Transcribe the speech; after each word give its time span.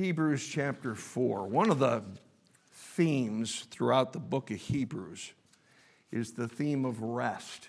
Hebrews 0.00 0.48
chapter 0.48 0.94
4. 0.94 1.46
One 1.46 1.68
of 1.68 1.78
the 1.78 2.02
themes 2.72 3.66
throughout 3.70 4.14
the 4.14 4.18
book 4.18 4.50
of 4.50 4.56
Hebrews 4.56 5.34
is 6.10 6.32
the 6.32 6.48
theme 6.48 6.86
of 6.86 7.02
rest. 7.02 7.68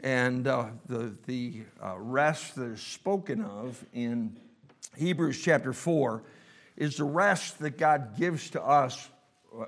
And 0.00 0.46
uh, 0.46 0.68
the, 0.86 1.14
the 1.26 1.64
uh, 1.84 1.98
rest 1.98 2.56
that 2.56 2.70
is 2.70 2.80
spoken 2.80 3.42
of 3.42 3.84
in 3.92 4.38
Hebrews 4.96 5.38
chapter 5.42 5.74
4 5.74 6.22
is 6.78 6.96
the 6.96 7.04
rest 7.04 7.58
that 7.58 7.76
God 7.76 8.16
gives 8.16 8.48
to 8.50 8.62
us 8.62 9.10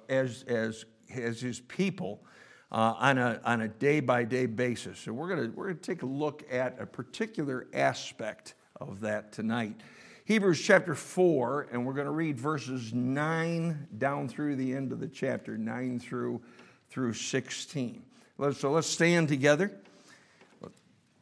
as, 0.08 0.44
as, 0.44 0.86
as 1.14 1.42
His 1.42 1.60
people 1.60 2.22
uh, 2.72 2.94
on 2.96 3.18
a, 3.18 3.38
on 3.44 3.60
a 3.60 3.68
day-by-day 3.68 4.46
basis. 4.46 4.98
So 4.98 5.12
we're 5.12 5.28
going 5.28 5.54
we're 5.54 5.66
gonna 5.66 5.78
take 5.78 6.00
a 6.00 6.06
look 6.06 6.42
at 6.50 6.80
a 6.80 6.86
particular 6.86 7.66
aspect 7.74 8.54
of 8.80 9.00
that 9.00 9.32
tonight. 9.32 9.78
Hebrews 10.30 10.60
chapter 10.60 10.94
4, 10.94 11.70
and 11.72 11.84
we're 11.84 11.92
going 11.92 12.06
to 12.06 12.12
read 12.12 12.38
verses 12.38 12.94
9 12.94 13.88
down 13.98 14.28
through 14.28 14.54
the 14.54 14.72
end 14.76 14.92
of 14.92 15.00
the 15.00 15.08
chapter, 15.08 15.58
9 15.58 15.98
through, 15.98 16.40
through 16.88 17.14
16. 17.14 18.00
So 18.52 18.70
let's 18.70 18.86
stand 18.86 19.26
together. 19.26 19.72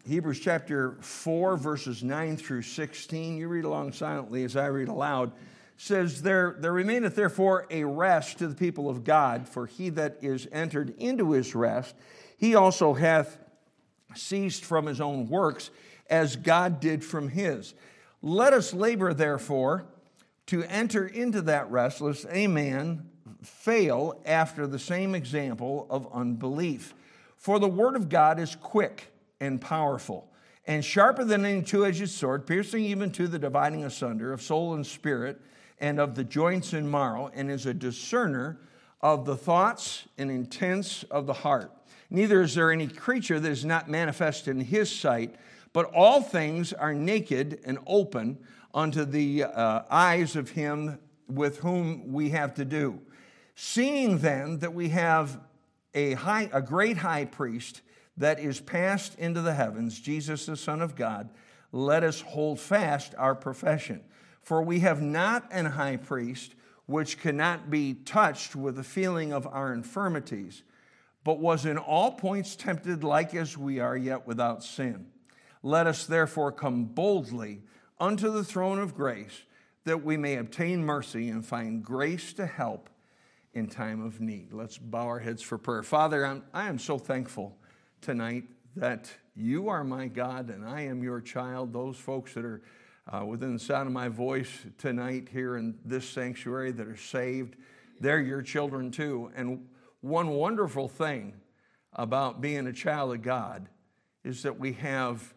Hebrews 0.06 0.40
chapter 0.40 0.98
4, 1.00 1.56
verses 1.56 2.02
9 2.02 2.36
through 2.36 2.60
16. 2.60 3.38
You 3.38 3.48
read 3.48 3.64
along 3.64 3.94
silently 3.94 4.44
as 4.44 4.56
I 4.56 4.66
read 4.66 4.88
aloud 4.88 5.32
says, 5.78 6.20
there, 6.20 6.56
there 6.58 6.74
remaineth 6.74 7.16
therefore 7.16 7.66
a 7.70 7.84
rest 7.84 8.36
to 8.40 8.46
the 8.46 8.54
people 8.54 8.90
of 8.90 9.04
God, 9.04 9.48
for 9.48 9.64
he 9.64 9.88
that 9.88 10.18
is 10.20 10.46
entered 10.52 10.94
into 10.98 11.30
his 11.30 11.54
rest, 11.54 11.94
he 12.36 12.54
also 12.54 12.92
hath 12.92 13.38
ceased 14.14 14.66
from 14.66 14.84
his 14.84 15.00
own 15.00 15.30
works, 15.30 15.70
as 16.10 16.36
God 16.36 16.78
did 16.78 17.02
from 17.02 17.30
his. 17.30 17.72
Let 18.22 18.52
us 18.52 18.74
labor, 18.74 19.14
therefore, 19.14 19.86
to 20.46 20.64
enter 20.64 21.06
into 21.06 21.42
that 21.42 21.70
rest, 21.70 22.00
lest 22.00 22.26
a 22.30 22.46
man 22.46 23.08
fail 23.42 24.20
after 24.24 24.66
the 24.66 24.78
same 24.78 25.14
example 25.14 25.86
of 25.90 26.08
unbelief. 26.12 26.94
For 27.36 27.58
the 27.58 27.68
word 27.68 27.94
of 27.94 28.08
God 28.08 28.40
is 28.40 28.56
quick 28.56 29.12
and 29.40 29.60
powerful, 29.60 30.28
and 30.66 30.84
sharper 30.84 31.24
than 31.24 31.44
any 31.44 31.62
two 31.62 31.86
edged 31.86 32.08
sword, 32.08 32.46
piercing 32.46 32.84
even 32.84 33.12
to 33.12 33.28
the 33.28 33.38
dividing 33.38 33.84
asunder 33.84 34.32
of 34.32 34.42
soul 34.42 34.74
and 34.74 34.86
spirit 34.86 35.40
and 35.80 36.00
of 36.00 36.16
the 36.16 36.24
joints 36.24 36.72
and 36.72 36.90
marrow, 36.90 37.30
and 37.34 37.50
is 37.50 37.66
a 37.66 37.74
discerner 37.74 38.58
of 39.00 39.24
the 39.24 39.36
thoughts 39.36 40.08
and 40.18 40.30
intents 40.30 41.04
of 41.04 41.26
the 41.26 41.32
heart. 41.32 41.70
Neither 42.10 42.42
is 42.42 42.54
there 42.54 42.72
any 42.72 42.88
creature 42.88 43.38
that 43.38 43.50
is 43.50 43.64
not 43.64 43.88
manifest 43.88 44.48
in 44.48 44.60
his 44.60 44.90
sight, 44.90 45.36
but 45.72 45.86
all 45.94 46.20
things 46.20 46.72
are 46.72 46.94
naked 46.94 47.60
and 47.64 47.78
open 47.86 48.38
unto 48.74 49.04
the 49.04 49.44
uh, 49.44 49.82
eyes 49.90 50.36
of 50.36 50.50
him 50.50 50.98
with 51.28 51.58
whom 51.58 52.12
we 52.12 52.30
have 52.30 52.54
to 52.54 52.64
do. 52.64 53.00
Seeing 53.54 54.18
then 54.18 54.58
that 54.58 54.74
we 54.74 54.90
have 54.90 55.40
a, 55.94 56.14
high, 56.14 56.48
a 56.52 56.62
great 56.62 56.98
high 56.98 57.24
priest 57.24 57.82
that 58.16 58.40
is 58.40 58.60
passed 58.60 59.18
into 59.18 59.40
the 59.40 59.54
heavens, 59.54 59.98
Jesus 60.00 60.46
the 60.46 60.56
Son 60.56 60.80
of 60.80 60.96
God, 60.96 61.30
let 61.72 62.02
us 62.02 62.20
hold 62.20 62.58
fast 62.60 63.14
our 63.16 63.34
profession. 63.34 64.02
For 64.42 64.62
we 64.62 64.80
have 64.80 65.02
not 65.02 65.46
an 65.50 65.66
high 65.66 65.96
priest 65.96 66.54
which 66.86 67.20
cannot 67.20 67.68
be 67.68 67.92
touched 67.92 68.56
with 68.56 68.76
the 68.76 68.82
feeling 68.82 69.32
of 69.32 69.46
our 69.46 69.74
infirmities, 69.74 70.62
but 71.22 71.38
was 71.38 71.66
in 71.66 71.76
all 71.76 72.12
points 72.12 72.56
tempted 72.56 73.04
like 73.04 73.34
as 73.34 73.58
we 73.58 73.78
are, 73.78 73.96
yet 73.96 74.26
without 74.26 74.64
sin. 74.64 75.06
Let 75.68 75.86
us 75.86 76.06
therefore 76.06 76.50
come 76.50 76.86
boldly 76.86 77.60
unto 78.00 78.32
the 78.32 78.42
throne 78.42 78.78
of 78.78 78.94
grace, 78.94 79.42
that 79.84 80.02
we 80.02 80.16
may 80.16 80.36
obtain 80.36 80.82
mercy 80.82 81.28
and 81.28 81.44
find 81.44 81.84
grace 81.84 82.32
to 82.34 82.46
help 82.46 82.88
in 83.52 83.66
time 83.66 84.02
of 84.02 84.18
need. 84.18 84.54
Let's 84.54 84.78
bow 84.78 85.06
our 85.06 85.18
heads 85.18 85.42
for 85.42 85.58
prayer. 85.58 85.82
Father, 85.82 86.24
I'm, 86.24 86.42
I 86.54 86.70
am 86.70 86.78
so 86.78 86.96
thankful 86.96 87.54
tonight 88.00 88.44
that 88.76 89.10
you 89.36 89.68
are 89.68 89.84
my 89.84 90.06
God 90.06 90.48
and 90.48 90.64
I 90.64 90.86
am 90.86 91.02
your 91.02 91.20
child. 91.20 91.74
Those 91.74 91.98
folks 91.98 92.32
that 92.32 92.46
are 92.46 92.62
uh, 93.12 93.26
within 93.26 93.52
the 93.52 93.60
sound 93.60 93.88
of 93.88 93.92
my 93.92 94.08
voice 94.08 94.64
tonight 94.78 95.28
here 95.30 95.58
in 95.58 95.76
this 95.84 96.08
sanctuary 96.08 96.72
that 96.72 96.88
are 96.88 96.96
saved. 96.96 97.56
They're 98.00 98.22
your 98.22 98.40
children 98.40 98.90
too. 98.90 99.30
And 99.36 99.68
one 100.00 100.30
wonderful 100.30 100.88
thing 100.88 101.34
about 101.92 102.40
being 102.40 102.66
a 102.68 102.72
child 102.72 103.12
of 103.12 103.20
God 103.20 103.68
is 104.24 104.44
that 104.44 104.58
we 104.58 104.72
have 104.72 105.34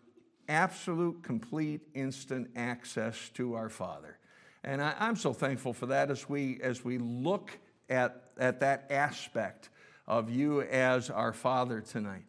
absolute, 0.52 1.24
complete, 1.24 1.82
instant 1.94 2.50
access 2.56 3.30
to 3.30 3.56
our 3.56 3.70
Father. 3.70 4.18
And 4.64 4.82
I, 4.82 4.94
am 5.00 5.16
so 5.16 5.34
thankful 5.34 5.74
for 5.74 5.88
that 5.88 6.12
as 6.12 6.28
we, 6.30 6.60
as 6.62 6.84
we 6.84 6.98
look 6.98 7.58
at, 7.90 8.32
at 8.38 8.60
that 8.60 8.86
aspect 8.92 9.70
of 10.08 10.30
you 10.30 10.62
as 10.62 11.10
our 11.10 11.32
Father 11.32 11.80
tonight. 11.80 12.26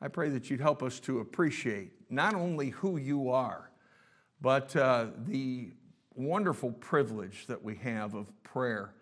I 0.00 0.08
pray 0.08 0.30
that 0.30 0.48
you'd 0.48 0.60
help 0.60 0.82
us 0.82 0.98
to 1.00 1.20
appreciate 1.20 1.92
not 2.10 2.34
only 2.34 2.70
who 2.70 2.96
you 2.96 3.30
are, 3.30 3.70
but 4.40 4.74
uh, 4.74 5.08
the 5.26 5.70
wonderful 6.14 6.72
privilege 6.72 7.46
that 7.48 7.62
we 7.62 7.76
have 7.76 8.14
of 8.14 8.26
prayer 8.42 8.94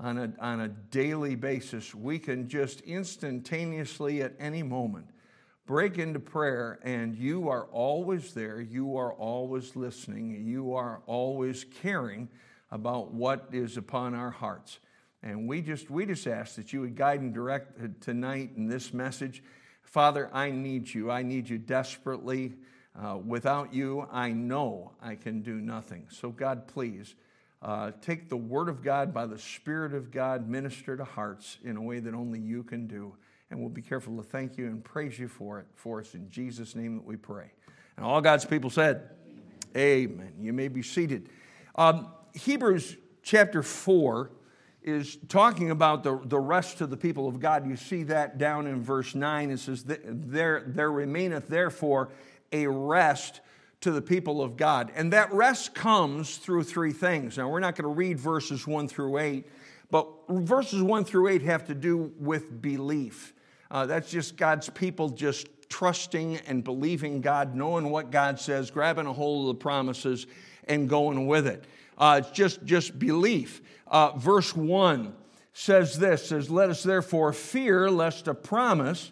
on 0.00 0.18
a, 0.18 0.32
on 0.40 0.60
a 0.60 0.68
daily 0.68 1.34
basis, 1.34 1.94
we 1.94 2.18
can 2.18 2.48
just 2.48 2.80
instantaneously 2.80 4.22
at 4.22 4.32
any 4.38 4.62
moment 4.62 5.08
break 5.66 5.98
into 5.98 6.20
prayer, 6.20 6.78
and 6.82 7.16
you 7.16 7.48
are 7.48 7.64
always 7.64 8.34
there. 8.34 8.60
You 8.60 8.96
are 8.96 9.12
always 9.12 9.76
listening. 9.76 10.44
You 10.46 10.74
are 10.74 11.00
always 11.06 11.64
caring 11.64 12.28
about 12.70 13.12
what 13.12 13.48
is 13.52 13.76
upon 13.76 14.14
our 14.14 14.30
hearts. 14.30 14.78
And 15.22 15.48
we 15.48 15.62
just, 15.62 15.90
we 15.90 16.04
just 16.04 16.26
ask 16.26 16.56
that 16.56 16.72
you 16.72 16.82
would 16.82 16.96
guide 16.96 17.20
and 17.20 17.32
direct 17.32 18.02
tonight 18.02 18.50
in 18.56 18.68
this 18.68 18.92
message. 18.92 19.42
Father, 19.82 20.28
I 20.32 20.50
need 20.50 20.92
you. 20.92 21.10
I 21.10 21.22
need 21.22 21.48
you 21.48 21.56
desperately. 21.56 22.54
Uh, 22.96 23.16
without 23.16 23.72
you, 23.72 24.06
I 24.12 24.32
know 24.32 24.92
I 25.02 25.14
can 25.16 25.40
do 25.40 25.54
nothing. 25.54 26.06
So, 26.10 26.30
God, 26.30 26.68
please 26.68 27.14
uh, 27.62 27.92
take 28.02 28.28
the 28.28 28.36
Word 28.36 28.68
of 28.68 28.82
God 28.82 29.14
by 29.14 29.26
the 29.26 29.38
Spirit 29.38 29.94
of 29.94 30.10
God, 30.10 30.48
minister 30.48 30.96
to 30.96 31.04
hearts 31.04 31.58
in 31.64 31.76
a 31.76 31.82
way 31.82 32.00
that 32.00 32.14
only 32.14 32.38
you 32.38 32.62
can 32.62 32.86
do. 32.86 33.14
And 33.54 33.62
we'll 33.62 33.70
be 33.70 33.82
careful 33.82 34.16
to 34.16 34.24
thank 34.24 34.58
you 34.58 34.66
and 34.66 34.82
praise 34.82 35.16
you 35.16 35.28
for 35.28 35.60
it 35.60 35.66
for 35.76 36.00
us 36.00 36.14
in 36.14 36.28
Jesus' 36.28 36.74
name 36.74 36.96
that 36.96 37.04
we 37.04 37.14
pray. 37.14 37.52
And 37.96 38.04
all 38.04 38.20
God's 38.20 38.44
people 38.44 38.68
said, 38.68 39.10
Amen. 39.76 40.16
Amen. 40.16 40.32
You 40.40 40.52
may 40.52 40.66
be 40.66 40.82
seated. 40.82 41.28
Um, 41.76 42.08
Hebrews 42.34 42.96
chapter 43.22 43.62
4 43.62 44.32
is 44.82 45.18
talking 45.28 45.70
about 45.70 46.02
the, 46.02 46.20
the 46.24 46.38
rest 46.40 46.80
of 46.80 46.90
the 46.90 46.96
people 46.96 47.28
of 47.28 47.38
God. 47.38 47.64
You 47.64 47.76
see 47.76 48.02
that 48.02 48.38
down 48.38 48.66
in 48.66 48.82
verse 48.82 49.14
9. 49.14 49.52
It 49.52 49.60
says, 49.60 49.84
There, 49.86 50.64
there 50.66 50.90
remaineth 50.90 51.46
therefore 51.46 52.10
a 52.50 52.66
rest 52.66 53.40
to 53.82 53.92
the 53.92 54.02
people 54.02 54.42
of 54.42 54.56
God. 54.56 54.90
And 54.96 55.12
that 55.12 55.32
rest 55.32 55.76
comes 55.76 56.38
through 56.38 56.64
three 56.64 56.92
things. 56.92 57.38
Now, 57.38 57.48
we're 57.48 57.60
not 57.60 57.76
going 57.76 57.84
to 57.84 57.96
read 57.96 58.18
verses 58.18 58.66
1 58.66 58.88
through 58.88 59.18
8, 59.18 59.46
but 59.92 60.08
verses 60.28 60.82
1 60.82 61.04
through 61.04 61.28
8 61.28 61.42
have 61.42 61.66
to 61.66 61.74
do 61.76 62.12
with 62.18 62.60
belief. 62.60 63.33
Uh, 63.74 63.84
that's 63.86 64.08
just 64.08 64.36
God's 64.36 64.70
people 64.70 65.08
just 65.08 65.48
trusting 65.68 66.36
and 66.46 66.62
believing 66.62 67.20
God, 67.20 67.56
knowing 67.56 67.90
what 67.90 68.12
God 68.12 68.38
says, 68.38 68.70
grabbing 68.70 69.06
a 69.06 69.12
hold 69.12 69.48
of 69.48 69.56
the 69.56 69.60
promises, 69.60 70.28
and 70.68 70.88
going 70.88 71.26
with 71.26 71.48
it. 71.48 71.64
Uh, 71.98 72.20
it's 72.22 72.30
just, 72.30 72.64
just 72.64 72.96
belief. 73.00 73.60
Uh, 73.88 74.12
verse 74.16 74.54
1 74.54 75.12
says 75.52 75.98
this 75.98 76.28
says, 76.28 76.48
Let 76.48 76.70
us 76.70 76.84
therefore 76.84 77.32
fear 77.32 77.90
lest 77.90 78.28
a 78.28 78.34
promise 78.34 79.10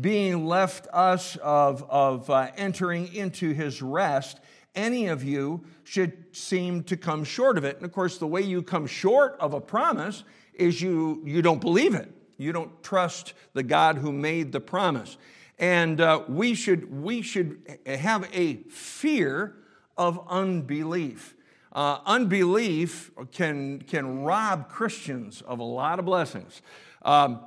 being 0.00 0.44
left 0.44 0.88
us 0.92 1.36
of, 1.36 1.88
of 1.88 2.28
uh, 2.30 2.48
entering 2.56 3.14
into 3.14 3.52
his 3.52 3.80
rest, 3.80 4.40
any 4.74 5.06
of 5.06 5.22
you 5.22 5.64
should 5.84 6.36
seem 6.36 6.82
to 6.82 6.96
come 6.96 7.22
short 7.22 7.56
of 7.56 7.62
it. 7.62 7.76
And 7.76 7.84
of 7.84 7.92
course, 7.92 8.18
the 8.18 8.26
way 8.26 8.42
you 8.42 8.60
come 8.60 8.88
short 8.88 9.36
of 9.38 9.54
a 9.54 9.60
promise 9.60 10.24
is 10.52 10.82
you, 10.82 11.22
you 11.24 11.42
don't 11.42 11.60
believe 11.60 11.94
it. 11.94 12.12
You 12.40 12.52
don't 12.52 12.82
trust 12.82 13.34
the 13.52 13.62
God 13.62 13.98
who 13.98 14.12
made 14.12 14.50
the 14.50 14.60
promise. 14.60 15.18
And 15.58 16.00
uh, 16.00 16.22
we, 16.26 16.54
should, 16.54 16.90
we 16.90 17.20
should 17.20 17.78
have 17.84 18.26
a 18.32 18.56
fear 18.70 19.56
of 19.98 20.26
unbelief. 20.26 21.34
Uh, 21.72 21.98
unbelief 22.06 23.10
can, 23.32 23.82
can 23.82 24.22
rob 24.22 24.70
Christians 24.70 25.42
of 25.42 25.58
a 25.58 25.64
lot 25.64 25.98
of 25.98 26.06
blessings. 26.06 26.62
Um, 27.02 27.40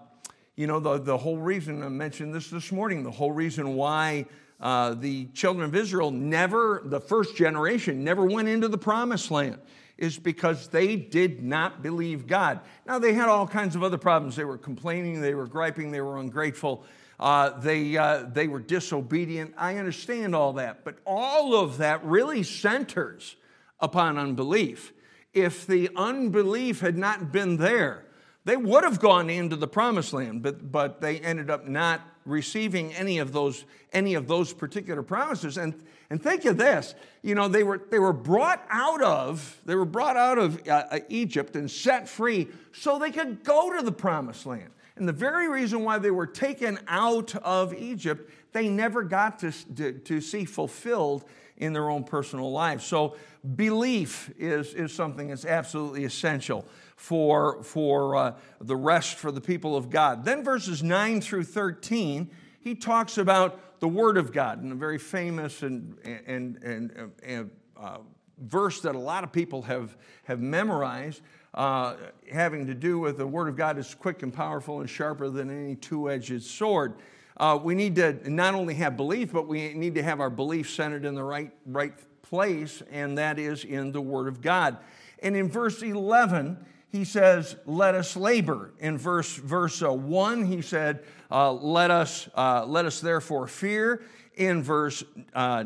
you 0.55 0.67
know, 0.67 0.79
the, 0.79 0.99
the 0.99 1.17
whole 1.17 1.37
reason, 1.37 1.81
I 1.81 1.89
mentioned 1.89 2.33
this 2.35 2.51
this 2.51 2.71
morning, 2.71 3.01
the 3.01 3.11
whole 3.11 3.31
reason 3.31 3.73
why 3.73 4.27
uh, 4.61 4.93
the 4.93 5.25
children 5.33 5.65
of 5.65 5.75
Israel 5.75 6.11
never, 6.11 6.83
the 6.85 6.99
first 6.99 7.35
generation, 7.35 8.03
never 8.03 8.25
went 8.25 8.47
into 8.47 8.67
the 8.67 8.77
promised 8.77 9.31
land 9.31 9.59
is 9.97 10.17
because 10.17 10.67
they 10.69 10.95
did 10.95 11.43
not 11.43 11.83
believe 11.83 12.27
God. 12.27 12.59
Now, 12.85 12.99
they 12.99 13.13
had 13.13 13.29
all 13.29 13.47
kinds 13.47 13.75
of 13.75 13.83
other 13.83 13.97
problems. 13.97 14.35
They 14.35 14.43
were 14.43 14.57
complaining, 14.57 15.21
they 15.21 15.35
were 15.35 15.47
griping, 15.47 15.91
they 15.91 16.01
were 16.01 16.17
ungrateful, 16.17 16.83
uh, 17.19 17.59
they, 17.59 17.95
uh, 17.95 18.25
they 18.31 18.47
were 18.47 18.59
disobedient. 18.59 19.53
I 19.57 19.77
understand 19.77 20.35
all 20.35 20.53
that, 20.53 20.83
but 20.83 20.97
all 21.05 21.55
of 21.55 21.77
that 21.77 22.03
really 22.03 22.43
centers 22.43 23.35
upon 23.79 24.17
unbelief. 24.17 24.93
if 25.33 25.65
the 25.65 25.89
unbelief 25.95 26.79
had 26.79 26.97
not 26.97 27.31
been 27.31 27.57
there. 27.57 28.05
They 28.45 28.57
would 28.57 28.83
have 28.83 28.99
gone 28.99 29.29
into 29.29 29.55
the 29.55 29.67
promised 29.67 30.13
land, 30.13 30.43
but, 30.43 30.71
but 30.71 31.01
they 31.01 31.19
ended 31.19 31.49
up 31.49 31.67
not 31.67 32.01
receiving 32.25 32.93
any 32.93 33.19
of 33.19 33.31
those, 33.31 33.65
any 33.91 34.13
of 34.15 34.27
those 34.27 34.53
particular 34.53 35.01
promises. 35.01 35.57
And, 35.57 35.81
and 36.13 36.21
think 36.21 36.45
of 36.45 36.57
this, 36.57 36.93
you 37.23 37.33
know, 37.33 37.47
they 37.47 37.63
were, 37.63 37.81
they 37.89 37.97
were 37.97 38.13
brought 38.13 38.63
out 38.69 39.01
of, 39.01 39.59
they 39.65 39.73
were 39.73 39.83
brought 39.83 40.15
out 40.15 40.37
of 40.37 40.67
uh, 40.67 40.83
uh 40.91 40.99
Egypt 41.09 41.55
and 41.55 41.71
set 41.71 42.07
free 42.07 42.49
so 42.71 42.99
they 42.99 43.09
could 43.09 43.43
go 43.43 43.75
to 43.75 43.83
the 43.83 43.91
promised 43.91 44.45
land. 44.45 44.69
And 44.95 45.07
the 45.07 45.11
very 45.11 45.49
reason 45.49 45.83
why 45.83 45.97
they 45.97 46.11
were 46.11 46.27
taken 46.27 46.77
out 46.87 47.33
of 47.37 47.73
Egypt, 47.73 48.29
they 48.51 48.69
never 48.69 49.01
got 49.01 49.39
to, 49.39 49.51
to, 49.73 49.93
to 49.93 50.21
see 50.21 50.45
fulfilled 50.45 51.25
in 51.57 51.73
their 51.73 51.89
own 51.89 52.03
personal 52.03 52.51
lives. 52.51 52.85
So 52.85 53.15
belief 53.55 54.31
is, 54.37 54.75
is 54.75 54.93
something 54.93 55.29
that's 55.29 55.45
absolutely 55.45 56.05
essential 56.05 56.63
for, 56.95 57.63
for 57.63 58.15
uh, 58.15 58.33
the 58.61 58.75
rest 58.75 59.15
for 59.15 59.31
the 59.31 59.41
people 59.41 59.75
of 59.75 59.89
God. 59.89 60.25
Then 60.25 60.43
verses 60.43 60.83
9 60.83 61.21
through 61.21 61.45
13, 61.45 62.29
he 62.59 62.75
talks 62.75 63.17
about 63.17 63.72
the 63.83 63.89
Word 63.89 64.15
of 64.15 64.31
God, 64.31 64.61
and 64.61 64.71
a 64.71 64.75
very 64.75 64.97
famous 64.97 65.61
and, 65.61 65.97
and, 66.25 66.55
and, 66.63 67.11
and 67.21 67.51
uh, 67.75 67.97
verse 68.37 68.79
that 68.79 68.95
a 68.95 68.97
lot 68.97 69.25
of 69.25 69.33
people 69.33 69.61
have, 69.63 69.97
have 70.23 70.39
memorized 70.39 71.21
uh, 71.53 71.95
having 72.31 72.65
to 72.65 72.73
do 72.73 72.97
with 72.97 73.17
the 73.17 73.27
Word 73.27 73.49
of 73.49 73.57
God 73.57 73.77
is 73.77 73.93
quick 73.93 74.23
and 74.23 74.33
powerful 74.33 74.79
and 74.79 74.89
sharper 74.89 75.29
than 75.29 75.49
any 75.49 75.75
two 75.75 76.09
edged 76.09 76.43
sword. 76.43 76.93
Uh, 77.35 77.59
we 77.61 77.75
need 77.75 77.97
to 77.97 78.31
not 78.31 78.53
only 78.53 78.73
have 78.75 78.95
belief, 78.95 79.33
but 79.33 79.49
we 79.49 79.73
need 79.73 79.95
to 79.95 80.01
have 80.01 80.21
our 80.21 80.29
belief 80.29 80.69
centered 80.69 81.03
in 81.03 81.13
the 81.13 81.23
right, 81.23 81.51
right 81.65 81.93
place, 82.21 82.81
and 82.89 83.17
that 83.17 83.37
is 83.37 83.65
in 83.65 83.91
the 83.91 83.99
Word 83.99 84.29
of 84.29 84.39
God. 84.39 84.77
And 85.21 85.35
in 85.35 85.49
verse 85.49 85.81
11, 85.81 86.65
he 86.93 87.03
says, 87.05 87.55
Let 87.65 87.95
us 87.95 88.15
labor. 88.15 88.71
In 88.79 88.99
verse, 88.99 89.35
verse 89.35 89.81
uh, 89.81 89.91
1, 89.91 90.45
he 90.45 90.61
said, 90.61 91.03
uh, 91.31 91.51
let, 91.51 91.89
us, 91.89 92.29
uh, 92.37 92.65
let 92.67 92.85
us 92.85 93.01
therefore 93.01 93.47
fear. 93.47 94.03
In 94.35 94.61
verse 94.61 95.03
uh, 95.33 95.63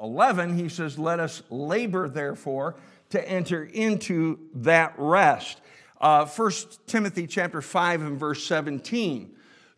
11, 0.00 0.58
he 0.58 0.70
says, 0.70 0.98
Let 0.98 1.20
us 1.20 1.42
labor 1.50 2.08
therefore 2.08 2.74
to 3.10 3.28
enter 3.28 3.64
into 3.64 4.38
that 4.54 4.94
rest. 4.96 5.60
Uh, 6.00 6.24
1 6.24 6.52
Timothy 6.86 7.26
chapter 7.26 7.60
5 7.60 8.00
and 8.00 8.18
verse 8.18 8.42
17 8.44 9.30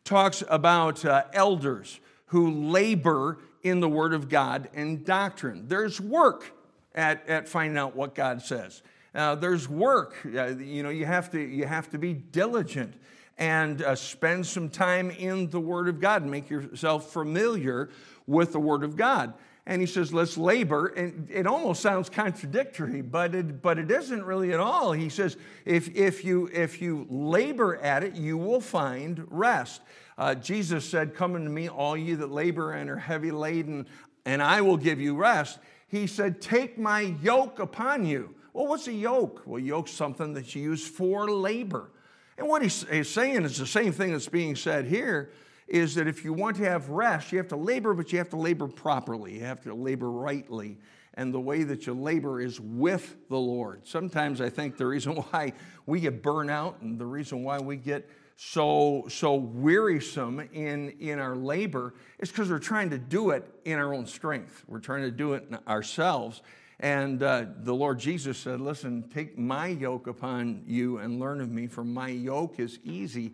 talks 0.05 0.45
about 0.49 1.05
uh, 1.05 1.25
elders 1.33 1.99
who 2.27 2.53
labor 2.71 3.39
in 3.65 3.81
the 3.81 3.89
Word 3.89 4.15
of 4.15 4.29
God 4.29 4.69
and 4.75 5.05
doctrine. 5.05 5.67
There's 5.67 6.01
work 6.01 6.53
at, 6.95 7.29
at 7.29 7.49
finding 7.49 7.77
out 7.77 7.97
what 7.97 8.15
God 8.15 8.43
says. 8.43 8.83
Uh, 9.17 9.35
there's 9.35 9.69
work. 9.69 10.15
Uh, 10.25 10.57
you 10.57 10.83
know, 10.85 10.91
you 10.91 11.07
have 11.07 11.31
to, 11.33 11.41
you 11.41 11.67
have 11.67 11.91
to 11.91 11.99
be 11.99 12.15
diligent 12.15 12.95
and 13.39 13.83
uh, 13.83 13.97
spend 13.97 14.47
some 14.47 14.69
time 14.69 15.11
in 15.11 15.51
the 15.51 15.61
Word 15.61 15.89
of 15.89 16.01
God 16.01 16.25
make 16.25 16.49
yourself 16.49 17.11
familiar 17.13 17.91
with 18.27 18.53
the 18.53 18.61
Word 18.61 18.85
of 18.85 18.97
God 18.97 19.35
and 19.67 19.83
he 19.83 19.87
says, 19.87 20.15
let's 20.15 20.39
labor. 20.39 20.87
And 20.87 21.29
it 21.29 21.47
almost 21.47 21.83
sounds 21.83 22.09
contradictory, 22.09 23.03
but 23.03 23.35
it, 23.35 23.61
but 23.61 23.79
it 23.79 23.91
isn't 23.91 24.25
really 24.25 24.53
at 24.53 24.61
all. 24.61 24.93
He 24.93 25.09
says, 25.09 25.37
if, 25.65 25.95
if, 25.95 26.25
you, 26.25 26.49
if 26.53 26.81
you 26.81 27.07
labor 27.11 27.77
at 27.79 28.05
it, 28.05 28.15
you 28.15 28.39
will 28.39 28.61
find 28.61 29.27
rest. 29.29 29.83
Uh, 30.17 30.37
Jesus 30.37 30.89
said, 30.89 31.15
Come 31.15 31.35
unto 31.35 31.51
me, 31.51 31.69
all 31.69 31.97
you 31.97 32.17
that 32.17 32.31
labor 32.31 32.73
and 32.73 32.89
are 32.89 32.97
heavy 32.97 33.33
laden, 33.33 33.87
and 34.25 34.41
I 34.41 34.61
will 34.61 34.77
give 34.77 35.01
you 35.01 35.17
rest. 35.17 35.59
He 35.89 36.07
said, 36.07 36.41
Take 36.41 36.79
my 36.79 37.01
yoke 37.21 37.59
upon 37.59 38.07
you. 38.07 38.36
Well, 38.57 38.69
what's 38.69 38.89
a 38.89 38.93
yoke? 38.95 39.43
Well, 39.45 39.59
yoke's 39.59 39.91
something 39.91 40.33
that 40.33 40.55
you 40.55 40.63
use 40.63 40.89
for 40.89 41.29
labor. 41.29 41.91
And 42.39 42.49
what 42.49 42.63
he's, 42.63 42.87
saying 43.07 43.45
is 43.45 43.59
the 43.59 43.67
same 43.67 43.93
thing 43.93 44.13
that's 44.13 44.31
being 44.31 44.57
said 44.57 44.87
here 44.87 45.31
is 45.69 45.95
that 45.97 46.07
if 46.07 46.25
you 46.25 46.33
want 46.33 46.57
to 46.57 46.65
have 46.65 46.89
rest, 46.89 47.33
you 47.33 47.37
have 47.37 47.49
to 47.49 47.57
labor, 47.57 47.93
but 47.93 48.13
you 48.13 48.17
have 48.17 48.31
to 48.31 48.39
labor 48.39 48.67
properly. 48.67 49.35
You 49.35 49.45
have 49.45 49.61
to 49.65 49.75
labor 49.75 50.11
rightly. 50.11 50.79
And 51.13 51.35
the 51.35 51.41
way 51.41 51.65
that 51.65 51.87
you 51.87 51.93
labor 51.93 52.41
is 52.41 52.59
with 52.59 53.29
the 53.29 53.37
Lord. 53.37 53.87
Sometimes 53.87 54.41
I 54.41 54.49
think 54.49 54.79
the 54.79 54.87
reason 54.87 55.17
why 55.31 55.53
we 55.85 56.01
get 56.01 56.23
burnout 56.23 56.81
and 56.81 56.99
the 56.99 57.05
reason 57.05 57.45
why 57.45 57.59
we 57.59 57.77
get 57.77 58.09
so, 58.37 59.05
so 59.11 59.35
wearisome 59.35 60.49
in, 60.55 60.95
in 60.99 61.19
our 61.19 61.37
labor 61.37 61.93
is 62.21 62.31
because 62.31 62.49
we're 62.49 62.59
trying 62.59 62.89
to 62.89 62.99
do 62.99 63.33
it 63.33 63.45
in 63.67 63.79
our 63.79 63.93
own 63.93 64.07
strength. 64.07 64.65
We're 64.67 64.81
trying 64.81 65.03
to 65.03 65.11
do 65.11 65.35
it 65.35 65.47
ourselves. 65.69 66.41
And 66.79 67.23
uh, 67.23 67.47
the 67.63 67.75
Lord 67.75 67.99
Jesus 67.99 68.37
said, 68.39 68.61
Listen, 68.61 69.05
take 69.13 69.39
my 69.39 69.69
yoke 69.69 70.07
upon 70.07 70.63
you 70.67 70.99
and 70.99 71.19
learn 71.19 71.41
of 71.41 71.51
me, 71.51 71.67
for 71.67 71.85
my 71.85 72.09
yoke 72.09 72.59
is 72.59 72.79
easy 72.85 73.33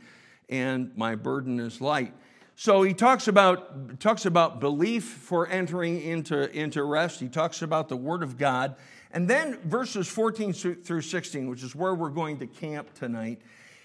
and 0.49 0.93
my 0.97 1.15
burden 1.15 1.59
is 1.59 1.81
light. 1.81 2.15
So 2.55 2.83
he 2.83 2.95
talks 2.95 3.29
about, 3.29 3.99
talks 3.99 4.27
about 4.27 4.61
belief 4.61 5.05
for 5.05 5.49
entering 5.49 6.01
into, 6.01 6.51
into 6.57 6.85
rest. 6.85 7.19
He 7.19 7.29
talks 7.29 7.63
about 7.63 7.89
the 7.89 7.97
Word 7.97 8.23
of 8.23 8.39
God. 8.39 8.77
And 9.11 9.29
then 9.29 9.59
verses 9.65 10.07
14 10.09 10.53
through 10.53 11.03
16, 11.03 11.49
which 11.49 11.63
is 11.63 11.75
where 11.75 11.95
we're 11.95 12.11
going 12.11 12.39
to 12.39 12.47
camp 12.47 12.95
tonight, 12.95 13.41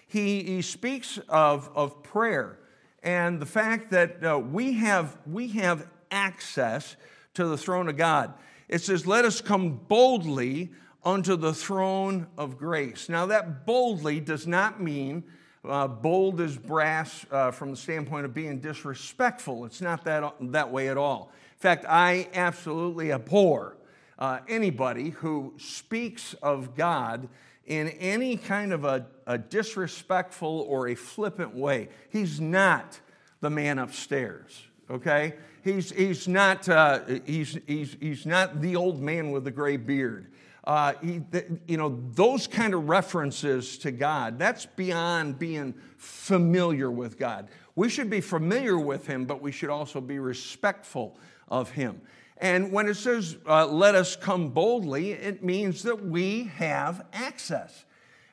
he, 0.07 0.43
he 0.43 0.61
speaks 0.61 1.17
of, 1.29 1.69
of 1.75 2.03
prayer 2.03 2.59
and 3.03 3.39
the 3.39 3.45
fact 3.45 3.91
that 3.91 4.23
uh, 4.23 4.37
we, 4.37 4.73
have, 4.73 5.17
we 5.25 5.49
have 5.49 5.87
access 6.11 6.95
to 7.35 7.47
the 7.47 7.57
throne 7.57 7.87
of 7.87 7.97
God. 7.97 8.33
It 8.67 8.79
says, 8.79 9.07
Let 9.07 9.25
us 9.25 9.41
come 9.41 9.79
boldly 9.87 10.71
unto 11.03 11.35
the 11.35 11.53
throne 11.53 12.27
of 12.37 12.57
grace. 12.57 13.09
Now, 13.09 13.27
that 13.27 13.65
boldly 13.65 14.19
does 14.19 14.45
not 14.45 14.81
mean 14.81 15.23
uh, 15.63 15.87
bold 15.87 16.41
as 16.41 16.57
brass 16.57 17.25
uh, 17.31 17.51
from 17.51 17.71
the 17.71 17.77
standpoint 17.77 18.25
of 18.25 18.33
being 18.33 18.59
disrespectful. 18.59 19.65
It's 19.65 19.81
not 19.81 20.03
that, 20.05 20.33
that 20.39 20.71
way 20.71 20.89
at 20.89 20.97
all. 20.97 21.31
In 21.55 21.59
fact, 21.59 21.85
I 21.87 22.29
absolutely 22.33 23.11
abhor 23.11 23.77
uh, 24.19 24.39
anybody 24.47 25.09
who 25.09 25.53
speaks 25.57 26.33
of 26.35 26.75
God 26.75 27.29
in 27.65 27.89
any 27.89 28.37
kind 28.37 28.71
of 28.71 28.85
a, 28.85 29.07
a, 29.25 29.37
disrespectful 29.37 30.65
or 30.69 30.87
a 30.87 30.95
flippant 30.95 31.53
way. 31.53 31.89
He's 32.09 32.39
not 32.39 32.99
the 33.41 33.49
man 33.49 33.77
upstairs, 33.77 34.63
okay? 34.89 35.33
He's, 35.67 35.91
he's, 35.91 36.27
not, 36.27 36.67
uh, 36.69 37.01
he's, 37.25 37.57
he's, 37.67 37.97
he's 37.99 38.25
not 38.25 38.61
the 38.61 38.75
old 38.75 39.01
man 39.01 39.31
with 39.31 39.43
the 39.43 39.51
gray 39.51 39.77
beard 39.77 40.27
uh, 40.67 40.91
he, 41.01 41.21
you 41.65 41.77
know, 41.77 41.97
those 42.11 42.45
kind 42.45 42.73
of 42.73 42.89
references 42.89 43.77
to 43.77 43.89
God, 43.89 44.37
that's 44.37 44.65
beyond 44.65 45.39
being 45.39 45.73
familiar 45.95 46.91
with 46.91 47.17
God. 47.17 47.47
We 47.75 47.87
should 47.87 48.09
be 48.09 48.19
familiar 48.19 48.77
with 48.77 49.07
Him, 49.07 49.23
but 49.23 49.41
we 49.41 49.53
should 49.53 49.69
also 49.69 50.01
be 50.01 50.19
respectful 50.19 51.17
of 51.47 51.71
Him. 51.71 52.01
And 52.39 52.73
when 52.73 52.89
it 52.89 52.95
says, 52.95 53.37
uh, 53.47 53.65
let 53.65 53.95
us 53.95 54.17
come 54.17 54.49
boldly, 54.49 55.13
it 55.13 55.41
means 55.41 55.83
that 55.83 56.03
we 56.03 56.51
have 56.55 57.05
access. 57.13 57.85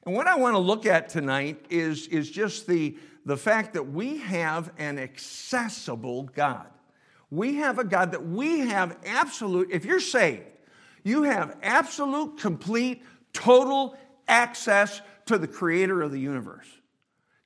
And 0.05 0.13
what 0.13 0.27
I 0.27 0.35
want 0.35 0.55
to 0.55 0.59
look 0.59 0.87
at 0.87 1.09
tonight 1.09 1.65
is, 1.71 2.09
is 2.09 2.29
just 2.29 2.67
the, 2.67 2.97
the 3.25 3.37
fact 3.37 3.75
that 3.75 3.85
we 3.85 4.19
have 4.19 4.73
an 4.77 4.99
accessible 4.99 6.25
God. 6.25 6.67
We 7.35 7.57
have 7.57 7.81
a 7.81 7.85
God 7.85 8.13
that 8.13 8.25
we 8.25 8.61
have 8.61 8.97
absolute, 9.05 9.71
if 9.73 9.85
you're 9.85 9.99
saved, 9.99 10.45
you 11.03 11.25
have 11.25 11.57
absolute, 11.63 12.39
complete, 12.39 13.03
total 13.33 13.97
access 14.29 15.03
to 15.27 15.37
the 15.37 15.49
creator 15.49 16.01
of 16.01 16.13
the 16.13 16.21
universe. 16.21 16.67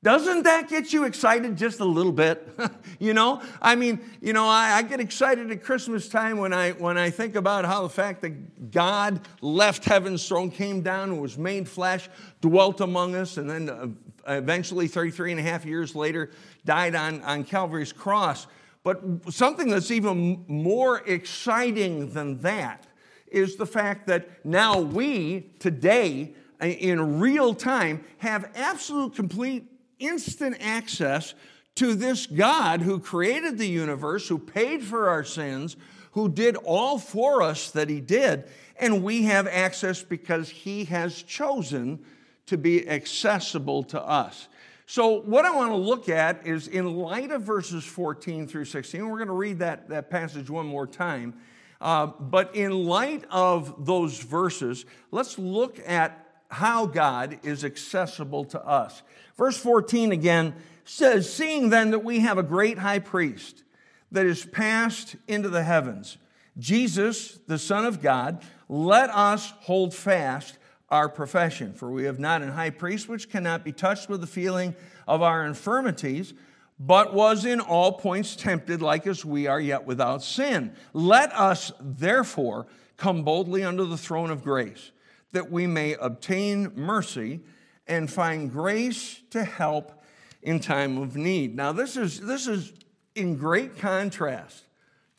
Doesn't 0.02 0.44
that 0.44 0.68
get 0.68 0.92
you 0.92 1.04
excited 1.04 1.56
just 1.56 1.80
a 1.80 1.84
little 1.84 2.12
bit? 2.12 2.46
you 3.00 3.14
know, 3.14 3.42
I 3.60 3.74
mean, 3.74 4.00
you 4.20 4.32
know, 4.32 4.46
I, 4.46 4.74
I, 4.76 4.82
get 4.82 5.00
excited 5.00 5.50
at 5.50 5.64
Christmas 5.64 6.08
time 6.08 6.38
when 6.38 6.52
I 6.52 6.72
when 6.72 6.96
I 6.96 7.10
think 7.10 7.34
about 7.34 7.64
how 7.64 7.82
the 7.82 7.88
fact 7.88 8.20
that 8.22 8.70
God 8.70 9.20
left 9.40 9.84
heaven's 9.84 10.26
throne, 10.28 10.52
came 10.52 10.82
down 10.82 11.10
and 11.10 11.20
was 11.20 11.36
made 11.36 11.68
flesh, 11.68 12.08
dwelt 12.40 12.80
among 12.80 13.16
us, 13.16 13.38
and 13.38 13.50
then 13.50 13.68
uh, 13.68 13.88
eventually, 14.28 14.86
33 14.86 15.32
and 15.32 15.40
a 15.40 15.42
half 15.42 15.64
years 15.64 15.96
later, 15.96 16.30
died 16.64 16.94
on, 16.94 17.20
on 17.22 17.42
Calvary's 17.42 17.92
cross. 17.92 18.46
But 18.82 19.02
something 19.30 19.68
that's 19.68 19.90
even 19.90 20.44
more 20.48 21.00
exciting 21.06 22.10
than 22.12 22.40
that 22.40 22.86
is 23.26 23.56
the 23.56 23.66
fact 23.66 24.06
that 24.06 24.44
now 24.44 24.78
we, 24.78 25.50
today, 25.58 26.34
uh, 26.62 26.66
in 26.66 27.20
real 27.20 27.54
time, 27.54 28.04
have 28.18 28.50
absolute, 28.54 29.14
complete, 29.14 29.64
instant 29.98 30.56
access 30.60 31.34
to 31.74 31.94
this 31.94 32.26
God 32.26 32.80
who 32.82 32.98
created 32.98 33.58
the 33.58 33.68
universe, 33.68 34.28
who 34.28 34.38
paid 34.38 34.82
for 34.82 35.08
our 35.08 35.24
sins, 35.24 35.76
who 36.12 36.28
did 36.28 36.56
all 36.56 36.98
for 36.98 37.42
us 37.42 37.70
that 37.72 37.88
He 37.88 38.00
did, 38.00 38.48
and 38.76 39.02
we 39.02 39.24
have 39.24 39.46
access 39.46 40.02
because 40.02 40.48
He 40.48 40.84
has 40.86 41.22
chosen 41.22 42.04
to 42.46 42.56
be 42.56 42.88
accessible 42.88 43.82
to 43.84 44.02
us. 44.02 44.48
So, 44.90 45.20
what 45.20 45.44
I 45.44 45.50
want 45.50 45.70
to 45.72 45.76
look 45.76 46.08
at 46.08 46.46
is 46.46 46.66
in 46.66 46.96
light 46.96 47.30
of 47.30 47.42
verses 47.42 47.84
14 47.84 48.48
through 48.48 48.64
16, 48.64 49.06
we're 49.06 49.18
going 49.18 49.28
to 49.28 49.34
read 49.34 49.58
that, 49.58 49.90
that 49.90 50.08
passage 50.08 50.48
one 50.48 50.64
more 50.64 50.86
time. 50.86 51.34
Uh, 51.78 52.06
but 52.06 52.56
in 52.56 52.86
light 52.86 53.26
of 53.30 53.84
those 53.84 54.18
verses, 54.18 54.86
let's 55.10 55.38
look 55.38 55.78
at 55.86 56.40
how 56.50 56.86
God 56.86 57.38
is 57.42 57.66
accessible 57.66 58.46
to 58.46 58.66
us. 58.66 59.02
Verse 59.36 59.58
14 59.58 60.10
again 60.10 60.54
says, 60.86 61.30
Seeing 61.30 61.68
then 61.68 61.90
that 61.90 62.02
we 62.02 62.20
have 62.20 62.38
a 62.38 62.42
great 62.42 62.78
high 62.78 63.00
priest 63.00 63.64
that 64.10 64.24
is 64.24 64.46
passed 64.46 65.16
into 65.26 65.50
the 65.50 65.64
heavens, 65.64 66.16
Jesus, 66.56 67.38
the 67.46 67.58
Son 67.58 67.84
of 67.84 68.00
God, 68.00 68.42
let 68.70 69.10
us 69.10 69.52
hold 69.60 69.94
fast 69.94 70.57
our 70.90 71.08
profession. 71.08 71.72
For 71.72 71.90
we 71.90 72.04
have 72.04 72.18
not 72.18 72.42
an 72.42 72.52
high 72.52 72.70
priest 72.70 73.08
which 73.08 73.30
cannot 73.30 73.64
be 73.64 73.72
touched 73.72 74.08
with 74.08 74.20
the 74.20 74.26
feeling 74.26 74.74
of 75.06 75.22
our 75.22 75.44
infirmities, 75.44 76.34
but 76.80 77.12
was 77.12 77.44
in 77.44 77.60
all 77.60 77.92
points 77.92 78.36
tempted 78.36 78.80
like 78.80 79.06
as 79.06 79.24
we 79.24 79.46
are, 79.46 79.60
yet 79.60 79.84
without 79.84 80.22
sin. 80.22 80.74
Let 80.92 81.32
us 81.32 81.72
therefore 81.80 82.66
come 82.96 83.22
boldly 83.22 83.64
under 83.64 83.84
the 83.84 83.96
throne 83.96 84.30
of 84.30 84.42
grace, 84.42 84.92
that 85.32 85.50
we 85.50 85.66
may 85.66 85.94
obtain 85.94 86.72
mercy 86.74 87.40
and 87.86 88.10
find 88.10 88.52
grace 88.52 89.20
to 89.30 89.44
help 89.44 90.02
in 90.42 90.60
time 90.60 90.98
of 90.98 91.16
need. 91.16 91.56
Now, 91.56 91.72
this 91.72 91.96
is, 91.96 92.20
this 92.20 92.46
is 92.46 92.72
in 93.14 93.36
great 93.36 93.78
contrast 93.78 94.64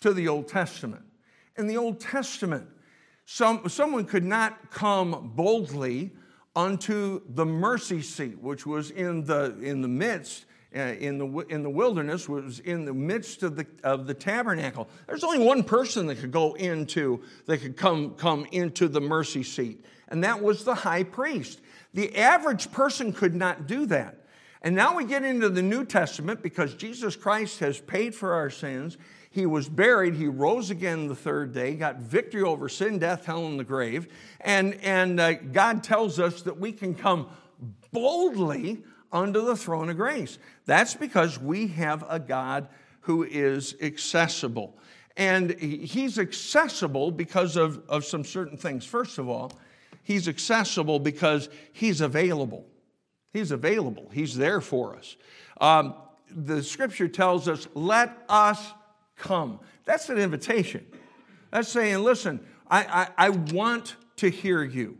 to 0.01 0.13
the 0.13 0.27
Old 0.27 0.47
Testament. 0.47 1.03
In 1.57 1.67
the 1.67 1.77
Old 1.77 1.99
Testament, 1.99 2.67
some, 3.31 3.69
someone 3.69 4.05
could 4.05 4.25
not 4.25 4.71
come 4.71 5.33
boldly 5.35 6.09
unto 6.55 7.21
the 7.29 7.45
mercy 7.45 8.01
seat, 8.01 8.41
which 8.41 8.65
was 8.65 8.89
in 8.89 9.23
the, 9.23 9.55
in 9.61 9.81
the 9.83 9.87
midst, 9.87 10.45
uh, 10.75 10.79
in, 10.79 11.19
the, 11.19 11.27
in 11.47 11.61
the 11.61 11.69
wilderness, 11.69 12.27
was 12.27 12.57
in 12.57 12.85
the 12.85 12.93
midst 12.93 13.43
of 13.43 13.55
the, 13.55 13.67
of 13.83 14.07
the 14.07 14.15
tabernacle. 14.15 14.89
There's 15.05 15.23
only 15.23 15.45
one 15.45 15.63
person 15.63 16.07
that 16.07 16.15
could 16.15 16.31
go 16.31 16.55
into, 16.55 17.21
that 17.45 17.59
could 17.59 17.77
come, 17.77 18.15
come 18.15 18.47
into 18.51 18.87
the 18.87 18.99
mercy 18.99 19.43
seat, 19.43 19.85
and 20.07 20.23
that 20.23 20.41
was 20.41 20.63
the 20.63 20.73
high 20.73 21.03
priest. 21.03 21.61
The 21.93 22.17
average 22.17 22.71
person 22.71 23.13
could 23.13 23.35
not 23.35 23.67
do 23.67 23.85
that. 23.85 24.25
And 24.63 24.75
now 24.75 24.97
we 24.97 25.05
get 25.05 25.23
into 25.23 25.49
the 25.49 25.61
New 25.61 25.85
Testament 25.85 26.41
because 26.41 26.73
Jesus 26.73 27.15
Christ 27.15 27.59
has 27.59 27.79
paid 27.79 28.15
for 28.15 28.33
our 28.33 28.49
sins. 28.49 28.97
He 29.31 29.45
was 29.45 29.69
buried. 29.69 30.15
He 30.15 30.27
rose 30.27 30.71
again 30.71 31.07
the 31.07 31.15
third 31.15 31.53
day, 31.53 31.75
got 31.75 31.97
victory 31.97 32.41
over 32.41 32.67
sin, 32.67 32.99
death, 32.99 33.25
hell, 33.25 33.45
and 33.45 33.59
the 33.59 33.63
grave. 33.63 34.07
And, 34.41 34.75
and 34.75 35.19
uh, 35.19 35.33
God 35.33 35.83
tells 35.83 36.19
us 36.19 36.41
that 36.43 36.59
we 36.59 36.71
can 36.71 36.95
come 36.95 37.29
boldly 37.91 38.83
under 39.11 39.41
the 39.41 39.55
throne 39.55 39.89
of 39.89 39.97
grace. 39.97 40.39
That's 40.65 40.95
because 40.95 41.39
we 41.39 41.67
have 41.67 42.03
a 42.09 42.19
God 42.19 42.67
who 43.01 43.23
is 43.23 43.75
accessible. 43.81 44.77
And 45.15 45.51
he's 45.59 46.17
accessible 46.17 47.11
because 47.11 47.55
of, 47.55 47.83
of 47.89 48.05
some 48.05 48.23
certain 48.23 48.57
things. 48.57 48.85
First 48.85 49.17
of 49.17 49.27
all, 49.27 49.51
he's 50.03 50.27
accessible 50.27 50.99
because 50.99 51.49
he's 51.71 52.01
available. 52.01 52.65
He's 53.33 53.51
available, 53.51 54.09
He's 54.11 54.35
there 54.35 54.61
for 54.61 54.95
us. 54.95 55.15
Um, 55.61 55.93
the 56.31 56.63
scripture 56.63 57.07
tells 57.07 57.47
us, 57.47 57.67
let 57.73 58.17
us 58.27 58.73
come. 59.19 59.59
That's 59.85 60.09
an 60.09 60.17
invitation. 60.17 60.85
That's 61.51 61.69
saying, 61.69 61.99
listen, 61.99 62.39
I, 62.69 63.07
I, 63.17 63.27
I 63.27 63.29
want 63.29 63.95
to 64.17 64.29
hear 64.29 64.63
you. 64.63 64.97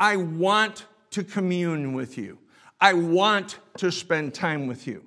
I 0.00 0.16
want 0.16 0.86
to 1.10 1.24
commune 1.24 1.92
with 1.92 2.18
you. 2.18 2.38
I 2.80 2.92
want 2.92 3.58
to 3.78 3.90
spend 3.90 4.34
time 4.34 4.66
with 4.66 4.86
you. 4.86 5.04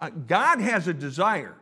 Uh, 0.00 0.10
God 0.10 0.60
has 0.60 0.88
a 0.88 0.94
desire, 0.94 1.54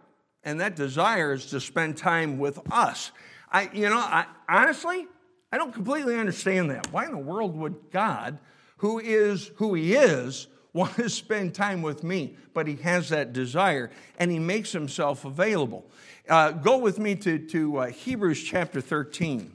and 0.44 0.60
that 0.60 0.76
desire 0.76 1.32
is 1.34 1.46
to 1.46 1.60
spend 1.60 1.98
time 1.98 2.38
with 2.38 2.58
us. 2.72 3.10
I, 3.52 3.68
you 3.74 3.88
know, 3.90 3.98
I, 3.98 4.26
honestly, 4.48 5.06
I 5.52 5.58
don't 5.58 5.74
completely 5.74 6.16
understand 6.16 6.70
that. 6.70 6.90
Why 6.92 7.04
in 7.04 7.10
the 7.10 7.18
world 7.18 7.54
would 7.56 7.90
God, 7.90 8.38
who 8.78 8.98
is 8.98 9.50
who 9.56 9.74
He 9.74 9.94
is, 9.94 10.46
want 10.72 10.94
to 10.96 11.08
spend 11.08 11.54
time 11.54 11.82
with 11.82 12.04
me, 12.04 12.36
but 12.54 12.66
he 12.66 12.76
has 12.76 13.08
that 13.08 13.32
desire 13.32 13.90
and 14.18 14.30
he 14.30 14.38
makes 14.38 14.72
himself 14.72 15.24
available. 15.24 15.90
Uh, 16.28 16.52
go 16.52 16.78
with 16.78 16.98
me 16.98 17.14
to, 17.16 17.38
to 17.38 17.76
uh, 17.78 17.86
Hebrews 17.88 18.42
chapter 18.42 18.80
13. 18.80 19.50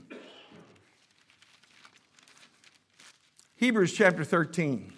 Hebrews 3.55 3.93
chapter 3.93 4.24
13. 4.24 4.91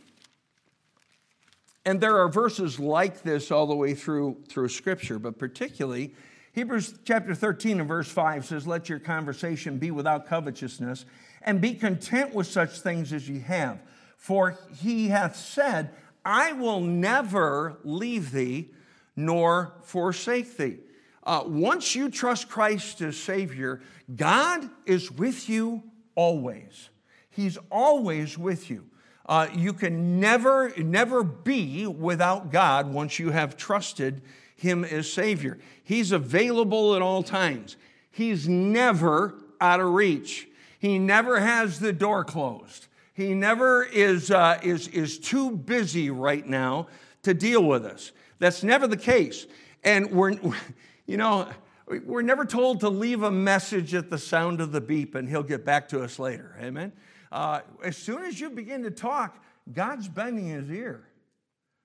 And 1.86 2.02
there 2.02 2.18
are 2.18 2.28
verses 2.28 2.80
like 2.80 3.22
this 3.22 3.52
all 3.52 3.68
the 3.68 3.76
way 3.76 3.94
through, 3.94 4.44
through 4.50 4.70
Scripture, 4.70 5.20
but 5.20 5.38
particularly 5.38 6.14
Hebrews 6.58 6.96
chapter 7.06 7.36
13 7.36 7.82
and 7.82 7.88
verse 7.88 8.10
5 8.10 8.44
says, 8.48 8.66
Let 8.66 8.90
your 8.90 8.98
conversation 8.98 9.78
be 9.78 9.92
without 9.92 10.26
covetousness, 10.26 11.06
and 11.44 11.62
be 11.62 11.76
content 11.76 12.34
with 12.34 12.48
such 12.48 12.80
things 12.80 13.14
as 13.14 13.30
ye 13.30 13.42
have. 13.42 13.80
For 14.18 14.58
he 14.76 15.10
hath 15.10 15.36
said, 15.36 15.92
I 16.28 16.52
will 16.52 16.82
never 16.82 17.80
leave 17.86 18.34
thee 18.34 18.72
nor 19.16 19.72
forsake 19.84 20.58
thee. 20.58 20.80
Uh, 21.24 21.44
once 21.46 21.96
you 21.96 22.10
trust 22.10 22.50
Christ 22.50 23.00
as 23.00 23.16
Savior, 23.16 23.80
God 24.14 24.70
is 24.86 25.10
with 25.10 25.48
you 25.48 25.84
always. 26.16 26.90
He's 27.30 27.58
always 27.72 28.38
with 28.38 28.70
you. 28.70 28.88
Uh, 29.26 29.48
you 29.54 29.72
can 29.72 30.20
never, 30.20 30.74
never 30.78 31.24
be 31.24 31.88
without 31.88 32.52
God 32.52 32.92
once 32.92 33.20
you 33.20 33.32
have 33.32 33.56
trusted 33.56 34.22
Him 34.58 34.84
as 34.84 35.12
Savior. 35.12 35.58
He's 35.82 36.12
available 36.12 36.96
at 36.96 37.02
all 37.02 37.24
times. 37.24 37.78
He's 38.12 38.50
never 38.50 39.36
out 39.62 39.80
of 39.80 39.94
reach. 39.94 40.50
He 40.78 41.00
never 41.00 41.40
has 41.40 41.80
the 41.80 41.94
door 41.94 42.26
closed. 42.26 42.88
He 43.18 43.34
never 43.34 43.82
is, 43.82 44.30
uh, 44.30 44.60
is, 44.62 44.90
is 44.90 45.18
too 45.18 45.50
busy 45.50 46.12
right 46.12 46.46
now 46.46 46.86
to 47.24 47.34
deal 47.34 47.64
with 47.64 47.84
us. 47.84 48.12
That's 48.38 48.62
never 48.62 48.86
the 48.86 48.96
case. 48.96 49.48
And 49.84 50.12
we're, 50.12 50.34
you 51.08 51.18
know, 51.18 51.50
we're 51.88 52.22
never 52.22 52.46
told 52.46 52.82
to 52.82 52.90
leave 52.90 53.24
a 53.24 53.32
message 53.32 53.96
at 53.96 54.12
the 54.12 54.20
sound 54.20 54.62
of 54.62 54.72
the 54.72 54.82
beep 54.82 55.16
and 55.16 55.28
he'll 55.28 55.42
get 55.42 55.66
back 55.66 55.90
to 55.90 56.04
us 56.04 56.20
later. 56.20 56.56
Amen? 56.62 56.94
Uh, 57.32 57.62
as 57.84 57.98
soon 57.98 58.24
as 58.24 58.40
you 58.40 58.52
begin 58.52 58.84
to 58.84 58.92
talk, 58.92 59.44
God's 59.74 60.08
bending 60.08 60.50
his 60.50 60.70
ear 60.70 61.04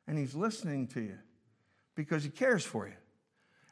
and 0.06 0.18
he's 0.18 0.34
listening 0.34 0.86
to 0.88 1.00
you 1.00 1.16
because 1.94 2.24
he 2.24 2.28
cares 2.28 2.62
for 2.62 2.86
you. 2.86 2.94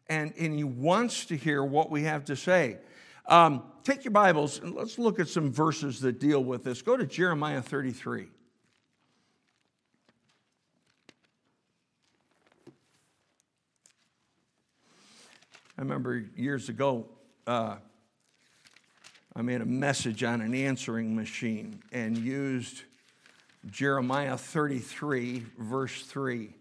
And, 0.07 0.33
and 0.38 0.55
he 0.55 0.64
wants 0.64 1.26
to 1.26 1.37
hear 1.37 1.62
what 1.62 1.90
we 1.90 2.05
have 2.05 2.25
to 2.25 2.37
say. 2.37 2.79
Um, 3.27 3.62
take 3.85 4.05
your 4.05 4.12
Bibles 4.12 4.59
and 4.61 4.75
let's 4.75 4.99
look 4.99 5.21
at 5.21 5.29
some 5.29 5.53
verses 5.53 6.00
that 6.00 6.19
deal 6.19 6.43
with 6.43 6.65
this. 6.65 6.83
Go 6.83 6.97
to 6.97 7.07
Jeremiah 7.07 7.62
33. 7.62 8.27
I 15.79 15.83
remember 15.83 16.27
years 16.37 16.69
ago, 16.69 17.07
uh, 17.47 17.77
I 19.35 19.43
made 19.43 19.62
a 19.62 19.67
message 19.67 20.23
on 20.25 20.43
an 20.43 20.55
answering 20.55 21.17
machine 21.17 21.83
and 21.93 22.19
used 22.19 22.83
Jeremiah 23.71 24.37
33, 24.37 25.47
verse 25.59 26.03
3. 26.03 26.55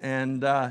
And 0.00 0.44
uh, 0.44 0.70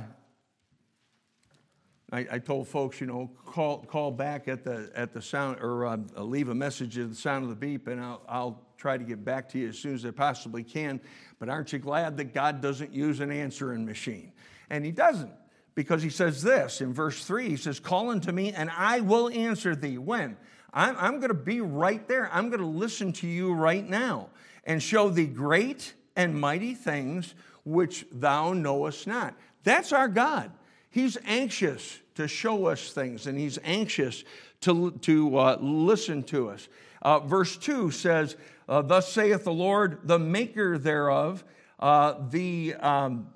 I, 2.12 2.28
I, 2.32 2.40
told 2.40 2.68
folks, 2.68 3.00
you 3.00 3.08
know, 3.08 3.32
call, 3.46 3.80
call 3.80 4.12
back 4.12 4.50
at 4.50 4.66
the, 4.66 4.92
at 4.94 5.14
the 5.14 5.22
sound 5.22 5.60
or 5.62 5.86
uh, 5.86 5.98
leave 6.18 6.50
a 6.50 6.56
message 6.56 6.98
at 6.98 7.10
the 7.10 7.16
sound 7.16 7.44
of 7.44 7.50
the 7.50 7.56
beep, 7.56 7.88
and 7.88 8.02
I'll, 8.02 8.22
I'll 8.28 8.62
try 8.78 8.98
to 8.98 9.04
get 9.04 9.24
back 9.24 9.48
to 9.50 9.60
you 9.60 9.70
as 9.70 9.78
soon 9.78 9.96
as 9.96 10.06
I 10.06 10.12
possibly 10.12 10.64
can. 10.64 11.00
But 11.40 11.48
aren't 11.48 11.72
you 11.72 11.80
glad 11.80 12.18
that 12.18 12.34
God 12.34 12.62
doesn't 12.62 12.94
use 12.94 13.22
an 13.22 13.32
answering 13.32 13.86
machine? 13.86 14.34
And 14.70 14.84
He 14.84 14.92
doesn't, 14.92 15.32
because 15.74 16.04
He 16.04 16.10
says 16.10 16.42
this 16.42 16.82
in 16.82 16.94
verse 16.94 17.24
3 17.24 17.48
He 17.48 17.56
says, 17.56 17.80
Call 17.80 18.10
unto 18.10 18.32
me, 18.32 18.52
and 18.52 18.70
I 18.70 19.00
will 19.00 19.30
answer 19.30 19.74
thee. 19.74 19.98
When? 19.98 20.36
I'm, 20.74 20.96
I'm 20.98 21.20
going 21.20 21.30
to 21.30 21.34
be 21.34 21.62
right 21.62 22.06
there. 22.08 22.30
I'm 22.34 22.50
going 22.50 22.62
to 22.62 22.66
listen 22.66 23.14
to 23.14 23.28
you 23.28 23.54
right 23.54 23.88
now 23.88 24.30
and 24.66 24.84
show 24.84 25.10
thee 25.10 25.28
great 25.28 25.94
and 26.16 26.40
mighty 26.40 26.76
things 26.76 27.36
which 27.64 28.06
thou 28.12 28.54
knowest 28.54 29.08
not. 29.08 29.36
That's 29.64 29.94
our 29.94 30.08
God. 30.08 30.52
He's 30.92 31.18
anxious 31.26 32.00
to 32.16 32.28
show 32.28 32.68
us 32.68 32.92
things 32.92 33.26
and 33.26 33.38
he's 33.38 33.58
anxious 33.64 34.24
to, 34.62 34.92
to 34.92 35.38
uh, 35.38 35.58
listen 35.60 36.24
to 36.24 36.50
us. 36.50 36.68
Uh, 37.02 37.20
verse 37.20 37.58
2 37.58 37.92
says, 37.92 38.36
uh, 38.70 38.82
Thus 38.82 39.12
saith 39.12 39.44
the 39.44 39.54
Lord, 39.54 40.00
the 40.04 40.20
maker 40.20 40.78
thereof, 40.78 41.44
uh, 41.80 42.16
the, 42.30 42.76
um, 42.76 43.28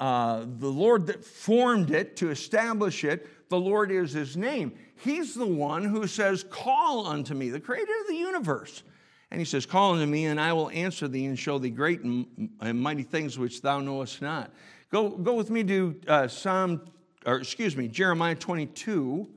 uh, 0.00 0.44
the 0.46 0.68
Lord 0.68 1.06
that 1.06 1.24
formed 1.24 1.90
it 1.90 2.16
to 2.16 2.30
establish 2.30 3.04
it, 3.04 3.48
the 3.50 3.60
Lord 3.60 3.92
is 3.92 4.12
his 4.12 4.36
name. 4.36 4.72
He's 4.96 5.34
the 5.34 5.46
one 5.46 5.84
who 5.84 6.06
says, 6.06 6.44
Call 6.50 7.06
unto 7.06 7.34
me, 7.34 7.50
the 7.50 7.60
creator 7.60 7.92
of 8.00 8.08
the 8.08 8.16
universe. 8.16 8.82
And 9.30 9.40
he 9.40 9.44
says, 9.44 9.66
Call 9.66 9.94
unto 9.94 10.06
me, 10.06 10.26
and 10.26 10.40
I 10.40 10.52
will 10.52 10.70
answer 10.70 11.06
thee 11.06 11.26
and 11.26 11.38
show 11.38 11.58
thee 11.58 11.70
great 11.70 12.00
and, 12.00 12.26
mighty 12.60 13.02
things 13.02 13.38
which 13.38 13.62
thou 13.62 13.80
knowest 13.80 14.22
not. 14.22 14.50
Go, 14.90 15.10
go 15.10 15.34
with 15.34 15.50
me 15.50 15.62
to 15.64 16.00
uh, 16.08 16.28
Psalm 16.28 16.80
or 17.26 17.36
excuse 17.36 17.76
me, 17.76 17.88
Jeremiah 17.88 18.34
22, 18.34 19.28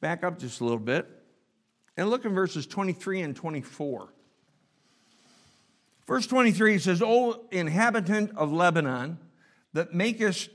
back 0.00 0.24
up 0.24 0.38
just 0.38 0.60
a 0.60 0.64
little 0.64 0.78
bit. 0.78 1.08
And 1.96 2.08
look 2.08 2.24
in 2.24 2.34
verses 2.34 2.66
23 2.66 3.22
and 3.22 3.36
24. 3.36 4.08
Verse 6.06 6.26
23 6.26 6.78
says, 6.78 7.02
O 7.04 7.44
inhabitant 7.50 8.32
of 8.36 8.52
Lebanon, 8.52 9.18
that 9.72 9.94
makest 9.94 10.50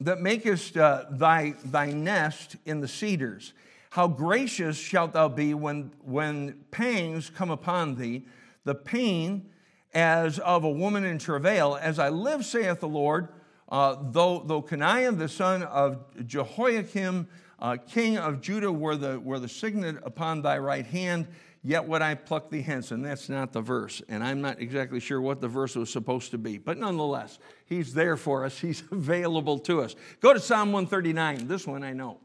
that 0.00 0.20
makest 0.20 0.76
uh, 0.76 1.04
thy, 1.10 1.54
thy 1.64 1.90
nest 1.90 2.56
in 2.66 2.80
the 2.80 2.88
cedars. 2.88 3.54
How 3.90 4.08
gracious 4.08 4.76
shalt 4.76 5.14
thou 5.14 5.28
be 5.28 5.54
when, 5.54 5.90
when 6.02 6.64
pangs 6.70 7.30
come 7.30 7.50
upon 7.50 7.94
thee, 7.94 8.26
the 8.64 8.74
pain 8.74 9.48
as 9.94 10.38
of 10.40 10.64
a 10.64 10.70
woman 10.70 11.04
in 11.04 11.18
travail. 11.18 11.78
As 11.80 11.98
I 11.98 12.10
live, 12.10 12.44
saith 12.44 12.80
the 12.80 12.88
Lord, 12.88 13.28
uh, 13.68 13.96
though, 14.00 14.42
though 14.44 14.62
Coniah, 14.62 15.16
the 15.16 15.28
son 15.28 15.62
of 15.64 16.04
Jehoiakim, 16.26 17.28
uh, 17.58 17.76
king 17.76 18.16
of 18.16 18.40
Judah, 18.40 18.70
were 18.70 18.96
the, 18.96 19.18
were 19.18 19.38
the 19.38 19.48
signet 19.48 19.96
upon 20.04 20.42
thy 20.42 20.58
right 20.58 20.86
hand, 20.86 21.26
yet 21.64 21.88
would 21.88 22.00
I 22.00 22.14
pluck 22.14 22.50
thee 22.50 22.62
hence. 22.62 22.92
And 22.92 23.04
that's 23.04 23.28
not 23.28 23.52
the 23.52 23.60
verse. 23.60 24.02
And 24.08 24.22
I'm 24.22 24.40
not 24.40 24.60
exactly 24.60 25.00
sure 25.00 25.20
what 25.20 25.40
the 25.40 25.48
verse 25.48 25.74
was 25.74 25.90
supposed 25.90 26.30
to 26.30 26.38
be. 26.38 26.58
But 26.58 26.78
nonetheless, 26.78 27.38
he's 27.64 27.92
there 27.92 28.16
for 28.16 28.44
us, 28.44 28.58
he's 28.60 28.84
available 28.92 29.58
to 29.60 29.82
us. 29.82 29.96
Go 30.20 30.32
to 30.32 30.40
Psalm 30.40 30.72
139. 30.72 31.48
This 31.48 31.66
one 31.66 31.82
I 31.82 31.92
know 31.92 32.20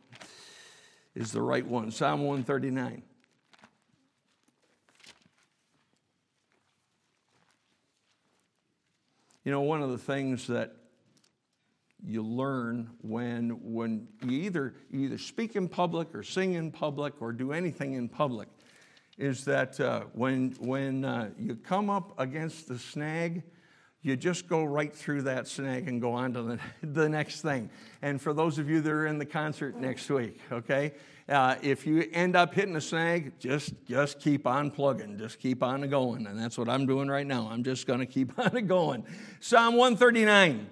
is 1.16 1.32
the 1.32 1.42
right 1.42 1.66
one. 1.66 1.92
Psalm 1.92 2.22
139. 2.22 3.02
You 9.44 9.52
know, 9.52 9.62
one 9.62 9.82
of 9.82 9.90
the 9.90 9.98
things 9.98 10.46
that 10.48 10.76
you 12.06 12.24
learn 12.24 12.90
when, 13.02 13.50
when 13.62 14.08
you 14.24 14.40
either, 14.42 14.74
you 14.90 15.02
either 15.02 15.18
speak 15.18 15.56
in 15.56 15.68
public 15.68 16.14
or 16.16 16.24
sing 16.24 16.54
in 16.54 16.72
public 16.72 17.22
or 17.22 17.32
do 17.32 17.52
anything 17.52 17.94
in 17.94 18.10
public 18.10 18.48
is 19.18 19.46
that 19.46 19.80
uh, 19.80 20.02
when, 20.14 20.52
when 20.60 21.06
uh, 21.06 21.30
you 21.38 21.56
come 21.56 21.90
up 21.90 22.20
against 22.20 22.68
the 22.68 22.80
snag, 22.80 23.44
you 24.02 24.18
just 24.18 24.48
go 24.48 24.64
right 24.64 24.94
through 24.94 25.22
that 25.22 25.48
snag 25.48 25.88
and 25.88 26.02
go 26.02 26.14
on 26.14 26.34
to 26.34 26.42
the, 26.42 26.60
the 26.88 27.08
next 27.08 27.42
thing. 27.42 27.70
And 28.02 28.20
for 28.20 28.34
those 28.34 28.58
of 28.58 28.68
you 28.70 28.82
that 28.82 28.92
are 28.92 29.06
in 29.06 29.20
the 29.20 29.26
concert 29.26 29.76
next 29.76 30.10
week, 30.10 30.40
okay, 30.52 30.94
uh, 31.30 31.56
if 31.62 31.86
you 31.86 32.10
end 32.12 32.36
up 32.36 32.54
hitting 32.54 32.76
a 32.76 32.82
snag, 32.82 33.40
just, 33.40 33.74
just 33.86 34.20
keep 34.20 34.48
on 34.48 34.72
plugging, 34.72 35.20
just 35.20 35.40
keep 35.40 35.62
on 35.62 35.88
going. 35.88 36.26
And 36.26 36.40
that's 36.40 36.58
what 36.58 36.68
I'm 36.68 36.88
doing 36.88 37.08
right 37.08 37.28
now. 37.28 37.48
I'm 37.52 37.64
just 37.64 37.86
going 37.86 38.00
to 38.00 38.08
keep 38.08 38.38
on 38.40 38.66
going. 38.66 39.06
Psalm 39.40 39.76
139. 39.76 40.68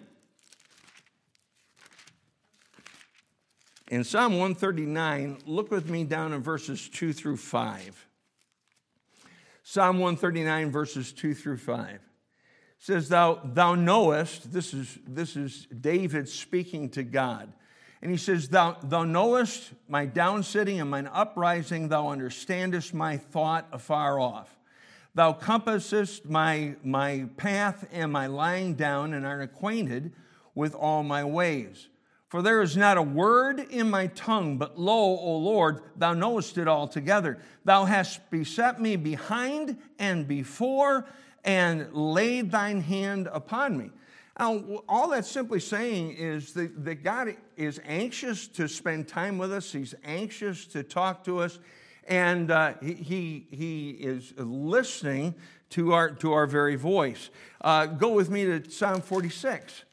In 3.90 4.04
Psalm 4.04 4.34
139, 4.34 5.40
look 5.48 5.72
with 5.72 5.90
me 5.90 6.04
down 6.04 6.32
in 6.32 6.44
verses 6.44 6.88
2 6.90 7.12
through 7.12 7.38
5. 7.38 8.08
Psalm 9.64 9.98
139, 9.98 10.72
verses 10.72 11.12
2 11.12 11.34
through 11.34 11.58
5 11.58 12.00
says, 12.78 13.10
Thou, 13.10 13.42
thou 13.44 13.74
knowest, 13.76 14.54
this 14.54 14.74
is, 14.74 15.00
this 15.08 15.36
is 15.36 15.68
David 15.68 16.30
speaking 16.30 16.90
to 16.92 17.04
God. 17.04 17.52
And 18.02 18.12
he 18.12 18.18
says, 18.18 18.48
Thou, 18.50 18.78
thou 18.84 19.04
knowest 19.04 19.74
my 19.88 20.06
downsitting 20.06 20.80
and 20.80 20.90
mine 20.90 21.10
uprising, 21.12 21.90
thou 21.90 22.10
understandest 22.10 22.94
my 22.94 23.18
thought 23.18 23.68
afar 23.72 24.20
off. 24.20 24.56
Thou 25.16 25.34
compassest 25.34 26.26
my, 26.26 26.76
my 26.84 27.28
path 27.38 27.88
and 27.92 28.12
my 28.12 28.28
lying 28.28 28.76
down, 28.76 29.14
and 29.14 29.26
art 29.26 29.42
acquainted 29.42 30.14
with 30.54 30.76
all 30.76 31.02
my 31.02 31.24
ways. 31.24 31.90
For 32.30 32.44
there 32.44 32.62
is 32.62 32.78
not 32.78 32.98
a 32.98 33.02
word 33.02 33.60
in 33.60 33.90
my 33.90 34.08
tongue, 34.08 34.60
but 34.60 34.80
lo, 34.80 35.18
O 35.18 35.38
Lord, 35.38 35.82
thou 35.98 36.14
knowest 36.14 36.60
it 36.60 36.68
altogether. 36.68 37.40
Thou 37.66 37.86
hast 37.86 38.30
beset 38.30 38.80
me 38.80 38.96
behind 38.96 39.78
and 39.98 40.28
before, 40.28 41.08
and 41.44 41.92
laid 41.92 42.52
thine 42.52 42.82
hand 42.82 43.28
upon 43.32 43.78
me. 43.78 43.90
Now, 44.38 44.64
all 44.88 45.10
that's 45.10 45.30
simply 45.30 45.60
saying 45.60 46.12
is 46.12 46.54
that, 46.54 46.86
that 46.86 47.04
God 47.04 47.36
is 47.58 47.82
anxious 47.84 48.48
to 48.50 48.68
spend 48.68 49.08
time 49.08 49.40
with 49.40 49.52
us, 49.52 49.72
He's 49.72 49.96
anxious 50.04 50.66
to 50.68 50.84
talk 50.84 51.24
to 51.24 51.40
us, 51.40 51.58
and 52.08 52.52
uh, 52.52 52.74
he, 52.82 53.48
he 53.50 53.90
is 53.90 54.34
listening 54.38 55.34
to 55.72 55.94
our, 55.94 56.12
to 56.12 56.34
our 56.34 56.46
very 56.48 56.76
voice. 56.76 57.30
Uh, 57.62 57.86
go 57.88 58.10
with 58.10 58.30
me 58.30 58.46
to 58.46 58.70
Psalm 58.70 59.02
46. 59.02 59.84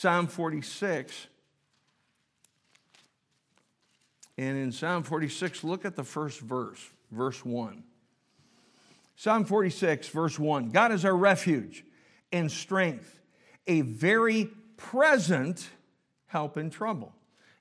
Psalm 0.00 0.28
46. 0.28 1.26
And 4.36 4.56
in 4.56 4.70
Psalm 4.70 5.02
46, 5.02 5.64
look 5.64 5.84
at 5.84 5.96
the 5.96 6.04
first 6.04 6.38
verse, 6.38 6.78
verse 7.10 7.44
1. 7.44 7.82
Psalm 9.16 9.44
46, 9.44 10.06
verse 10.10 10.38
1 10.38 10.70
God 10.70 10.92
is 10.92 11.04
our 11.04 11.16
refuge 11.16 11.84
and 12.30 12.48
strength, 12.48 13.20
a 13.66 13.80
very 13.80 14.48
present 14.76 15.68
help 16.26 16.56
in 16.56 16.70
trouble. 16.70 17.12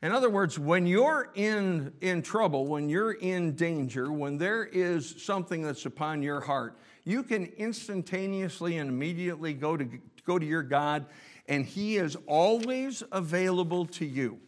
In 0.03 0.11
other 0.11 0.29
words, 0.29 0.59
when 0.59 0.85
you're 0.85 1.31
in, 1.33 1.91
in 2.01 2.21
trouble, 2.21 2.67
when 2.67 2.87
you're 2.87 3.13
in 3.13 3.55
danger, 3.55 4.11
when 4.11 4.37
there 4.37 4.63
is 4.63 5.23
something 5.23 5.63
that's 5.63 5.87
upon 5.87 6.21
your 6.21 6.41
heart, 6.41 6.77
you 7.03 7.23
can 7.23 7.45
instantaneously 7.57 8.77
and 8.77 8.91
immediately 8.91 9.55
go 9.55 9.75
to, 9.75 9.89
go 10.23 10.37
to 10.37 10.45
your 10.45 10.61
God 10.61 11.07
and 11.47 11.65
He 11.65 11.97
is 11.97 12.17
always 12.25 13.03
available 13.11 13.85
to 13.85 14.05
you. 14.05 14.39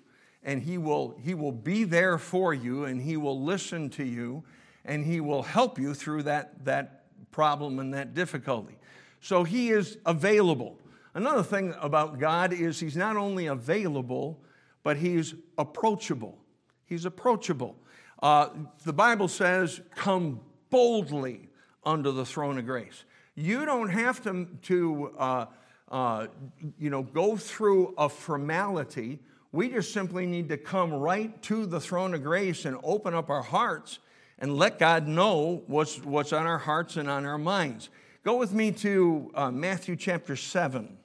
And 0.44 0.62
he 0.62 0.78
will, 0.78 1.16
he 1.22 1.34
will 1.34 1.52
be 1.52 1.84
there 1.84 2.18
for 2.18 2.54
you, 2.54 2.86
and 2.86 3.02
He 3.02 3.18
will 3.18 3.42
listen 3.42 3.90
to 3.92 4.04
you, 4.04 4.44
and 4.86 5.06
He 5.06 5.20
will 5.20 5.44
help 5.44 5.78
you 5.78 5.94
through 5.94 6.24
that, 6.24 6.66
that 6.66 7.04
problem 7.32 7.80
and 7.80 7.94
that 7.94 8.14
difficulty. 8.14 8.78
So 9.22 9.44
He 9.44 9.70
is 9.70 9.98
available. 10.06 10.80
Another 11.14 11.44
thing 11.44 11.76
about 11.82 12.20
God 12.20 12.54
is 12.54 12.80
He's 12.80 12.96
not 12.96 13.18
only 13.18 13.48
available, 13.48 14.40
but 14.84 14.98
He's 14.98 15.36
approachable. 15.58 16.38
He's 16.86 17.06
approachable. 17.06 17.76
Uh, 18.24 18.50
the 18.86 18.94
Bible 18.94 19.28
says, 19.28 19.82
Come 19.96 20.40
boldly 20.70 21.50
under 21.84 22.12
the 22.12 22.26
throne 22.26 22.58
of 22.58 22.66
grace. 22.66 23.04
You 23.36 23.66
don't 23.66 23.90
have 23.90 24.22
to, 24.24 24.48
to 24.64 25.14
uh, 25.18 25.46
uh, 25.90 26.28
you 26.78 26.90
know, 26.90 27.04
go 27.04 27.36
through 27.36 27.94
a 27.98 28.10
formality. 28.10 29.20
We 29.52 29.70
just 29.70 29.94
simply 29.94 30.26
need 30.26 30.50
to 30.50 30.58
come 30.58 30.94
right 30.94 31.42
to 31.44 31.66
the 31.66 31.80
throne 31.80 32.14
of 32.14 32.24
grace 32.24 32.66
and 32.66 32.78
open 32.84 33.14
up 33.14 33.30
our 33.30 33.42
hearts 33.42 34.00
and 34.38 34.56
let 34.56 34.80
God 34.80 35.08
know 35.08 35.64
what's, 35.68 36.04
what's 36.04 36.32
on 36.32 36.46
our 36.46 36.60
hearts 36.60 36.96
and 36.98 37.10
on 37.10 37.26
our 37.26 37.38
minds. 37.38 37.90
Go 38.24 38.38
with 38.38 38.54
me 38.54 38.72
to 38.74 39.32
uh, 39.34 39.52
Matthew 39.52 39.96
chapter 39.96 40.36
7. 40.36 40.98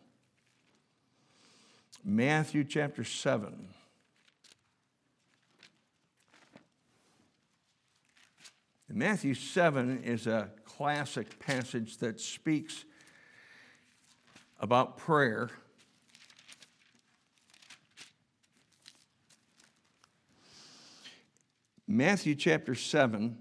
Matthew 2.05 2.65
chapter 2.65 3.03
7. 3.03 3.69
Matthew 8.91 9.35
7 9.35 10.05
is 10.05 10.27
a 10.27 10.51
classic 10.65 11.41
passage 11.41 11.97
that 11.99 12.21
speaks 12.21 12.85
about 14.65 14.97
prayer. 14.97 15.51
Matthew 21.87 22.35
chapter 22.35 22.75
7, 22.75 23.37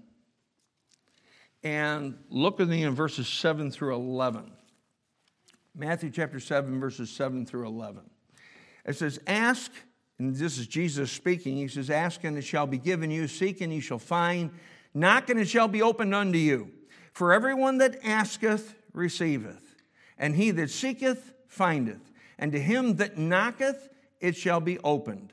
and 1.62 2.18
look 2.28 2.58
with 2.58 2.68
me 2.68 2.82
in 2.82 2.94
verses 2.94 3.26
7 3.26 3.70
through 3.70 3.94
11. 3.94 4.52
Matthew 5.74 6.10
chapter 6.10 6.38
7, 6.38 6.78
verses 6.78 7.08
7 7.08 7.46
through 7.46 7.68
11. 7.68 8.02
It 8.84 8.94
says, 8.96 9.18
Ask, 9.26 9.72
and 10.18 10.36
this 10.36 10.58
is 10.58 10.66
Jesus 10.66 11.10
speaking. 11.10 11.56
He 11.56 11.68
says, 11.68 11.88
Ask 11.88 12.22
and 12.24 12.36
it 12.36 12.42
shall 12.42 12.66
be 12.66 12.76
given 12.76 13.10
you, 13.10 13.28
seek 13.28 13.62
and 13.62 13.72
you 13.72 13.80
shall 13.80 13.98
find, 13.98 14.50
knock 14.92 15.30
and 15.30 15.40
it 15.40 15.48
shall 15.48 15.68
be 15.68 15.80
opened 15.80 16.14
unto 16.14 16.36
you. 16.36 16.70
For 17.14 17.32
everyone 17.32 17.78
that 17.78 17.96
asketh 18.04 18.74
receiveth 18.92 19.63
and 20.18 20.36
he 20.36 20.50
that 20.52 20.70
seeketh 20.70 21.32
findeth, 21.48 22.10
and 22.38 22.52
to 22.52 22.60
him 22.60 22.96
that 22.96 23.18
knocketh 23.18 23.88
it 24.20 24.36
shall 24.36 24.60
be 24.60 24.78
opened. 24.80 25.32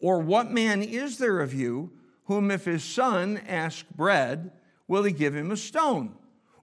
Or 0.00 0.18
what 0.18 0.50
man 0.50 0.82
is 0.82 1.18
there 1.18 1.40
of 1.40 1.54
you 1.54 1.92
whom 2.24 2.50
if 2.50 2.64
his 2.64 2.84
son 2.84 3.40
ask 3.46 3.88
bread, 3.90 4.52
will 4.88 5.02
he 5.04 5.12
give 5.12 5.34
him 5.34 5.50
a 5.50 5.56
stone? 5.56 6.14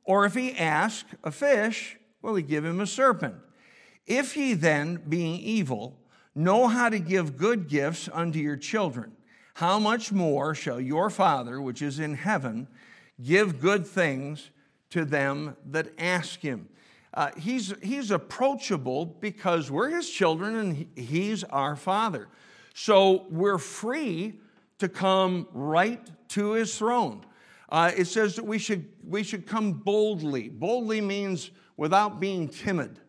Or 0.04 0.26
if 0.26 0.34
he 0.34 0.58
ask 0.58 1.06
a 1.24 1.32
fish, 1.32 1.98
will 2.22 2.36
he 2.36 2.44
give 2.44 2.66
him 2.66 2.82
a 2.82 2.88
serpent? 2.88 3.36
If 4.08 4.36
ye 4.36 4.54
then, 4.54 5.04
being 5.08 5.40
evil, 5.40 6.00
know 6.34 6.68
how 6.68 6.90
to 6.90 7.00
give 7.00 7.38
good 7.38 7.68
gifts 7.68 8.10
unto 8.12 8.40
your 8.40 8.58
children, 8.58 9.12
how 9.56 9.78
much 9.78 10.12
more 10.12 10.56
shall 10.56 10.80
your 10.80 11.10
Father, 11.10 11.62
which 11.62 11.82
is 11.82 12.00
in 12.00 12.16
heaven, 12.16 12.68
give 13.22 13.60
good 13.60 13.86
things 13.86 14.50
to 14.90 15.06
them 15.06 15.56
that 15.66 15.94
ask 16.00 16.40
him? 16.40 16.70
Uh, 17.14 17.32
he's, 17.38 17.74
he's 17.82 18.12
approachable 18.12 19.06
because 19.06 19.72
we're 19.72 19.90
his 19.90 20.10
children 20.10 20.56
and 20.56 20.88
he's 20.96 21.44
our 21.46 21.76
father. 21.76 22.28
So 22.74 23.26
we're 23.30 23.58
free 23.58 24.40
to 24.78 24.88
come 24.88 25.48
right 25.52 26.08
to 26.30 26.52
his 26.52 26.78
throne. 26.78 27.26
Uh, 27.70 27.92
it 27.96 28.06
says 28.06 28.36
that 28.36 28.46
we 28.46 28.58
should, 28.58 28.88
we 29.08 29.24
should 29.24 29.46
come 29.46 29.74
boldly. 29.74 30.50
Boldly 30.50 31.02
means 31.02 31.52
without 31.78 32.20
being 32.20 32.48
timid. 32.48 33.00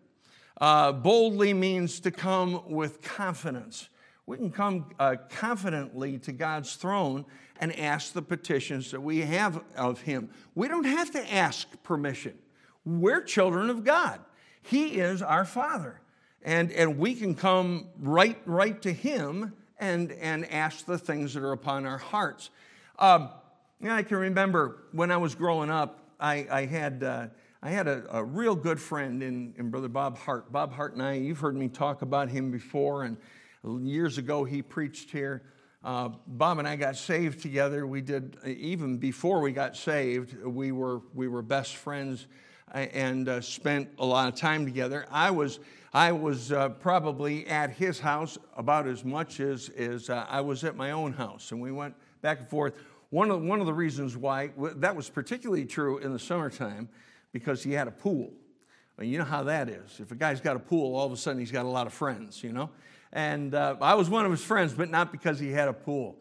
Uh, 0.60 0.92
boldly 0.92 1.54
means 1.54 2.00
to 2.00 2.10
come 2.10 2.62
with 2.68 3.00
confidence. 3.00 3.88
We 4.26 4.36
can 4.36 4.50
come 4.50 4.86
uh, 4.98 5.16
confidently 5.28 6.18
to 6.18 6.32
God's 6.32 6.76
throne 6.76 7.24
and 7.58 7.76
ask 7.78 8.12
the 8.12 8.22
petitions 8.22 8.90
that 8.90 9.00
we 9.00 9.20
have 9.20 9.62
of 9.76 10.02
Him. 10.02 10.30
We 10.54 10.68
don't 10.68 10.84
have 10.84 11.10
to 11.12 11.34
ask 11.34 11.66
permission. 11.82 12.38
We're 12.84 13.22
children 13.22 13.70
of 13.70 13.84
God. 13.84 14.20
He 14.62 15.00
is 15.00 15.22
our 15.22 15.44
Father. 15.44 16.00
And, 16.42 16.72
and 16.72 16.98
we 16.98 17.14
can 17.14 17.34
come 17.34 17.88
right, 17.98 18.38
right 18.46 18.80
to 18.82 18.92
Him 18.92 19.52
and, 19.78 20.12
and 20.12 20.50
ask 20.50 20.86
the 20.86 20.98
things 20.98 21.34
that 21.34 21.42
are 21.42 21.52
upon 21.52 21.86
our 21.86 21.98
hearts. 21.98 22.50
Um, 22.98 23.30
yeah, 23.80 23.96
I 23.96 24.02
can 24.02 24.18
remember 24.18 24.84
when 24.92 25.10
I 25.10 25.16
was 25.16 25.34
growing 25.34 25.70
up, 25.70 26.00
I, 26.18 26.46
I 26.50 26.66
had, 26.66 27.02
uh, 27.02 27.26
I 27.62 27.70
had 27.70 27.88
a, 27.88 28.04
a, 28.10 28.22
real 28.22 28.54
good 28.54 28.78
friend 28.78 29.22
in, 29.22 29.54
in 29.56 29.70
Brother 29.70 29.88
Bob 29.88 30.18
Hart. 30.18 30.52
Bob 30.52 30.72
Hart 30.72 30.92
and 30.92 31.02
I, 31.02 31.14
you've 31.14 31.40
heard 31.40 31.56
me 31.56 31.68
talk 31.68 32.02
about 32.02 32.28
him 32.28 32.50
before, 32.50 33.04
and 33.04 33.16
years 33.86 34.18
ago 34.18 34.44
he 34.44 34.60
preached 34.60 35.10
here. 35.10 35.42
Uh, 35.82 36.10
Bob 36.26 36.58
and 36.58 36.68
I 36.68 36.76
got 36.76 36.96
saved 36.96 37.40
together. 37.40 37.86
We 37.86 38.02
did, 38.02 38.36
even 38.44 38.98
before 38.98 39.40
we 39.40 39.52
got 39.52 39.76
saved, 39.76 40.42
we 40.44 40.72
were, 40.72 41.00
we 41.14 41.26
were 41.26 41.40
best 41.40 41.76
friends 41.76 42.26
and 42.72 43.28
uh, 43.28 43.40
spent 43.40 43.88
a 43.98 44.06
lot 44.06 44.32
of 44.32 44.38
time 44.38 44.64
together. 44.64 45.06
I 45.10 45.30
was, 45.30 45.60
I 45.92 46.12
was 46.12 46.52
uh, 46.52 46.68
probably 46.70 47.46
at 47.46 47.70
his 47.70 48.00
house 48.00 48.38
about 48.56 48.86
as 48.86 49.04
much 49.04 49.40
as, 49.40 49.68
as 49.70 50.10
uh, 50.10 50.26
I 50.28 50.40
was 50.40 50.64
at 50.64 50.76
my 50.76 50.92
own 50.92 51.12
house, 51.12 51.52
and 51.52 51.60
we 51.60 51.72
went 51.72 51.94
back 52.22 52.40
and 52.40 52.48
forth. 52.48 52.74
One 53.10 53.30
of, 53.30 53.42
one 53.42 53.60
of 53.60 53.66
the 53.66 53.74
reasons 53.74 54.16
why 54.16 54.50
that 54.76 54.94
was 54.94 55.10
particularly 55.10 55.64
true 55.64 55.98
in 55.98 56.12
the 56.12 56.18
summertime, 56.18 56.88
because 57.32 57.62
he 57.62 57.72
had 57.72 57.88
a 57.88 57.92
pool. 57.92 58.30
I 58.96 59.02
mean, 59.02 59.10
you 59.10 59.18
know 59.18 59.24
how 59.24 59.42
that 59.44 59.68
is. 59.68 59.98
If 59.98 60.12
a 60.12 60.14
guy's 60.14 60.40
got 60.40 60.56
a 60.56 60.60
pool, 60.60 60.94
all 60.94 61.06
of 61.06 61.12
a 61.12 61.16
sudden 61.16 61.40
he's 61.40 61.50
got 61.50 61.64
a 61.64 61.68
lot 61.68 61.86
of 61.86 61.92
friends, 61.92 62.44
you 62.44 62.52
know? 62.52 62.70
And 63.12 63.54
uh, 63.54 63.76
I 63.80 63.94
was 63.94 64.08
one 64.08 64.24
of 64.24 64.30
his 64.30 64.44
friends, 64.44 64.72
but 64.72 64.90
not 64.90 65.10
because 65.10 65.40
he 65.40 65.50
had 65.50 65.66
a 65.66 65.72
pool. 65.72 66.16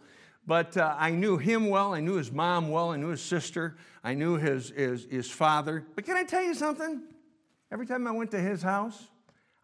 But 0.50 0.78
uh, 0.78 0.96
I 0.98 1.12
knew 1.12 1.38
him 1.38 1.70
well. 1.70 1.94
I 1.94 2.00
knew 2.00 2.16
his 2.16 2.32
mom 2.32 2.70
well. 2.70 2.90
I 2.90 2.98
knew 2.98 3.10
his 3.10 3.22
sister. 3.22 3.78
I 4.04 4.16
knew 4.16 4.38
his, 4.38 4.72
his, 4.72 5.06
his 5.08 5.30
father. 5.30 5.86
But 5.94 6.06
can 6.06 6.18
I 6.18 6.24
tell 6.24 6.42
you 6.42 6.56
something? 6.56 7.04
Every 7.72 7.86
time 7.86 8.08
I 8.08 8.12
went 8.12 8.32
to 8.32 8.40
his 8.40 8.64
house, 8.64 9.10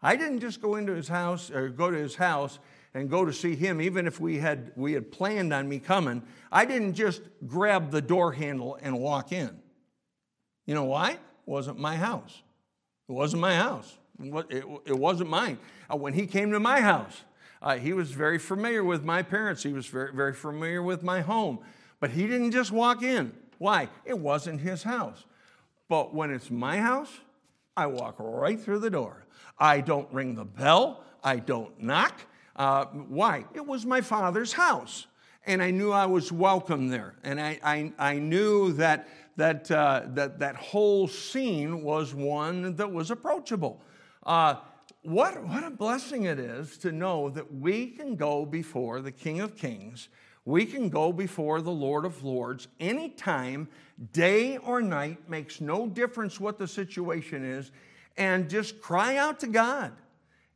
I 0.00 0.14
didn't 0.14 0.38
just 0.38 0.62
go 0.62 0.76
into 0.76 0.94
his 0.94 1.08
house 1.08 1.50
or 1.50 1.70
go 1.70 1.90
to 1.90 1.98
his 1.98 2.14
house 2.14 2.60
and 2.94 3.10
go 3.10 3.24
to 3.24 3.32
see 3.32 3.56
him, 3.56 3.80
even 3.80 4.06
if 4.06 4.20
we 4.20 4.38
had, 4.38 4.70
we 4.76 4.92
had 4.92 5.10
planned 5.10 5.52
on 5.52 5.68
me 5.68 5.80
coming, 5.80 6.22
I 6.52 6.64
didn't 6.64 6.94
just 6.94 7.20
grab 7.48 7.90
the 7.90 8.00
door 8.00 8.30
handle 8.30 8.78
and 8.80 9.00
walk 9.00 9.32
in. 9.32 9.58
You 10.66 10.74
know 10.74 10.84
why? 10.84 11.10
It 11.10 11.20
wasn't 11.46 11.80
my 11.80 11.96
house. 11.96 12.42
It 13.08 13.12
wasn't 13.12 13.42
my 13.42 13.56
house. 13.56 13.92
It 14.22 14.96
wasn't 14.96 15.30
mine. 15.30 15.58
Uh, 15.92 15.96
when 15.96 16.12
he 16.12 16.28
came 16.28 16.52
to 16.52 16.60
my 16.60 16.80
house, 16.80 17.24
uh, 17.66 17.76
he 17.76 17.92
was 17.92 18.12
very 18.12 18.38
familiar 18.38 18.84
with 18.84 19.02
my 19.02 19.24
parents. 19.24 19.60
He 19.60 19.72
was 19.72 19.88
very, 19.88 20.12
very 20.12 20.32
familiar 20.32 20.84
with 20.84 21.02
my 21.02 21.20
home. 21.20 21.58
But 21.98 22.10
he 22.10 22.28
didn't 22.28 22.52
just 22.52 22.70
walk 22.70 23.02
in. 23.02 23.32
Why? 23.58 23.88
It 24.04 24.16
wasn't 24.16 24.60
his 24.60 24.84
house. 24.84 25.24
But 25.88 26.14
when 26.14 26.30
it's 26.30 26.48
my 26.48 26.78
house, 26.78 27.10
I 27.76 27.88
walk 27.88 28.14
right 28.20 28.60
through 28.60 28.78
the 28.78 28.90
door. 28.90 29.26
I 29.58 29.80
don't 29.80 30.06
ring 30.12 30.36
the 30.36 30.44
bell. 30.44 31.02
I 31.24 31.40
don't 31.40 31.82
knock. 31.82 32.20
Uh, 32.54 32.84
why? 32.84 33.46
It 33.52 33.66
was 33.66 33.84
my 33.84 34.00
father's 34.00 34.52
house. 34.52 35.08
And 35.44 35.60
I 35.60 35.72
knew 35.72 35.90
I 35.90 36.06
was 36.06 36.30
welcome 36.30 36.86
there. 36.86 37.16
And 37.24 37.40
I, 37.40 37.58
I, 37.64 37.92
I 37.98 38.18
knew 38.20 38.74
that, 38.74 39.08
that, 39.34 39.68
uh, 39.72 40.02
that 40.10 40.38
that 40.38 40.54
whole 40.54 41.08
scene 41.08 41.82
was 41.82 42.14
one 42.14 42.76
that 42.76 42.92
was 42.92 43.10
approachable. 43.10 43.82
Uh, 44.24 44.54
what, 45.06 45.42
what 45.46 45.62
a 45.62 45.70
blessing 45.70 46.24
it 46.24 46.38
is 46.38 46.76
to 46.78 46.90
know 46.90 47.30
that 47.30 47.54
we 47.54 47.86
can 47.86 48.16
go 48.16 48.44
before 48.44 49.00
the 49.00 49.12
King 49.12 49.40
of 49.40 49.56
Kings. 49.56 50.08
We 50.44 50.66
can 50.66 50.88
go 50.88 51.12
before 51.12 51.60
the 51.60 51.70
Lord 51.70 52.04
of 52.04 52.24
Lords 52.24 52.68
anytime, 52.80 53.68
day 54.12 54.56
or 54.58 54.82
night, 54.82 55.28
makes 55.28 55.60
no 55.60 55.86
difference 55.86 56.40
what 56.40 56.58
the 56.58 56.66
situation 56.66 57.44
is, 57.44 57.70
and 58.16 58.50
just 58.50 58.80
cry 58.80 59.16
out 59.16 59.40
to 59.40 59.46
God. 59.46 59.92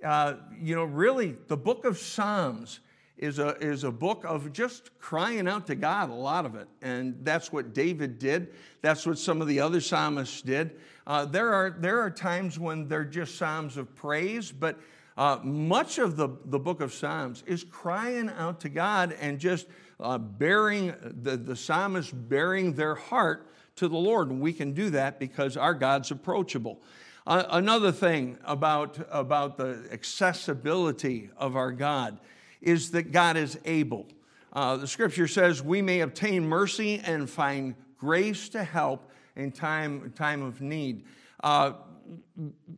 Uh, 0.05 0.35
you 0.59 0.75
know, 0.75 0.85
really, 0.85 1.37
the 1.47 1.57
book 1.57 1.85
of 1.85 1.99
Psalms 1.99 2.81
is 3.21 3.39
a, 3.39 3.51
is 3.59 3.85
a 3.85 3.91
book 3.93 4.25
of 4.25 4.51
just 4.53 4.99
crying 4.99 5.47
out 5.47 5.67
to 5.67 5.75
God, 5.75 6.09
a 6.09 6.15
lot 6.15 6.47
of 6.47 6.55
it. 6.55 6.67
And 6.81 7.19
that's 7.23 7.53
what 7.53 7.75
David 7.75 8.19
did. 8.19 8.55
That's 8.81 9.07
what 9.07 9.19
some 9.19 9.43
of 9.43 9.47
the 9.47 9.61
other 9.61 9.81
psalmists 9.81 10.41
did. 10.41 10.81
Uh, 11.11 11.25
there, 11.25 11.53
are, 11.53 11.71
there 11.71 11.99
are 11.99 12.09
times 12.09 12.57
when 12.57 12.87
they're 12.87 13.05
just 13.05 13.35
psalms 13.37 13.77
of 13.77 13.93
praise, 13.97 14.53
but 14.53 14.79
uh, 15.19 15.41
much 15.43 15.99
of 15.99 16.15
the, 16.15 16.29
the 16.45 16.59
book 16.61 16.81
of 16.81 16.95
Psalms 16.95 17.43
is 17.49 17.65
crying 17.65 18.31
out 18.39 18.61
to 18.61 18.69
God 18.69 19.17
and 19.21 19.41
just 19.41 19.67
uh, 19.99 20.19
baring, 20.19 20.95
the, 21.03 21.37
the 21.37 21.57
psalmist 21.57 22.13
baring 22.29 22.75
their 22.75 22.95
heart 22.95 23.51
to 23.75 23.89
the 23.89 23.97
Lord. 23.97 24.31
And 24.31 24.41
we 24.41 24.53
can 24.53 24.73
do 24.73 24.89
that 24.91 25.19
because 25.19 25.57
our 25.57 25.75
God's 25.75 26.13
approachable. 26.13 26.81
Uh, 27.27 27.43
another 27.51 27.91
thing 27.91 28.39
about, 28.45 28.97
about 29.11 29.57
the 29.57 29.89
accessibility 29.91 31.31
of 31.37 31.57
our 31.57 31.73
God 31.73 32.21
is 32.61 32.93
that 32.93 33.11
God 33.11 33.37
is 33.37 33.59
able. 33.65 34.07
Uh, 34.53 34.77
the 34.77 34.87
scripture 34.87 35.27
says 35.27 35.61
we 35.61 35.83
may 35.83 36.03
obtain 36.03 36.47
mercy 36.47 37.03
and 37.05 37.29
find 37.29 37.75
grace 37.99 38.49
to 38.51 38.63
help 38.63 39.11
in 39.41 39.51
time, 39.51 40.13
time 40.15 40.43
of 40.43 40.61
need. 40.61 41.05
Uh, 41.43 41.73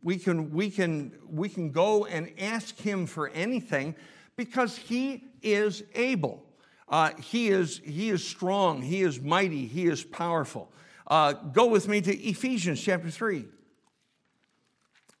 we, 0.01 0.17
can, 0.17 0.51
we, 0.51 0.69
can, 0.69 1.11
we 1.29 1.49
can 1.49 1.71
go 1.71 2.05
and 2.05 2.31
ask 2.39 2.77
Him 2.77 3.05
for 3.05 3.29
anything 3.29 3.95
because 4.35 4.77
He 4.77 5.25
is 5.41 5.83
able. 5.93 6.43
Uh, 6.87 7.11
he, 7.19 7.49
is, 7.49 7.81
he 7.83 8.09
is 8.09 8.25
strong, 8.25 8.81
He 8.81 9.01
is 9.01 9.19
mighty, 9.19 9.65
He 9.67 9.87
is 9.87 10.03
powerful. 10.03 10.71
Uh, 11.07 11.33
go 11.33 11.67
with 11.67 11.87
me 11.87 12.01
to 12.01 12.15
Ephesians 12.15 12.81
chapter 12.81 13.09
3. 13.09 13.45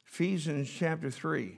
Ephesians 0.07 0.69
chapter 0.69 1.11
3. 1.11 1.57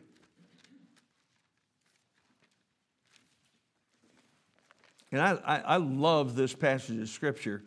And 5.11 5.21
I, 5.21 5.31
I, 5.45 5.57
I, 5.59 5.77
love 5.77 6.35
this 6.35 6.53
passage 6.53 6.99
of 6.99 7.07
Scripture. 7.07 7.63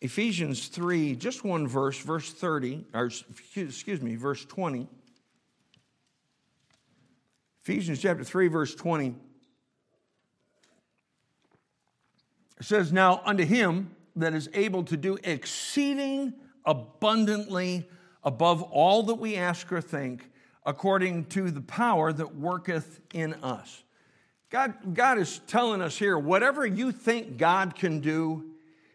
Ephesians 0.00 0.68
3, 0.68 1.14
just 1.16 1.44
one 1.44 1.68
verse, 1.68 1.98
verse 1.98 2.32
30, 2.32 2.86
or 2.94 3.10
excuse 3.54 4.00
me, 4.00 4.16
verse 4.16 4.44
20. 4.46 4.88
Ephesians 7.62 8.00
chapter 8.00 8.24
3, 8.24 8.48
verse 8.48 8.74
20. 8.74 9.14
It 12.58 12.66
says, 12.66 12.92
Now 12.92 13.20
unto 13.24 13.44
him 13.44 13.94
that 14.16 14.32
is 14.32 14.48
able 14.54 14.84
to 14.84 14.96
do 14.96 15.18
exceeding 15.22 16.32
abundantly 16.64 17.88
above 18.24 18.62
all 18.62 19.02
that 19.04 19.14
we 19.16 19.36
ask 19.36 19.70
or 19.70 19.80
think, 19.82 20.30
according 20.64 21.26
to 21.26 21.50
the 21.50 21.60
power 21.60 22.12
that 22.12 22.36
worketh 22.36 23.00
in 23.12 23.34
us. 23.34 23.82
God, 24.50 24.94
God 24.94 25.18
is 25.18 25.40
telling 25.46 25.80
us 25.80 25.96
here 25.96 26.18
whatever 26.18 26.66
you 26.66 26.90
think 26.90 27.36
God 27.36 27.76
can 27.76 28.00
do, 28.00 28.49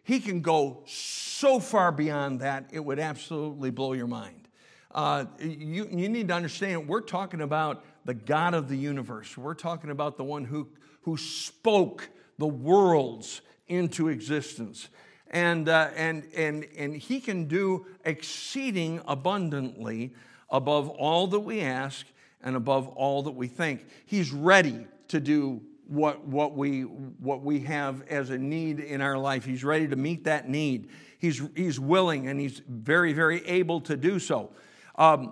He 0.06 0.20
can 0.20 0.42
go 0.42 0.84
so 0.86 1.60
far 1.60 1.92
beyond 1.92 2.40
that, 2.40 2.70
it 2.72 2.80
would 2.80 3.00
absolutely 3.00 3.72
blow 3.72 3.94
your 3.94 4.08
mind. 4.08 4.48
Uh, 4.94 5.26
you, 5.40 5.90
you 5.92 6.08
need 6.08 6.30
to 6.30 6.34
understand, 6.34 6.88
we're 6.88 7.02
talking 7.02 7.42
about 7.42 7.84
the 8.06 8.14
God 8.14 8.54
of 8.54 8.70
the 8.70 8.78
universe. 8.78 9.38
We're 9.38 9.56
talking 9.56 9.90
about 9.90 10.16
the 10.16 10.24
one 10.24 10.46
who, 10.46 10.70
who 11.02 11.18
spoke 11.18 12.10
the 12.38 12.48
worlds 12.48 13.42
into 13.68 14.08
existence 14.08 14.88
and, 15.32 15.68
uh, 15.68 15.90
and, 15.96 16.24
and, 16.36 16.66
and 16.78 16.96
He 16.96 17.20
can 17.20 17.48
do 17.48 17.88
exceeding 18.06 19.02
abundantly 19.08 20.14
above 20.50 20.88
all 20.90 21.28
that 21.28 21.40
we 21.40 21.62
ask 21.62 22.06
and 22.42 22.56
above 22.56 22.88
all 22.90 23.24
that 23.24 23.32
we 23.32 23.48
think. 23.48 23.86
He's 24.06 24.32
ready 24.32 24.88
to 25.10 25.20
do 25.20 25.62
what, 25.88 26.26
what, 26.26 26.56
we, 26.56 26.82
what 26.82 27.42
we 27.42 27.62
have 27.62 28.02
as 28.08 28.30
a 28.30 28.38
need 28.38 28.80
in 28.80 29.02
our 29.02 29.18
life. 29.18 29.46
He's 29.46 29.64
ready 29.64 29.88
to 29.88 29.96
meet 29.96 30.24
that 30.26 30.50
need. 30.50 30.90
He's, 31.20 31.42
he's 31.56 31.80
willing 31.80 32.28
and 32.28 32.40
he's 32.40 32.62
very, 32.68 33.14
very 33.14 33.46
able 33.48 33.82
to 33.82 33.98
do 33.98 34.20
so. 34.20 34.52
Um, 34.98 35.28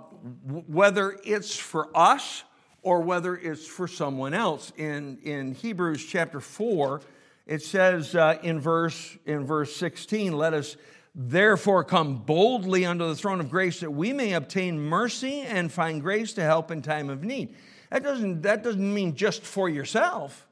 whether 0.68 1.18
it's 1.24 1.56
for 1.56 1.90
us 1.96 2.44
or 2.82 3.02
whether 3.02 3.36
it's 3.36 3.66
for 3.66 3.88
someone 3.88 4.34
else. 4.34 4.72
In, 4.78 5.18
in 5.24 5.54
Hebrews 5.54 6.06
chapter 6.06 6.40
4, 6.40 7.02
it 7.46 7.62
says 7.62 8.16
uh, 8.16 8.38
in, 8.44 8.60
verse, 8.60 9.18
in 9.26 9.46
verse 9.46 9.76
16, 9.76 10.34
let 10.34 10.54
us 10.54 10.78
therefore 11.16 11.84
come 11.84 12.18
boldly 12.18 12.86
unto 12.86 13.08
the 13.08 13.16
throne 13.16 13.40
of 13.40 13.50
grace 13.50 13.80
that 13.80 13.92
we 13.92 14.14
may 14.14 14.34
obtain 14.34 14.80
mercy 14.80 15.42
and 15.42 15.72
find 15.72 16.02
grace 16.02 16.34
to 16.34 16.42
help 16.42 16.72
in 16.72 16.82
time 16.82 17.10
of 17.10 17.24
need. 17.24 17.56
That 17.94 18.02
doesn't, 18.02 18.42
that 18.42 18.64
doesn't 18.64 18.92
mean 18.92 19.14
just 19.14 19.44
for 19.44 19.70
yourself. 19.70 20.48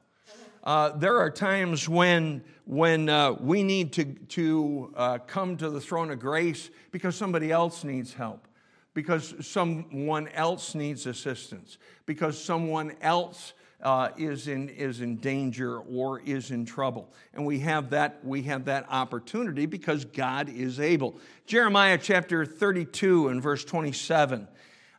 uh, 0.62 0.90
there 0.90 1.18
are 1.18 1.28
times 1.28 1.88
when, 1.88 2.44
when 2.66 3.08
uh, 3.08 3.32
we 3.32 3.64
need 3.64 3.92
to, 3.94 4.04
to 4.04 4.92
uh, 4.96 5.18
come 5.18 5.56
to 5.56 5.68
the 5.68 5.80
throne 5.80 6.12
of 6.12 6.20
grace 6.20 6.70
because 6.92 7.16
somebody 7.16 7.50
else 7.50 7.82
needs 7.82 8.14
help, 8.14 8.46
because 8.94 9.34
someone 9.44 10.28
else 10.28 10.76
needs 10.76 11.06
assistance, 11.06 11.78
because 12.06 12.40
someone 12.40 12.94
else 13.00 13.54
uh, 13.82 14.10
is, 14.16 14.46
in, 14.46 14.68
is 14.68 15.00
in 15.00 15.16
danger 15.16 15.80
or 15.80 16.20
is 16.20 16.52
in 16.52 16.64
trouble. 16.64 17.12
And 17.34 17.44
we 17.44 17.58
have, 17.58 17.90
that, 17.90 18.24
we 18.24 18.42
have 18.42 18.66
that 18.66 18.86
opportunity 18.88 19.66
because 19.66 20.04
God 20.04 20.48
is 20.48 20.78
able. 20.78 21.16
Jeremiah 21.46 21.98
chapter 22.00 22.46
32 22.46 23.26
and 23.26 23.42
verse 23.42 23.64
27. 23.64 24.46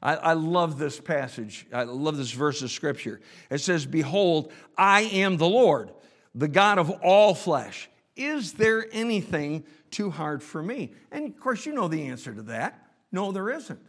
I, 0.04 0.16
I 0.16 0.34
love 0.34 0.78
this 0.78 1.00
passage. 1.00 1.66
I 1.72 1.84
love 1.84 2.18
this 2.18 2.32
verse 2.32 2.62
of 2.62 2.70
scripture. 2.70 3.22
It 3.50 3.60
says, 3.60 3.86
Behold, 3.86 4.52
I 4.78 5.04
am 5.04 5.38
the 5.38 5.48
Lord, 5.48 5.92
the 6.36 6.50
God 6.50 6.78
of 6.78 6.92
all 7.02 7.34
flesh. 7.34 7.90
Is 8.18 8.54
there 8.54 8.86
anything 8.92 9.64
too 9.90 10.12
hard 10.12 10.44
for 10.44 10.62
me? 10.62 10.92
And 11.12 11.30
of 11.30 11.40
course, 11.40 11.66
you 11.66 11.74
know 11.74 11.88
the 11.88 12.10
answer 12.10 12.34
to 12.34 12.44
that. 12.44 12.86
No, 13.14 13.32
there 13.32 13.50
isn't. 13.50 13.80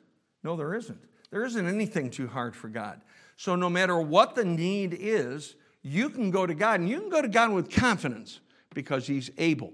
No, 0.45 0.57
there 0.57 0.75
isn't. 0.75 1.01
There 1.31 1.45
isn't 1.45 1.67
anything 1.67 2.11
too 2.11 2.29
hard 2.29 2.55
for 2.55 2.69
God. 2.69 3.01
So, 3.37 3.57
no 3.57 3.69
matter 3.69 3.99
what 3.99 4.37
the 4.37 4.45
need 4.45 4.97
is, 4.99 5.57
you 5.83 6.09
can 6.09 6.31
go 6.31 6.47
to 6.47 6.55
God, 6.55 6.79
and 6.79 6.89
you 6.89 7.01
can 7.01 7.11
go 7.11 7.21
to 7.21 7.29
God 7.29 7.51
with 7.51 7.71
confidence 7.71 8.39
because 8.73 9.09
He's 9.09 9.31
able. 9.37 9.73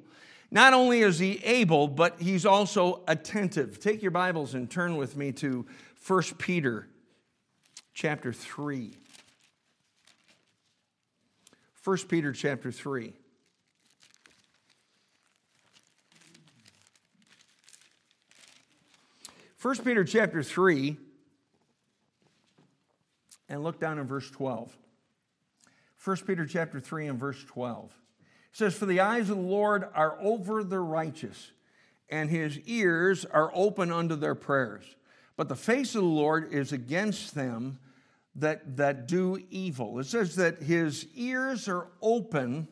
Not 0.50 0.72
only 0.72 1.00
is 1.00 1.18
He 1.18 1.38
able, 1.44 1.87
but 1.87 2.18
He's 2.20 2.46
also 2.46 3.03
attentive. 3.07 3.79
Take 3.79 4.00
your 4.00 4.11
Bibles 4.11 4.55
and 4.55 4.70
turn 4.70 4.96
with 4.96 5.16
me 5.16 5.33
to 5.33 5.66
1 6.06 6.22
Peter 6.38 6.88
chapter 7.94 8.32
3. 8.32 8.94
1 11.84 11.96
Peter 12.08 12.32
chapter 12.32 12.72
3. 12.72 13.12
First 19.56 19.84
Peter 19.84 20.04
chapter 20.04 20.42
3 20.42 20.96
and 23.50 23.62
look 23.62 23.78
down 23.78 23.98
in 23.98 24.06
verse 24.06 24.30
12. 24.30 24.74
1 26.02 26.16
Peter 26.26 26.46
chapter 26.46 26.80
3 26.80 27.08
and 27.08 27.18
verse 27.18 27.44
12. 27.44 27.84
It 27.84 28.56
says, 28.56 28.74
For 28.74 28.86
the 28.86 29.00
eyes 29.00 29.28
of 29.28 29.36
the 29.36 29.42
Lord 29.42 29.84
are 29.94 30.16
over 30.20 30.64
the 30.64 30.78
righteous, 30.78 31.50
and 32.08 32.30
his 32.30 32.58
ears 32.60 33.26
are 33.26 33.50
open 33.54 33.92
unto 33.92 34.16
their 34.16 34.34
prayers. 34.34 34.84
But 35.40 35.48
the 35.48 35.57
face 35.57 35.94
of 35.94 36.03
the 36.03 36.07
Lord 36.07 36.53
is 36.53 36.74
against 36.74 37.35
them 37.35 37.79
that, 38.35 38.76
that 38.76 39.09
do 39.09 39.42
evil. 39.48 39.98
It 39.98 40.05
says 40.05 40.37
that 40.37 40.62
his 40.62 41.07
ears 41.14 41.66
are 41.66 41.87
open 42.03 42.68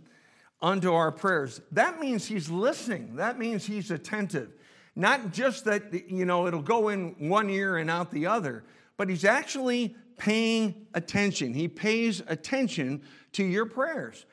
unto 0.60 0.92
our 0.92 1.10
prayers. 1.10 1.62
That 1.72 1.98
means 1.98 2.26
he's 2.26 2.50
listening. 2.50 3.16
That 3.16 3.38
means 3.38 3.64
he's 3.64 3.90
attentive. 3.90 4.52
Not 4.94 5.32
just 5.32 5.64
that, 5.64 6.10
you 6.10 6.26
know, 6.26 6.46
it'll 6.46 6.60
go 6.60 6.90
in 6.90 7.14
one 7.30 7.48
ear 7.48 7.78
and 7.78 7.88
out 7.88 8.10
the 8.10 8.26
other, 8.26 8.64
but 8.98 9.08
he's 9.08 9.24
actually 9.24 9.96
paying 10.18 10.88
attention. 10.92 11.54
He 11.54 11.68
pays 11.68 12.22
attention 12.26 13.00
to 13.32 13.44
your 13.44 13.64
prayers 13.64 14.26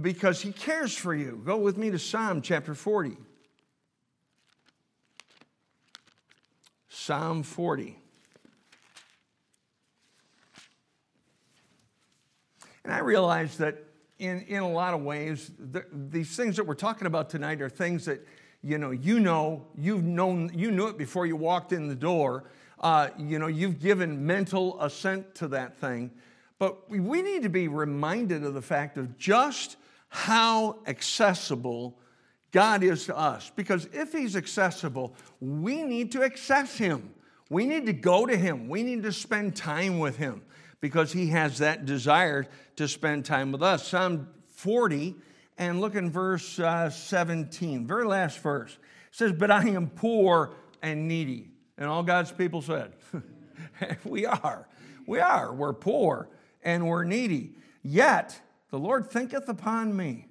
because 0.00 0.40
he 0.40 0.52
cares 0.52 0.96
for 0.96 1.14
you. 1.14 1.42
Go 1.44 1.58
with 1.58 1.76
me 1.76 1.90
to 1.90 1.98
Psalm 1.98 2.40
chapter 2.40 2.74
40. 2.74 3.18
Psalm 6.94 7.42
40. 7.42 7.98
And 12.84 12.92
I 12.92 12.98
realize 12.98 13.56
that 13.56 13.82
in, 14.18 14.42
in 14.42 14.62
a 14.62 14.70
lot 14.70 14.92
of 14.92 15.00
ways, 15.00 15.50
the, 15.58 15.86
these 15.90 16.36
things 16.36 16.56
that 16.56 16.64
we're 16.64 16.74
talking 16.74 17.06
about 17.06 17.30
tonight 17.30 17.62
are 17.62 17.70
things 17.70 18.04
that 18.04 18.26
you 18.62 18.76
know, 18.76 18.90
you 18.90 19.20
know, 19.20 19.66
you've 19.74 20.04
known, 20.04 20.50
you 20.54 20.70
knew 20.70 20.86
it 20.86 20.98
before 20.98 21.24
you 21.24 21.34
walked 21.34 21.72
in 21.72 21.88
the 21.88 21.94
door. 21.94 22.44
Uh, 22.78 23.08
you 23.18 23.38
know, 23.38 23.46
you've 23.46 23.80
given 23.80 24.26
mental 24.26 24.80
assent 24.80 25.34
to 25.36 25.48
that 25.48 25.78
thing. 25.78 26.10
But 26.58 26.90
we 26.90 27.22
need 27.22 27.42
to 27.42 27.48
be 27.48 27.68
reminded 27.68 28.44
of 28.44 28.52
the 28.52 28.62
fact 28.62 28.98
of 28.98 29.16
just 29.16 29.76
how 30.10 30.80
accessible 30.86 31.98
God 32.52 32.84
is 32.84 33.06
to 33.06 33.16
us. 33.16 33.50
Because 33.56 33.88
if 33.92 34.12
He's 34.12 34.36
accessible, 34.36 35.14
we 35.40 35.82
need 35.82 36.12
to 36.12 36.22
access 36.22 36.76
Him. 36.76 37.10
We 37.50 37.66
need 37.66 37.86
to 37.86 37.92
go 37.92 38.26
to 38.26 38.36
Him. 38.36 38.68
We 38.68 38.82
need 38.82 39.02
to 39.02 39.12
spend 39.12 39.56
time 39.56 39.98
with 39.98 40.16
Him 40.16 40.42
because 40.80 41.12
He 41.12 41.28
has 41.28 41.58
that 41.58 41.86
desire 41.86 42.46
to 42.76 42.86
spend 42.86 43.24
time 43.24 43.52
with 43.52 43.62
us. 43.62 43.88
Psalm 43.88 44.28
40, 44.50 45.16
and 45.58 45.80
look 45.80 45.94
in 45.94 46.10
verse 46.10 46.58
uh, 46.58 46.90
17, 46.90 47.86
very 47.86 48.06
last 48.06 48.38
verse. 48.38 48.72
It 48.72 49.16
says, 49.16 49.32
But 49.32 49.50
I 49.50 49.68
am 49.68 49.90
poor 49.90 50.54
and 50.82 51.08
needy. 51.08 51.50
And 51.78 51.88
all 51.88 52.02
God's 52.02 52.32
people 52.32 52.62
said, 52.62 52.92
We 54.04 54.26
are. 54.26 54.68
We 55.06 55.20
are. 55.20 55.52
We're 55.52 55.72
poor 55.72 56.28
and 56.62 56.86
we're 56.86 57.04
needy. 57.04 57.54
Yet 57.82 58.40
the 58.70 58.78
Lord 58.78 59.10
thinketh 59.10 59.48
upon 59.48 59.96
me. 59.96 60.26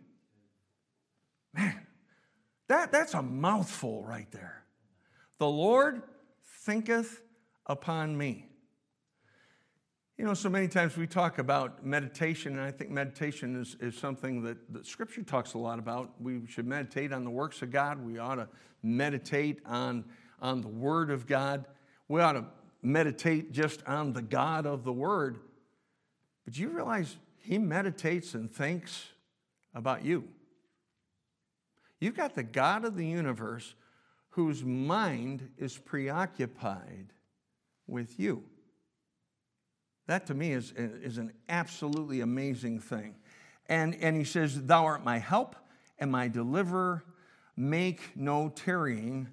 Man, 1.54 1.82
that, 2.72 2.92
that's 2.92 3.14
a 3.14 3.22
mouthful 3.22 4.04
right 4.04 4.32
there. 4.32 4.64
The 5.40 5.48
Lord 5.48 6.04
thinketh 6.64 7.22
upon 7.66 8.18
me. 8.18 8.48
You 10.18 10.26
know, 10.26 10.34
so 10.34 10.50
many 10.50 10.68
times 10.68 10.96
we 10.96 11.08
talk 11.08 11.40
about 11.40 11.86
meditation, 11.86 12.54
and 12.54 12.62
I 12.62 12.72
think 12.72 12.90
meditation 12.92 13.60
is, 13.60 13.76
is 13.80 13.98
something 13.98 14.44
that, 14.44 14.72
that 14.72 14.86
Scripture 14.86 15.24
talks 15.24 15.54
a 15.54 15.58
lot 15.58 15.80
about. 15.80 16.12
We 16.22 16.46
should 16.48 16.68
meditate 16.68 17.12
on 17.12 17.24
the 17.26 17.30
works 17.30 17.62
of 17.62 17.72
God. 17.72 18.06
We 18.06 18.20
ought 18.20 18.36
to 18.36 18.48
meditate 18.84 19.60
on, 19.66 20.06
on 20.42 20.62
the 20.62 20.68
Word 20.68 21.10
of 21.10 21.28
God. 21.28 21.66
We 22.08 22.22
ought 22.22 22.34
to 22.34 22.46
meditate 22.82 23.52
just 23.52 23.86
on 23.86 24.14
the 24.14 24.22
God 24.22 24.66
of 24.66 24.84
the 24.84 24.94
Word. 24.94 25.40
But 26.46 26.58
you 26.58 26.70
realize 26.70 27.18
He 27.40 27.58
meditates 27.58 28.34
and 28.34 28.50
thinks 28.50 29.08
about 29.74 30.06
you. 30.06 30.26
You've 32.02 32.18
got 32.18 32.34
the 32.34 32.44
God 32.44 32.84
of 32.84 32.98
the 32.98 33.06
universe 33.06 33.76
whose 34.32 34.64
mind 34.64 35.52
is 35.58 35.78
preoccupied 35.78 37.14
with 37.88 38.20
you. 38.20 38.44
That 40.08 40.26
to 40.28 40.34
me 40.34 40.52
is, 40.52 40.74
is 40.76 41.20
an 41.20 41.32
absolutely 41.48 42.22
amazing 42.22 42.80
thing. 42.80 43.16
And, 43.70 43.96
and 44.02 44.18
he 44.18 44.24
says, 44.24 44.64
Thou 44.64 44.86
art 44.86 45.06
my 45.06 45.20
help 45.20 45.56
and 46.00 46.12
my 46.12 46.28
deliverer. 46.28 47.06
Make 47.56 48.02
no 48.16 48.50
tarrying, 48.50 49.28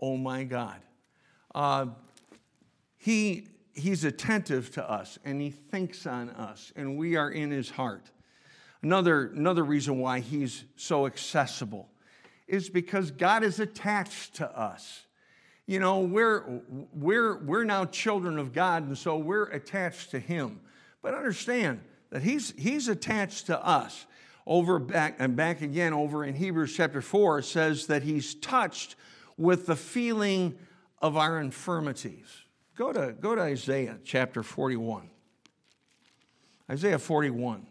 O 0.00 0.16
my 0.16 0.44
God. 0.44 0.80
Uh, 1.54 1.86
he, 2.98 3.48
he's 3.74 4.04
attentive 4.04 4.70
to 4.72 4.88
us 4.88 5.18
and 5.24 5.40
he 5.40 5.50
thinks 5.50 6.06
on 6.06 6.30
us, 6.30 6.72
and 6.76 6.96
we 6.96 7.16
are 7.16 7.30
in 7.30 7.50
his 7.50 7.68
heart. 7.70 8.10
Another, 8.82 9.32
another 9.34 9.64
reason 9.64 9.98
why 9.98 10.20
he's 10.20 10.64
so 10.76 11.06
accessible 11.06 11.88
is 12.52 12.68
because 12.68 13.10
God 13.10 13.42
is 13.42 13.58
attached 13.58 14.34
to 14.34 14.58
us. 14.58 15.06
You 15.66 15.80
know, 15.80 16.00
we're, 16.00 16.60
we're, 16.92 17.38
we're 17.38 17.64
now 17.64 17.86
children 17.86 18.38
of 18.38 18.52
God, 18.52 18.86
and 18.86 18.96
so 18.96 19.16
we're 19.16 19.44
attached 19.44 20.10
to 20.10 20.20
Him. 20.20 20.60
But 21.00 21.14
understand 21.14 21.80
that 22.10 22.22
He's, 22.22 22.52
he's 22.58 22.88
attached 22.88 23.46
to 23.46 23.64
us. 23.64 24.06
Over 24.46 24.78
back 24.78 25.16
and 25.18 25.34
back 25.34 25.62
again 25.62 25.94
over 25.94 26.24
in 26.24 26.34
Hebrews 26.34 26.76
chapter 26.76 27.00
4, 27.00 27.38
it 27.38 27.44
says 27.44 27.86
that 27.86 28.02
He's 28.02 28.34
touched 28.34 28.96
with 29.38 29.64
the 29.66 29.76
feeling 29.76 30.58
of 31.00 31.16
our 31.16 31.40
infirmities. 31.40 32.26
Go 32.76 32.92
to, 32.92 33.14
go 33.18 33.34
to 33.34 33.40
Isaiah 33.40 33.98
chapter 34.04 34.42
41. 34.42 35.08
Isaiah 36.70 36.98
41. 36.98 37.66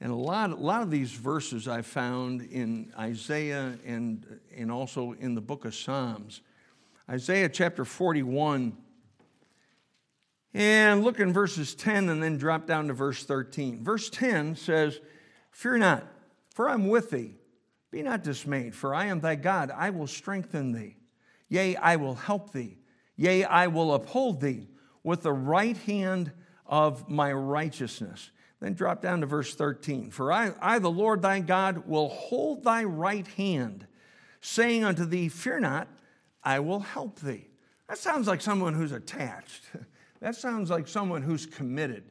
And 0.00 0.12
a 0.12 0.16
lot, 0.16 0.50
a 0.50 0.54
lot 0.54 0.82
of 0.82 0.90
these 0.90 1.12
verses 1.12 1.66
I 1.66 1.82
found 1.82 2.42
in 2.42 2.92
Isaiah 2.96 3.76
and, 3.84 4.40
and 4.56 4.70
also 4.70 5.12
in 5.12 5.34
the 5.34 5.40
book 5.40 5.64
of 5.64 5.74
Psalms. 5.74 6.40
Isaiah 7.10 7.48
chapter 7.48 7.84
41. 7.84 8.76
And 10.54 11.02
look 11.02 11.18
in 11.18 11.32
verses 11.32 11.74
10 11.74 12.08
and 12.08 12.22
then 12.22 12.38
drop 12.38 12.66
down 12.66 12.88
to 12.88 12.94
verse 12.94 13.24
13. 13.24 13.82
Verse 13.82 14.08
10 14.08 14.56
says, 14.56 15.00
Fear 15.50 15.78
not, 15.78 16.06
for 16.54 16.68
I'm 16.68 16.88
with 16.88 17.10
thee. 17.10 17.34
Be 17.90 18.02
not 18.02 18.22
dismayed, 18.22 18.74
for 18.74 18.94
I 18.94 19.06
am 19.06 19.20
thy 19.20 19.34
God. 19.34 19.70
I 19.74 19.90
will 19.90 20.06
strengthen 20.06 20.72
thee. 20.72 20.96
Yea, 21.48 21.76
I 21.76 21.96
will 21.96 22.14
help 22.14 22.52
thee. 22.52 22.78
Yea, 23.16 23.44
I 23.44 23.66
will 23.66 23.94
uphold 23.94 24.40
thee 24.40 24.68
with 25.02 25.22
the 25.22 25.32
right 25.32 25.76
hand 25.76 26.32
of 26.66 27.08
my 27.08 27.32
righteousness. 27.32 28.30
Then 28.60 28.74
drop 28.74 29.00
down 29.00 29.20
to 29.20 29.26
verse 29.26 29.54
13. 29.54 30.10
For 30.10 30.32
I, 30.32 30.52
I, 30.60 30.78
the 30.78 30.90
Lord 30.90 31.22
thy 31.22 31.40
God, 31.40 31.86
will 31.86 32.08
hold 32.08 32.64
thy 32.64 32.84
right 32.84 33.26
hand, 33.26 33.86
saying 34.40 34.84
unto 34.84 35.04
thee, 35.04 35.28
Fear 35.28 35.60
not, 35.60 35.88
I 36.42 36.60
will 36.60 36.80
help 36.80 37.20
thee. 37.20 37.48
That 37.88 37.98
sounds 37.98 38.26
like 38.26 38.40
someone 38.40 38.74
who's 38.74 38.92
attached. 38.92 39.64
That 40.20 40.34
sounds 40.34 40.68
like 40.68 40.88
someone 40.88 41.22
who's 41.22 41.46
committed. 41.46 42.02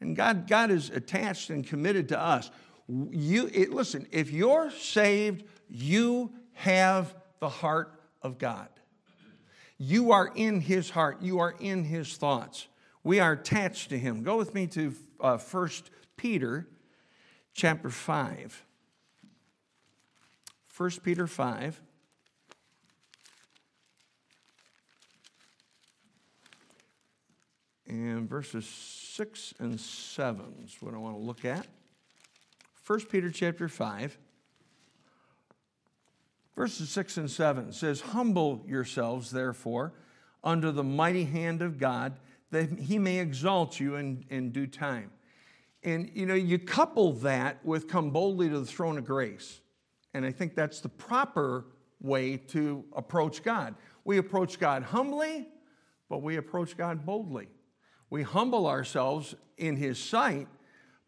And 0.00 0.16
God, 0.16 0.48
God 0.48 0.72
is 0.72 0.90
attached 0.90 1.48
and 1.50 1.64
committed 1.64 2.08
to 2.08 2.20
us. 2.20 2.50
You, 2.88 3.48
it, 3.52 3.72
listen, 3.72 4.08
if 4.10 4.32
you're 4.32 4.72
saved, 4.72 5.44
you 5.68 6.32
have 6.54 7.14
the 7.38 7.48
heart 7.48 8.00
of 8.20 8.38
God. 8.38 8.68
You 9.78 10.10
are 10.10 10.32
in 10.34 10.60
his 10.60 10.90
heart, 10.90 11.22
you 11.22 11.38
are 11.38 11.54
in 11.60 11.84
his 11.84 12.16
thoughts. 12.16 12.66
We 13.04 13.20
are 13.20 13.32
attached 13.32 13.90
to 13.90 13.98
him. 13.98 14.22
Go 14.22 14.36
with 14.36 14.54
me 14.54 14.66
to 14.68 14.92
uh, 15.22 15.38
1 15.38 15.70
Peter 16.16 16.66
chapter 17.54 17.88
5. 17.88 18.64
1 20.76 20.90
Peter 21.02 21.26
5. 21.26 21.80
And 27.86 28.28
verses 28.28 28.66
6 28.66 29.54
and 29.58 29.78
7 29.78 30.44
is 30.64 30.76
what 30.80 30.94
I 30.94 30.98
want 30.98 31.14
to 31.14 31.22
look 31.22 31.44
at. 31.44 31.66
1 32.86 33.00
Peter 33.02 33.30
chapter 33.30 33.68
5. 33.68 34.18
Verses 36.56 36.90
6 36.90 37.16
and 37.18 37.30
7 37.30 37.72
says, 37.72 38.00
Humble 38.00 38.64
yourselves, 38.66 39.30
therefore, 39.30 39.92
under 40.42 40.72
the 40.72 40.82
mighty 40.82 41.24
hand 41.24 41.62
of 41.62 41.78
God, 41.78 42.18
that 42.52 42.78
he 42.78 42.98
may 42.98 43.18
exalt 43.18 43.80
you 43.80 43.96
in, 43.96 44.24
in 44.30 44.50
due 44.50 44.66
time. 44.66 45.10
And 45.82 46.10
you 46.14 46.26
know, 46.26 46.34
you 46.34 46.58
couple 46.58 47.12
that 47.14 47.64
with 47.64 47.88
come 47.88 48.10
boldly 48.10 48.48
to 48.48 48.60
the 48.60 48.66
throne 48.66 48.96
of 48.96 49.04
grace. 49.04 49.60
And 50.14 50.24
I 50.24 50.30
think 50.30 50.54
that's 50.54 50.80
the 50.80 50.88
proper 50.88 51.66
way 52.00 52.36
to 52.36 52.84
approach 52.94 53.42
God. 53.42 53.74
We 54.04 54.18
approach 54.18 54.60
God 54.60 54.84
humbly, 54.84 55.48
but 56.08 56.22
we 56.22 56.36
approach 56.36 56.76
God 56.76 57.04
boldly. 57.04 57.48
We 58.10 58.22
humble 58.22 58.66
ourselves 58.66 59.34
in 59.56 59.76
his 59.76 59.98
sight 59.98 60.46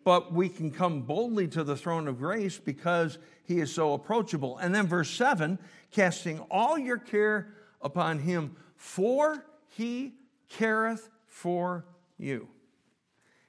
but 0.04 0.32
we 0.32 0.50
can 0.50 0.70
come 0.70 1.00
boldly 1.00 1.48
to 1.48 1.64
the 1.64 1.76
throne 1.76 2.06
of 2.06 2.18
grace 2.18 2.58
because 2.58 3.18
he 3.42 3.58
is 3.58 3.74
so 3.74 3.94
approachable. 3.94 4.58
And 4.58 4.74
then 4.74 4.86
verse 4.86 5.10
7 5.10 5.58
casting 5.90 6.40
all 6.50 6.78
your 6.78 6.98
care 6.98 7.54
upon 7.80 8.18
him, 8.18 8.56
for 8.76 9.44
he 9.68 10.14
careth 10.48 11.08
for 11.34 11.84
you. 12.16 12.46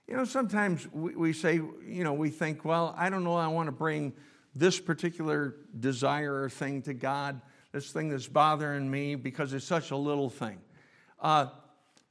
You 0.07 0.17
know, 0.17 0.25
sometimes 0.25 0.91
we, 0.91 1.15
we 1.15 1.33
say, 1.33 1.53
you 1.53 2.03
know, 2.03 2.13
we 2.13 2.31
think, 2.31 2.65
well, 2.65 2.95
I 2.97 3.11
don't 3.11 3.23
know, 3.23 3.35
I 3.35 3.47
want 3.47 3.67
to 3.67 3.71
bring 3.71 4.13
this 4.55 4.79
particular 4.79 5.55
desire 5.79 6.41
or 6.41 6.49
thing 6.49 6.81
to 6.81 6.95
God, 6.95 7.39
this 7.71 7.91
thing 7.91 8.09
that's 8.09 8.27
bothering 8.27 8.89
me 8.89 9.13
because 9.13 9.53
it's 9.53 9.67
such 9.67 9.91
a 9.91 9.95
little 9.95 10.31
thing. 10.31 10.57
Uh, 11.19 11.49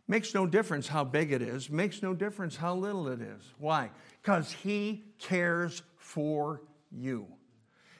makes 0.06 0.32
no 0.32 0.46
difference 0.46 0.87
how 0.87 1.02
big 1.02 1.32
it 1.32 1.42
is, 1.42 1.68
makes 1.68 2.02
no 2.04 2.14
difference 2.14 2.54
how 2.54 2.76
little 2.76 3.08
it 3.08 3.20
is. 3.20 3.42
Why? 3.58 3.90
Because 4.22 4.52
He 4.52 5.02
cares 5.18 5.82
for 5.98 6.62
you. 6.92 7.26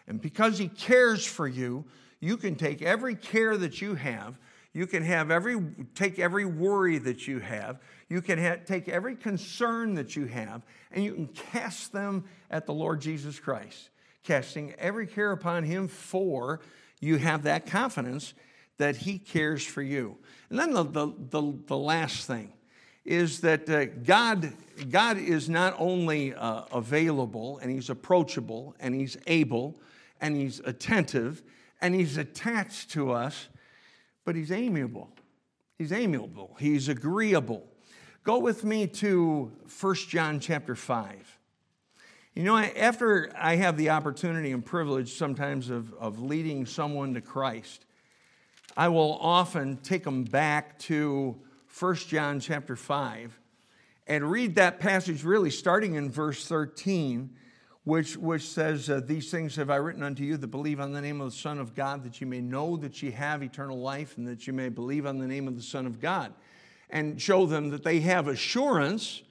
And 0.07 0.21
because 0.21 0.59
He 0.59 0.69
cares 0.69 1.27
for 1.27 1.49
you, 1.49 1.85
you 2.21 2.37
can 2.37 2.55
take 2.55 2.83
every 2.83 3.17
care 3.17 3.57
that 3.57 3.83
you 3.83 3.97
have, 3.97 4.39
you 4.75 4.89
can 4.89 5.05
have 5.05 5.31
every, 5.31 5.57
take 5.95 6.19
every 6.19 6.45
worry 6.45 6.99
that 6.99 7.27
you 7.29 7.39
have, 7.39 7.81
you 8.09 8.21
can 8.21 8.39
ha- 8.39 8.57
take 8.67 8.89
every 8.89 9.15
concern 9.15 9.95
that 9.95 10.17
you 10.17 10.27
have, 10.27 10.63
and 10.91 11.05
you 11.05 11.15
can 11.15 11.29
cast 11.29 11.93
them 11.93 12.25
at 12.51 12.67
the 12.67 12.75
Lord 12.75 13.01
Jesus 13.01 13.39
Christ. 13.39 13.91
Casting 14.25 14.75
every 14.75 15.07
care 15.07 15.31
upon 15.31 15.63
Him, 15.63 15.87
for 15.87 16.61
you 17.01 17.17
have 17.19 17.45
that 17.45 17.67
confidence 17.67 18.35
that 18.79 18.97
He 18.97 19.19
cares 19.19 19.65
for 19.65 19.81
you. 19.81 20.19
And 20.51 20.59
then 20.59 20.73
the, 20.73 20.83
the, 20.83 21.13
the, 21.31 21.59
the 21.67 21.79
last 21.79 22.27
thing 22.27 22.53
is 23.05 23.41
that 23.41 23.69
uh, 23.69 23.85
God, 23.85 24.53
God 24.91 25.19
is 25.19 25.49
not 25.49 25.77
only 25.79 26.35
uh, 26.35 26.63
available 26.73 27.59
and 27.59 27.71
He's 27.71 27.91
approachable 27.91 28.75
and 28.81 28.95
He's 28.95 29.17
able 29.27 29.79
and 30.21 30.37
He's 30.37 30.61
attentive 30.61 31.43
and 31.81 31.95
He's 31.95 32.17
attached 32.17 32.91
to 32.93 33.13
us, 33.13 33.49
but 34.25 34.37
He's 34.37 34.53
amiable. 34.53 35.11
He's 35.79 35.93
amiable. 35.93 36.57
He's 36.59 36.89
agreeable. 36.89 37.67
Go 38.23 38.39
with 38.39 38.65
me 38.65 38.87
to 38.87 39.53
1 39.81 39.95
John 40.09 40.41
chapter 40.41 40.75
5. 40.75 41.39
You 42.35 42.43
know, 42.43 42.57
after 42.57 43.31
I 43.37 43.57
have 43.57 43.77
the 43.77 43.91
opportunity 43.91 44.53
and 44.53 44.65
privilege 44.65 45.15
sometimes 45.15 45.71
of, 45.71 45.93
of 45.95 46.21
leading 46.21 46.67
someone 46.67 47.15
to 47.15 47.21
Christ, 47.21 47.87
I 48.77 48.89
will 48.89 49.19
often 49.21 49.77
take 49.79 50.05
them 50.05 50.25
back 50.25 50.79
to 50.81 51.37
1 51.79 51.95
John 51.97 52.41
chapter 52.41 52.77
5 52.77 53.39
and 54.07 54.31
read 54.31 54.57
that 54.57 54.81
passage 54.81 55.23
really 55.23 55.51
starting 55.51 55.95
in 55.95 56.11
verse 56.11 56.47
13, 56.47 57.31
which, 57.85 58.17
which 58.17 58.43
says, 58.43 58.89
uh, 58.89 59.01
These 59.05 59.31
things 59.31 59.57
have 59.57 59.71
I 59.71 59.77
written 59.77 60.03
unto 60.03 60.25
you 60.25 60.37
that 60.39 60.47
believe 60.49 60.81
on 60.81 60.93
the 60.93 61.01
name 61.01 61.21
of 61.21 61.31
the 61.31 61.37
Son 61.37 61.59
of 61.59 61.75
God, 61.75 62.03
that 62.05 62.21
you 62.21 62.27
may 62.27 62.41
know 62.41 62.77
that 62.79 63.03
ye 63.03 63.11
have 63.13 63.43
eternal 63.43 63.79
life, 63.79 64.17
and 64.17 64.27
that 64.27 64.47
you 64.47 64.53
may 64.53 64.71
believe 64.71 65.07
on 65.07 65.19
the 65.19 65.27
name 65.27 65.47
of 65.47 65.57
the 65.57 65.63
Son 65.63 65.87
of 65.87 66.01
God. 66.01 66.33
And 66.91 67.21
show 67.21 67.47
them 67.47 67.71
that 67.71 67.85
they 67.85 68.01
have 68.01 68.29
assurance, 68.29 69.23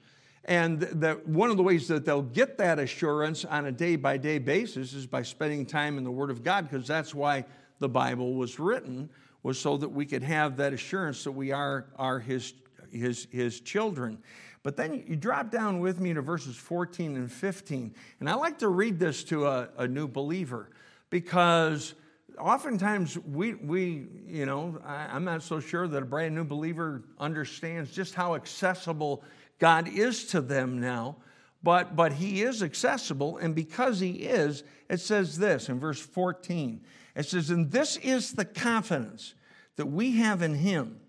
and 0.44 0.80
that 0.80 1.26
one 1.26 1.50
of 1.50 1.56
the 1.56 1.62
ways 1.62 1.88
that 1.88 2.04
they'll 2.04 2.22
get 2.22 2.58
that 2.58 2.78
assurance 2.78 3.44
on 3.44 3.66
a 3.66 3.72
day 3.72 3.96
by 3.96 4.16
day 4.18 4.38
basis 4.38 4.92
is 4.92 5.06
by 5.06 5.22
spending 5.22 5.66
time 5.66 5.98
in 5.98 6.04
the 6.04 6.10
Word 6.10 6.30
of 6.30 6.44
God, 6.44 6.68
because 6.70 6.86
that's 6.86 7.14
why 7.14 7.44
the 7.80 7.88
Bible 7.88 8.34
was 8.34 8.58
written 8.58 9.08
was 9.42 9.58
so 9.58 9.76
that 9.76 9.88
we 9.88 10.06
could 10.06 10.22
have 10.22 10.56
that 10.56 10.72
assurance 10.72 11.22
that 11.24 11.32
we 11.32 11.52
are, 11.52 11.86
are 11.96 12.18
his, 12.18 12.54
his, 12.90 13.26
his 13.30 13.60
children. 13.60 14.18
But 14.64 14.76
then 14.76 15.04
you 15.06 15.14
drop 15.14 15.50
down 15.50 15.78
with 15.78 16.00
me 16.00 16.14
to 16.14 16.22
verses 16.22 16.56
14 16.56 17.16
and 17.16 17.30
15. 17.30 17.94
And 18.18 18.28
I 18.28 18.34
like 18.34 18.58
to 18.58 18.68
read 18.68 18.98
this 18.98 19.22
to 19.24 19.46
a, 19.46 19.68
a 19.76 19.86
new 19.86 20.08
believer 20.08 20.70
because 21.10 21.94
oftentimes 22.38 23.18
we, 23.18 23.54
we 23.54 24.06
you 24.26 24.46
know, 24.46 24.80
I, 24.84 25.14
am 25.14 25.24
not 25.24 25.42
so 25.42 25.60
sure 25.60 25.86
that 25.86 26.02
a 26.02 26.06
brand 26.06 26.34
new 26.34 26.44
believer 26.44 27.04
understands 27.20 27.92
just 27.92 28.14
how 28.14 28.34
accessible 28.34 29.22
God 29.58 29.86
is 29.86 30.24
to 30.28 30.40
them 30.40 30.80
now. 30.80 31.16
But, 31.62 31.94
but 31.94 32.12
he 32.12 32.42
is 32.42 32.62
accessible, 32.62 33.38
and 33.38 33.54
because 33.54 33.98
he 33.98 34.10
is, 34.10 34.64
it 34.90 35.00
says 35.00 35.38
this 35.38 35.70
in 35.70 35.78
verse 35.80 35.98
14 35.98 36.82
it 37.14 37.26
says, 37.26 37.50
And 37.50 37.70
this 37.70 37.96
is 37.98 38.32
the 38.32 38.44
confidence 38.44 39.34
that 39.76 39.86
we 39.86 40.12
have 40.12 40.42
in 40.42 40.54
him, 40.54 41.00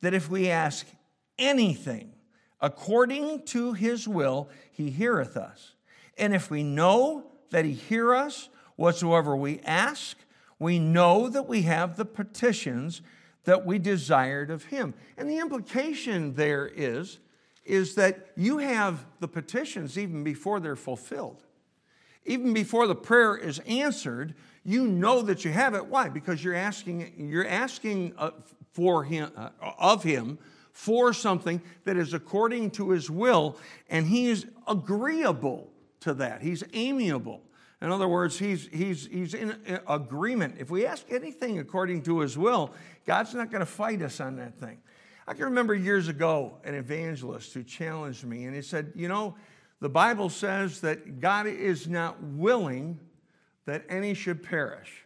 that 0.00 0.14
if 0.14 0.28
we 0.28 0.50
ask 0.50 0.86
anything 1.38 2.12
according 2.62 3.42
to 3.42 3.74
his 3.74 4.08
will, 4.08 4.48
he 4.70 4.88
heareth 4.90 5.36
us. 5.36 5.74
And 6.16 6.34
if 6.34 6.50
we 6.50 6.62
know 6.62 7.24
that 7.50 7.64
he 7.64 7.72
hear 7.72 8.14
us, 8.14 8.48
whatsoever 8.76 9.36
we 9.36 9.60
ask, 9.60 10.16
we 10.58 10.78
know 10.78 11.28
that 11.28 11.48
we 11.48 11.62
have 11.62 11.96
the 11.96 12.04
petitions 12.04 13.02
that 13.44 13.66
we 13.66 13.78
desired 13.78 14.50
of 14.50 14.66
him. 14.66 14.94
And 15.18 15.28
the 15.28 15.38
implication 15.38 16.34
there 16.34 16.70
is, 16.72 17.18
is 17.64 17.96
that 17.96 18.28
you 18.36 18.58
have 18.58 19.04
the 19.20 19.28
petitions 19.28 19.98
even 19.98 20.22
before 20.22 20.60
they're 20.60 20.76
fulfilled. 20.76 21.42
Even 22.24 22.52
before 22.52 22.86
the 22.86 22.94
prayer 22.94 23.36
is 23.36 23.58
answered, 23.60 24.34
you 24.64 24.86
know 24.86 25.22
that 25.22 25.44
you 25.44 25.50
have 25.50 25.74
it. 25.74 25.86
Why? 25.86 26.08
Because 26.08 26.44
you're 26.44 26.54
asking, 26.54 27.12
you're 27.16 27.46
asking 27.46 28.14
uh, 28.16 28.30
for 28.72 29.02
him, 29.02 29.32
uh, 29.36 29.50
of 29.78 30.04
him 30.04 30.38
for 30.72 31.12
something 31.12 31.60
that 31.84 31.96
is 31.96 32.14
according 32.14 32.70
to 32.72 32.90
his 32.90 33.10
will, 33.10 33.56
and 33.88 34.06
he 34.06 34.28
is 34.28 34.46
agreeable 34.66 35.70
to 36.00 36.14
that. 36.14 36.42
He's 36.42 36.64
amiable. 36.72 37.42
In 37.80 37.90
other 37.90 38.08
words, 38.08 38.38
he's, 38.38 38.68
he's, 38.72 39.06
he's 39.06 39.34
in 39.34 39.56
agreement. 39.88 40.56
If 40.58 40.70
we 40.70 40.86
ask 40.86 41.04
anything 41.10 41.58
according 41.58 42.02
to 42.02 42.20
his 42.20 42.38
will, 42.38 42.72
God's 43.06 43.34
not 43.34 43.50
going 43.50 43.60
to 43.60 43.66
fight 43.66 44.02
us 44.02 44.20
on 44.20 44.36
that 44.36 44.58
thing. 44.58 44.78
I 45.26 45.34
can 45.34 45.44
remember 45.44 45.74
years 45.74 46.08
ago 46.08 46.58
an 46.64 46.74
evangelist 46.74 47.52
who 47.54 47.62
challenged 47.62 48.24
me, 48.24 48.44
and 48.44 48.54
he 48.54 48.62
said, 48.62 48.92
You 48.94 49.08
know, 49.08 49.36
the 49.80 49.88
Bible 49.88 50.28
says 50.28 50.80
that 50.80 51.20
God 51.20 51.46
is 51.46 51.88
not 51.88 52.22
willing 52.22 53.00
that 53.66 53.84
any 53.88 54.14
should 54.14 54.42
perish, 54.42 55.04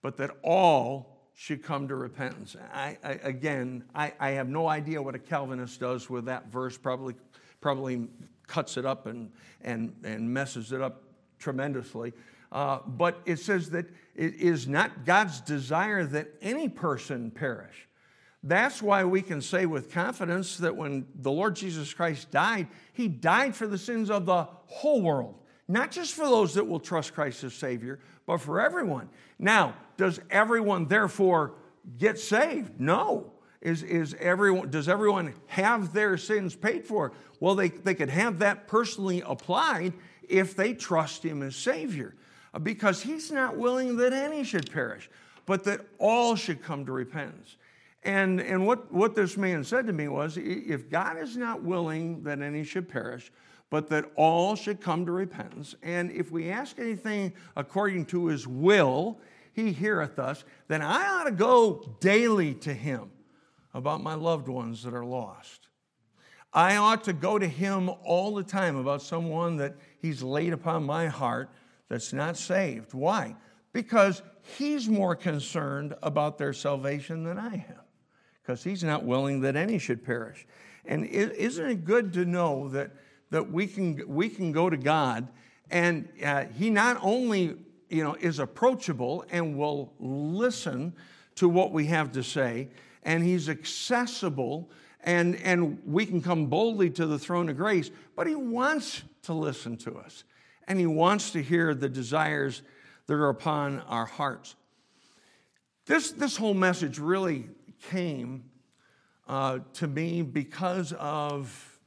but 0.00 0.16
that 0.18 0.30
all 0.42 1.15
should 1.36 1.62
come 1.62 1.86
to 1.86 1.94
repentance. 1.94 2.56
I, 2.72 2.96
I, 3.04 3.12
again, 3.22 3.84
I, 3.94 4.14
I, 4.18 4.30
have 4.30 4.48
no 4.48 4.66
idea 4.66 5.02
what 5.02 5.14
a 5.14 5.18
Calvinist 5.18 5.78
does 5.78 6.08
with 6.08 6.24
that 6.24 6.50
verse, 6.50 6.78
probably, 6.78 7.14
probably 7.60 8.08
cuts 8.46 8.78
it 8.78 8.86
up 8.86 9.06
and, 9.06 9.30
and, 9.60 9.94
and 10.02 10.32
messes 10.32 10.72
it 10.72 10.80
up 10.80 11.02
tremendously. 11.38 12.14
Uh, 12.50 12.78
but 12.86 13.20
it 13.26 13.38
says 13.38 13.68
that 13.70 13.84
it 14.14 14.34
is 14.36 14.66
not 14.66 15.04
God's 15.04 15.42
desire 15.42 16.06
that 16.06 16.28
any 16.40 16.70
person 16.70 17.30
perish. 17.30 17.86
That's 18.42 18.80
why 18.80 19.04
we 19.04 19.20
can 19.20 19.42
say 19.42 19.66
with 19.66 19.92
confidence 19.92 20.56
that 20.58 20.74
when 20.74 21.06
the 21.16 21.30
Lord 21.30 21.54
Jesus 21.54 21.92
Christ 21.92 22.30
died, 22.30 22.68
he 22.94 23.08
died 23.08 23.54
for 23.54 23.66
the 23.66 23.76
sins 23.76 24.10
of 24.10 24.24
the 24.24 24.44
whole 24.66 25.02
world 25.02 25.34
not 25.68 25.90
just 25.90 26.14
for 26.14 26.24
those 26.24 26.54
that 26.54 26.66
will 26.66 26.80
trust 26.80 27.14
Christ 27.14 27.42
as 27.44 27.54
Savior, 27.54 27.98
but 28.26 28.38
for 28.38 28.60
everyone. 28.60 29.08
Now, 29.38 29.74
does 29.96 30.20
everyone 30.30 30.86
therefore 30.86 31.54
get 31.98 32.18
saved? 32.18 32.80
No. 32.80 33.32
Is, 33.60 33.82
is 33.82 34.14
everyone, 34.20 34.70
does 34.70 34.88
everyone 34.88 35.34
have 35.46 35.92
their 35.92 36.16
sins 36.16 36.54
paid 36.54 36.84
for? 36.84 37.12
Well, 37.40 37.54
they, 37.54 37.68
they 37.68 37.94
could 37.94 38.10
have 38.10 38.38
that 38.38 38.68
personally 38.68 39.22
applied 39.26 39.92
if 40.28 40.54
they 40.54 40.74
trust 40.74 41.24
Him 41.24 41.42
as 41.42 41.56
Savior, 41.56 42.14
uh, 42.54 42.58
because 42.58 43.02
He's 43.02 43.32
not 43.32 43.56
willing 43.56 43.96
that 43.96 44.12
any 44.12 44.44
should 44.44 44.70
perish, 44.70 45.10
but 45.46 45.64
that 45.64 45.80
all 45.98 46.36
should 46.36 46.62
come 46.62 46.86
to 46.86 46.92
repentance. 46.92 47.56
And, 48.04 48.40
and 48.40 48.66
what, 48.66 48.92
what 48.92 49.16
this 49.16 49.36
man 49.36 49.64
said 49.64 49.86
to 49.88 49.92
me 49.92 50.06
was 50.06 50.36
if 50.36 50.88
God 50.88 51.18
is 51.18 51.36
not 51.36 51.62
willing 51.62 52.22
that 52.22 52.40
any 52.40 52.62
should 52.62 52.88
perish, 52.88 53.32
but 53.68 53.88
that 53.88 54.04
all 54.14 54.54
should 54.54 54.80
come 54.80 55.04
to 55.06 55.12
repentance, 55.12 55.74
and 55.82 56.12
if 56.12 56.30
we 56.30 56.50
ask 56.50 56.78
anything 56.78 57.32
according 57.56 58.06
to 58.06 58.26
his 58.26 58.46
will, 58.46 59.18
he 59.56 59.72
heareth 59.72 60.18
us, 60.18 60.44
then 60.68 60.82
I 60.82 61.08
ought 61.08 61.24
to 61.24 61.32
go 61.32 61.96
daily 62.00 62.52
to 62.56 62.74
him 62.74 63.10
about 63.72 64.02
my 64.02 64.12
loved 64.14 64.48
ones 64.48 64.82
that 64.82 64.92
are 64.92 65.04
lost. 65.04 65.68
I 66.52 66.76
ought 66.76 67.04
to 67.04 67.14
go 67.14 67.38
to 67.38 67.48
him 67.48 67.90
all 68.04 68.34
the 68.34 68.42
time 68.42 68.76
about 68.76 69.00
someone 69.00 69.56
that 69.56 69.76
he's 69.98 70.22
laid 70.22 70.52
upon 70.52 70.84
my 70.84 71.06
heart 71.06 71.50
that's 71.88 72.12
not 72.12 72.36
saved. 72.36 72.92
Why? 72.92 73.34
Because 73.72 74.22
he's 74.58 74.90
more 74.90 75.16
concerned 75.16 75.94
about 76.02 76.36
their 76.36 76.52
salvation 76.52 77.24
than 77.24 77.38
I 77.38 77.54
am, 77.54 77.80
because 78.42 78.62
he's 78.62 78.84
not 78.84 79.04
willing 79.04 79.40
that 79.40 79.56
any 79.56 79.78
should 79.78 80.04
perish. 80.04 80.46
And 80.84 81.06
isn't 81.06 81.66
it 81.66 81.84
good 81.84 82.12
to 82.12 82.26
know 82.26 82.68
that, 82.68 82.90
that 83.30 83.50
we, 83.50 83.66
can, 83.66 84.02
we 84.06 84.28
can 84.28 84.52
go 84.52 84.68
to 84.68 84.76
God 84.76 85.28
and 85.70 86.08
uh, 86.24 86.44
he 86.44 86.70
not 86.70 86.98
only 87.02 87.56
you 87.88 88.02
know, 88.02 88.14
is 88.14 88.38
approachable 88.38 89.24
and 89.30 89.56
will 89.56 89.92
listen 89.98 90.94
to 91.36 91.48
what 91.48 91.72
we 91.72 91.86
have 91.86 92.12
to 92.12 92.22
say, 92.22 92.68
and 93.02 93.22
he's 93.22 93.48
accessible, 93.48 94.70
and, 95.02 95.36
and 95.36 95.80
we 95.86 96.06
can 96.06 96.20
come 96.20 96.46
boldly 96.46 96.90
to 96.90 97.06
the 97.06 97.18
throne 97.18 97.48
of 97.48 97.56
grace, 97.56 97.90
but 98.16 98.26
he 98.26 98.34
wants 98.34 99.02
to 99.22 99.32
listen 99.32 99.76
to 99.76 99.96
us, 99.96 100.24
and 100.66 100.78
he 100.80 100.86
wants 100.86 101.30
to 101.30 101.42
hear 101.42 101.74
the 101.74 101.88
desires 101.88 102.62
that 103.06 103.14
are 103.14 103.28
upon 103.28 103.80
our 103.82 104.06
hearts. 104.06 104.56
This, 105.84 106.10
this 106.10 106.36
whole 106.36 106.54
message 106.54 106.98
really 106.98 107.48
came 107.90 108.44
uh, 109.28 109.60
to 109.74 109.86
me 109.86 110.22
because 110.22 110.92
of 110.94 111.78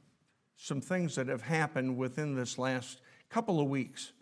some 0.56 0.80
things 0.80 1.14
that 1.16 1.28
have 1.28 1.42
happened 1.42 1.96
within 1.96 2.34
this 2.34 2.58
last 2.58 3.00
couple 3.28 3.60
of 3.60 3.68
weeks. 3.68 4.12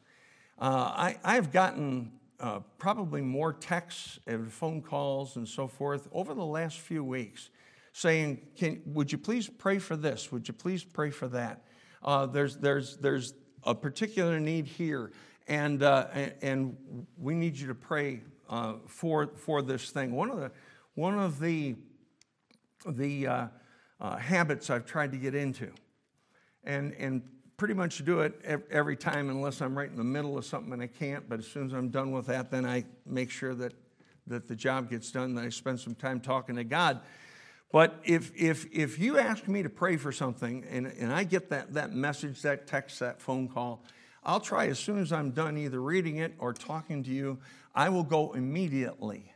Uh, 0.60 0.64
I, 0.64 1.16
I've 1.22 1.52
gotten 1.52 2.10
uh, 2.40 2.60
probably 2.78 3.20
more 3.20 3.52
texts 3.52 4.18
and 4.26 4.52
phone 4.52 4.82
calls 4.82 5.36
and 5.36 5.46
so 5.46 5.68
forth 5.68 6.08
over 6.12 6.34
the 6.34 6.44
last 6.44 6.80
few 6.80 7.04
weeks 7.04 7.50
saying, 7.92 8.40
Can, 8.56 8.82
Would 8.86 9.12
you 9.12 9.18
please 9.18 9.48
pray 9.48 9.78
for 9.78 9.96
this? 9.96 10.32
Would 10.32 10.48
you 10.48 10.54
please 10.54 10.82
pray 10.82 11.10
for 11.10 11.28
that? 11.28 11.64
Uh, 12.02 12.26
there's, 12.26 12.56
there's, 12.56 12.96
there's 12.96 13.34
a 13.64 13.74
particular 13.74 14.40
need 14.40 14.66
here, 14.66 15.12
and, 15.46 15.82
uh, 15.82 16.06
and 16.42 16.76
we 17.16 17.34
need 17.34 17.56
you 17.56 17.68
to 17.68 17.74
pray 17.74 18.22
uh, 18.48 18.74
for, 18.86 19.28
for 19.36 19.62
this 19.62 19.90
thing. 19.90 20.12
One 20.12 20.30
of 20.30 20.38
the, 20.38 20.50
one 20.94 21.18
of 21.18 21.38
the, 21.38 21.76
the 22.86 23.26
uh, 23.26 23.48
habits 24.00 24.70
I've 24.70 24.86
tried 24.86 25.12
to 25.12 25.18
get 25.18 25.34
into, 25.34 25.70
and, 26.64 26.94
and 26.94 27.22
pretty 27.58 27.74
much 27.74 28.04
do 28.04 28.20
it 28.20 28.40
every 28.70 28.96
time 28.96 29.28
unless 29.30 29.60
I'm 29.60 29.76
right 29.76 29.90
in 29.90 29.96
the 29.96 30.04
middle 30.04 30.38
of 30.38 30.46
something 30.46 30.72
and 30.72 30.80
I 30.80 30.86
can't. 30.86 31.28
But 31.28 31.40
as 31.40 31.46
soon 31.46 31.66
as 31.66 31.72
I'm 31.72 31.88
done 31.88 32.12
with 32.12 32.26
that, 32.26 32.52
then 32.52 32.64
I 32.64 32.84
make 33.04 33.30
sure 33.30 33.52
that, 33.56 33.74
that 34.28 34.46
the 34.46 34.54
job 34.54 34.88
gets 34.88 35.10
done, 35.10 35.34
that 35.34 35.44
I 35.44 35.48
spend 35.48 35.80
some 35.80 35.96
time 35.96 36.20
talking 36.20 36.54
to 36.54 36.64
God. 36.64 37.00
But 37.72 38.00
if, 38.04 38.30
if, 38.36 38.66
if 38.72 39.00
you 39.00 39.18
ask 39.18 39.48
me 39.48 39.64
to 39.64 39.68
pray 39.68 39.96
for 39.96 40.12
something 40.12 40.64
and, 40.70 40.86
and 40.86 41.12
I 41.12 41.24
get 41.24 41.50
that, 41.50 41.74
that 41.74 41.92
message, 41.92 42.40
that 42.42 42.68
text, 42.68 43.00
that 43.00 43.20
phone 43.20 43.48
call, 43.48 43.82
I'll 44.22 44.40
try 44.40 44.68
as 44.68 44.78
soon 44.78 45.00
as 45.00 45.12
I'm 45.12 45.32
done 45.32 45.58
either 45.58 45.82
reading 45.82 46.18
it 46.18 46.34
or 46.38 46.52
talking 46.52 47.02
to 47.04 47.10
you, 47.10 47.38
I 47.74 47.88
will 47.88 48.04
go 48.04 48.34
immediately 48.34 49.32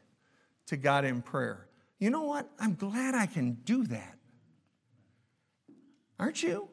to 0.67 0.77
God 0.77 1.05
in 1.05 1.23
prayer. 1.23 1.67
You 1.99 2.11
know 2.11 2.23
what? 2.23 2.49
I'm 2.61 2.77
glad 2.77 3.17
I 3.17 3.27
can 3.27 3.55
do 3.65 3.85
that. 3.87 4.17
Aren't 6.21 6.43
you? 6.43 6.69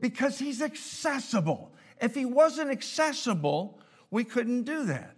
Because 0.00 0.38
he's 0.38 0.62
accessible. 0.62 1.72
If 2.00 2.14
he 2.14 2.24
wasn't 2.24 2.70
accessible, 2.70 3.80
we 4.10 4.24
couldn't 4.24 4.64
do 4.64 4.84
that. 4.86 5.16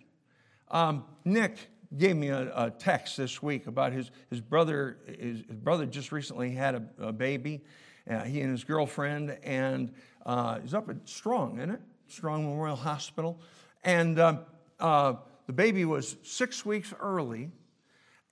Um, 0.71 1.05
Nick 1.25 1.57
gave 1.97 2.17
me 2.17 2.29
a, 2.29 2.51
a, 2.57 2.71
text 2.71 3.19
this 3.19 3.43
week 3.43 3.67
about 3.67 3.93
his, 3.93 4.11
his 4.31 4.41
brother. 4.41 4.99
His, 5.07 5.43
his 5.47 5.57
brother 5.57 5.85
just 5.87 6.11
recently 6.11 6.53
had 6.53 6.75
a, 6.75 7.09
a 7.09 7.13
baby, 7.13 7.63
uh, 8.11 8.21
he 8.21 8.41
and 8.41 8.51
his 8.51 8.65
girlfriend, 8.65 9.39
and 9.43 9.93
uh, 10.25 10.61
he's 10.61 10.73
up 10.73 10.89
at 10.89 11.07
Strong, 11.07 11.59
isn't 11.59 11.71
it? 11.71 11.81
Strong 12.09 12.45
Memorial 12.45 12.77
Hospital. 12.77 13.41
And 13.85 14.19
uh, 14.19 14.39
uh 14.81 15.15
the 15.47 15.53
baby 15.53 15.85
was 15.85 16.17
six 16.23 16.65
weeks 16.65 16.95
early 17.01 17.51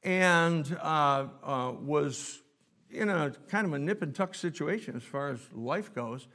and 0.02 0.76
uh, 0.80 1.26
uh, 1.42 1.72
was 1.80 2.40
in 2.92 3.08
a 3.08 3.32
kind 3.48 3.66
of 3.66 3.72
a 3.72 3.78
nip 3.78 4.02
and 4.02 4.14
tuck 4.14 4.34
situation 4.34 4.96
as 4.96 5.02
far 5.02 5.30
as 5.30 5.40
life 5.52 5.94
goes 5.94 6.28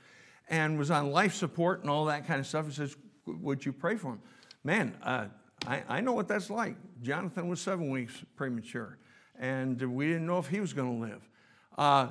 and 0.49 0.77
was 0.77 0.91
on 0.91 1.11
life 1.11 1.33
support 1.33 1.81
and 1.81 1.89
all 1.89 2.05
that 2.05 2.27
kind 2.27 2.39
of 2.39 2.47
stuff. 2.47 2.67
He 2.67 2.73
says, 2.73 2.95
Would 3.25 3.65
you 3.65 3.73
pray 3.73 3.95
for 3.95 4.13
him? 4.13 4.21
Man, 4.63 4.95
uh, 5.03 5.25
I, 5.67 5.83
I 5.87 6.01
know 6.01 6.13
what 6.13 6.27
that's 6.27 6.49
like. 6.49 6.75
Jonathan 7.01 7.47
was 7.47 7.59
seven 7.59 7.89
weeks 7.89 8.23
premature, 8.35 8.97
and 9.39 9.81
we 9.81 10.07
didn't 10.07 10.25
know 10.25 10.37
if 10.37 10.47
he 10.47 10.59
was 10.59 10.73
going 10.73 10.99
to 10.99 11.07
live. 11.07 11.29
Uh, 11.77 12.09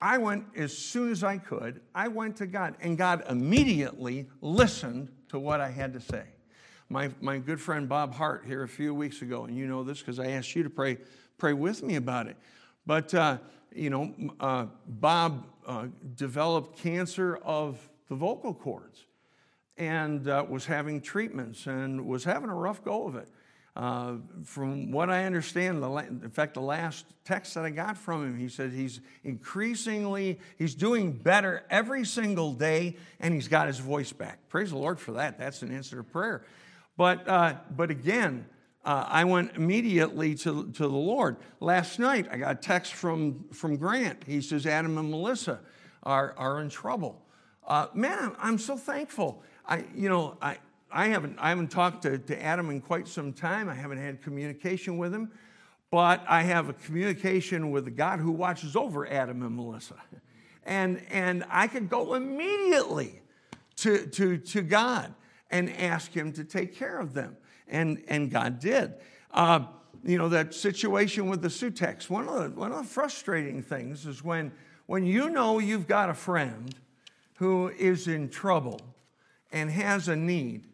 I 0.00 0.18
went 0.18 0.46
as 0.56 0.76
soon 0.76 1.12
as 1.12 1.22
I 1.22 1.38
could, 1.38 1.80
I 1.94 2.08
went 2.08 2.36
to 2.38 2.46
God, 2.46 2.74
and 2.80 2.98
God 2.98 3.22
immediately 3.28 4.28
listened 4.40 5.12
to 5.28 5.38
what 5.38 5.60
I 5.60 5.70
had 5.70 5.92
to 5.92 6.00
say. 6.00 6.24
My, 6.88 7.10
my 7.20 7.38
good 7.38 7.60
friend 7.60 7.88
Bob 7.88 8.12
Hart 8.12 8.44
here 8.44 8.64
a 8.64 8.68
few 8.68 8.94
weeks 8.94 9.22
ago, 9.22 9.44
and 9.44 9.56
you 9.56 9.66
know 9.66 9.84
this 9.84 10.00
because 10.00 10.18
I 10.18 10.32
asked 10.32 10.56
you 10.56 10.62
to 10.64 10.70
pray, 10.70 10.98
pray 11.38 11.52
with 11.52 11.82
me 11.82 11.94
about 11.94 12.26
it. 12.26 12.36
But, 12.86 13.14
uh, 13.14 13.38
you 13.74 13.90
know, 13.90 14.14
uh, 14.40 14.66
Bob 14.86 15.46
uh, 15.66 15.86
developed 16.16 16.78
cancer 16.78 17.36
of 17.36 17.78
the 18.08 18.14
vocal 18.14 18.54
cords 18.54 19.06
and 19.76 20.28
uh, 20.28 20.44
was 20.48 20.66
having 20.66 21.00
treatments 21.00 21.66
and 21.66 22.06
was 22.06 22.24
having 22.24 22.50
a 22.50 22.54
rough 22.54 22.84
go 22.84 23.06
of 23.06 23.16
it. 23.16 23.28
Uh, 23.74 24.16
from 24.44 24.92
what 24.92 25.08
I 25.08 25.24
understand, 25.24 25.80
la- 25.80 26.00
in 26.00 26.28
fact, 26.30 26.54
the 26.54 26.60
last 26.60 27.06
text 27.24 27.54
that 27.54 27.64
I 27.64 27.70
got 27.70 27.96
from 27.96 28.22
him, 28.26 28.38
he 28.38 28.50
said 28.50 28.70
he's 28.70 29.00
increasingly, 29.24 30.38
he's 30.58 30.74
doing 30.74 31.12
better 31.12 31.64
every 31.70 32.04
single 32.04 32.52
day, 32.52 32.96
and 33.18 33.32
he's 33.32 33.48
got 33.48 33.68
his 33.68 33.78
voice 33.78 34.12
back. 34.12 34.46
Praise 34.50 34.70
the 34.70 34.76
Lord 34.76 35.00
for 35.00 35.12
that. 35.12 35.38
That's 35.38 35.62
an 35.62 35.74
answer 35.74 35.96
to 35.96 36.04
prayer. 36.04 36.44
But, 36.98 37.26
uh, 37.26 37.54
but 37.74 37.90
again, 37.90 38.44
uh, 38.84 39.06
I 39.08 39.24
went 39.24 39.54
immediately 39.54 40.34
to, 40.36 40.70
to 40.72 40.82
the 40.82 40.88
Lord. 40.88 41.36
Last 41.60 41.98
night, 41.98 42.26
I 42.30 42.36
got 42.36 42.52
a 42.52 42.54
text 42.60 42.94
from, 42.94 43.44
from 43.52 43.76
Grant. 43.76 44.24
He 44.26 44.40
says, 44.40 44.66
Adam 44.66 44.98
and 44.98 45.10
Melissa 45.10 45.60
are, 46.02 46.34
are 46.36 46.60
in 46.60 46.68
trouble. 46.68 47.22
Uh, 47.66 47.86
man, 47.94 48.34
I'm 48.40 48.58
so 48.58 48.76
thankful. 48.76 49.42
I, 49.66 49.84
you 49.94 50.08
know, 50.08 50.36
I, 50.42 50.58
I, 50.90 51.08
haven't, 51.08 51.38
I 51.38 51.50
haven't 51.50 51.70
talked 51.70 52.02
to, 52.02 52.18
to 52.18 52.42
Adam 52.42 52.70
in 52.70 52.80
quite 52.80 53.06
some 53.06 53.32
time. 53.32 53.68
I 53.68 53.74
haven't 53.74 53.98
had 53.98 54.20
communication 54.20 54.98
with 54.98 55.14
him, 55.14 55.30
but 55.92 56.24
I 56.28 56.42
have 56.42 56.68
a 56.68 56.72
communication 56.72 57.70
with 57.70 57.84
the 57.84 57.92
God 57.92 58.18
who 58.18 58.32
watches 58.32 58.74
over 58.74 59.06
Adam 59.06 59.42
and 59.42 59.54
Melissa. 59.54 59.94
And, 60.64 61.00
and 61.10 61.44
I 61.50 61.68
could 61.68 61.88
go 61.88 62.14
immediately 62.14 63.22
to, 63.76 64.06
to, 64.06 64.38
to 64.38 64.62
God 64.62 65.14
and 65.50 65.70
ask 65.70 66.12
him 66.12 66.32
to 66.32 66.44
take 66.44 66.74
care 66.76 66.98
of 66.98 67.14
them 67.14 67.36
and, 67.72 68.04
and 68.06 68.30
God 68.30 68.60
did. 68.60 68.92
Uh, 69.32 69.64
you 70.04 70.18
know, 70.18 70.28
that 70.28 70.54
situation 70.54 71.28
with 71.28 71.42
the 71.42 71.48
Suteks, 71.48 72.08
one 72.08 72.28
of 72.28 72.34
the, 72.34 72.60
one 72.60 72.70
of 72.70 72.78
the 72.78 72.88
frustrating 72.88 73.62
things 73.62 74.06
is 74.06 74.22
when, 74.22 74.52
when 74.86 75.04
you 75.04 75.30
know 75.30 75.58
you've 75.58 75.88
got 75.88 76.10
a 76.10 76.14
friend 76.14 76.74
who 77.36 77.68
is 77.70 78.06
in 78.06 78.28
trouble 78.28 78.80
and 79.50 79.70
has 79.70 80.08
a 80.08 80.16
need, 80.16 80.66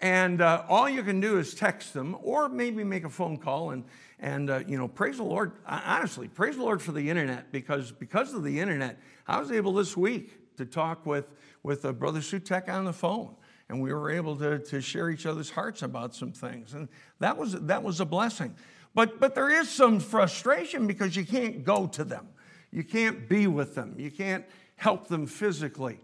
and 0.00 0.40
uh, 0.40 0.64
all 0.68 0.88
you 0.88 1.02
can 1.02 1.20
do 1.20 1.38
is 1.38 1.54
text 1.54 1.92
them 1.92 2.16
or 2.22 2.48
maybe 2.48 2.84
make 2.84 3.04
a 3.04 3.10
phone 3.10 3.36
call 3.36 3.70
and, 3.70 3.84
and 4.20 4.50
uh, 4.50 4.60
you 4.66 4.76
know, 4.76 4.86
praise 4.86 5.16
the 5.16 5.24
Lord. 5.24 5.52
Honestly, 5.66 6.28
praise 6.28 6.56
the 6.56 6.62
Lord 6.62 6.80
for 6.80 6.92
the 6.92 7.10
internet 7.10 7.50
because 7.50 7.90
because 7.90 8.32
of 8.34 8.44
the 8.44 8.60
internet, 8.60 8.98
I 9.26 9.40
was 9.40 9.50
able 9.50 9.72
this 9.72 9.96
week 9.96 10.56
to 10.56 10.64
talk 10.64 11.04
with, 11.04 11.26
with 11.62 11.84
uh, 11.84 11.92
Brother 11.92 12.20
Sutek 12.20 12.68
on 12.68 12.84
the 12.84 12.92
phone 12.92 13.34
and 13.68 13.80
we 13.82 13.92
were 13.92 14.10
able 14.10 14.36
to, 14.36 14.58
to 14.58 14.80
share 14.80 15.10
each 15.10 15.26
other's 15.26 15.50
hearts 15.50 15.82
about 15.82 16.14
some 16.14 16.32
things. 16.32 16.74
And 16.74 16.88
that 17.20 17.36
was, 17.36 17.52
that 17.52 17.82
was 17.82 18.00
a 18.00 18.06
blessing. 18.06 18.54
But, 18.94 19.20
but 19.20 19.34
there 19.34 19.50
is 19.50 19.68
some 19.68 20.00
frustration 20.00 20.86
because 20.86 21.14
you 21.14 21.24
can't 21.24 21.64
go 21.64 21.86
to 21.88 22.04
them, 22.04 22.28
you 22.70 22.82
can't 22.82 23.28
be 23.28 23.46
with 23.46 23.74
them, 23.74 23.94
you 23.98 24.10
can't 24.10 24.44
help 24.76 25.08
them 25.08 25.26
physically. 25.26 26.00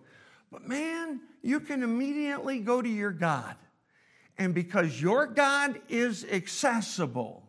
But 0.53 0.69
man, 0.69 1.21
you 1.43 1.61
can 1.61 1.83
immediately 1.83 2.61
go 2.61 2.83
to 2.83 2.89
your 2.89 3.11
God. 3.11 3.57
And 4.37 4.55
because 4.55 5.01
your 5.01 5.27
God 5.27 5.81
is 5.89 6.25
accessible, 6.31 7.43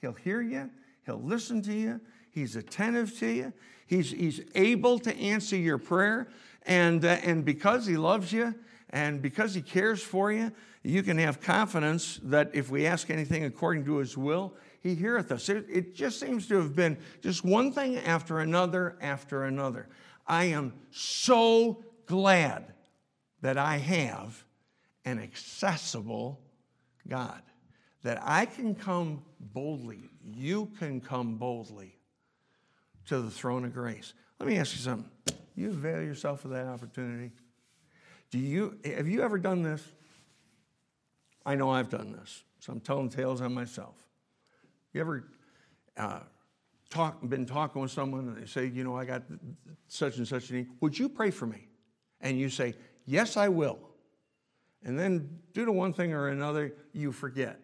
He'll 0.00 0.12
hear 0.12 0.40
you, 0.40 0.70
He'll 1.06 1.22
listen 1.22 1.60
to 1.62 1.72
you. 1.72 2.00
He's 2.30 2.56
attentive 2.56 3.16
to 3.20 3.26
you. 3.26 3.52
He's, 3.86 4.10
he's 4.10 4.40
able 4.54 4.98
to 5.00 5.16
answer 5.16 5.56
your 5.56 5.78
prayer. 5.78 6.28
And, 6.66 7.04
uh, 7.04 7.18
and 7.22 7.44
because 7.44 7.86
He 7.86 7.96
loves 7.96 8.32
you 8.32 8.54
and 8.94 9.20
because 9.20 9.54
He 9.54 9.60
cares 9.60 10.00
for 10.00 10.30
you, 10.30 10.52
you 10.84 11.02
can 11.02 11.18
have 11.18 11.40
confidence 11.40 12.20
that 12.22 12.52
if 12.54 12.70
we 12.70 12.86
ask 12.86 13.10
anything 13.10 13.44
according 13.44 13.84
to 13.86 13.96
His 13.96 14.16
will, 14.16 14.54
He 14.80 14.94
heareth 14.94 15.32
us. 15.32 15.48
It, 15.48 15.66
it 15.68 15.94
just 15.96 16.20
seems 16.20 16.46
to 16.46 16.54
have 16.58 16.76
been 16.76 16.96
just 17.20 17.44
one 17.44 17.72
thing 17.72 17.96
after 17.98 18.38
another 18.38 18.96
after 19.00 19.44
another. 19.44 19.88
I 20.28 20.44
am 20.44 20.74
so 20.92 21.82
glad 22.06 22.72
that 23.42 23.58
I 23.58 23.78
have 23.78 24.44
an 25.04 25.18
accessible 25.18 26.40
God, 27.08 27.42
that 28.04 28.20
I 28.22 28.46
can 28.46 28.76
come 28.76 29.24
boldly, 29.40 30.08
you 30.22 30.70
can 30.78 31.00
come 31.00 31.36
boldly 31.36 31.96
to 33.06 33.20
the 33.20 33.30
throne 33.30 33.64
of 33.64 33.74
grace. 33.74 34.14
Let 34.38 34.48
me 34.48 34.56
ask 34.56 34.72
you 34.76 34.82
something. 34.82 35.10
You 35.56 35.70
avail 35.70 36.00
yourself 36.00 36.44
of 36.44 36.52
that 36.52 36.66
opportunity? 36.66 37.32
Do 38.34 38.40
you 38.40 38.76
have 38.84 39.06
you 39.06 39.22
ever 39.22 39.38
done 39.38 39.62
this? 39.62 39.80
I 41.46 41.54
know 41.54 41.70
I've 41.70 41.88
done 41.88 42.10
this, 42.10 42.42
so 42.58 42.72
I'm 42.72 42.80
telling 42.80 43.08
tales 43.08 43.40
on 43.40 43.54
myself. 43.54 43.94
You 44.92 45.02
ever 45.02 45.28
uh, 45.96 46.18
talk, 46.90 47.20
been 47.28 47.46
talking 47.46 47.80
with 47.80 47.92
someone 47.92 48.26
and 48.26 48.36
they 48.36 48.46
say, 48.46 48.66
you 48.66 48.82
know, 48.82 48.96
I 48.96 49.04
got 49.04 49.22
such 49.86 50.16
and 50.16 50.26
such 50.26 50.50
a 50.50 50.54
need. 50.54 50.66
Would 50.80 50.98
you 50.98 51.08
pray 51.08 51.30
for 51.30 51.46
me? 51.46 51.68
And 52.20 52.36
you 52.36 52.48
say, 52.48 52.74
yes, 53.06 53.36
I 53.36 53.50
will. 53.50 53.78
And 54.82 54.98
then 54.98 55.38
due 55.52 55.64
to 55.64 55.70
one 55.70 55.92
thing 55.92 56.12
or 56.12 56.26
another, 56.26 56.74
you 56.92 57.12
forget. 57.12 57.60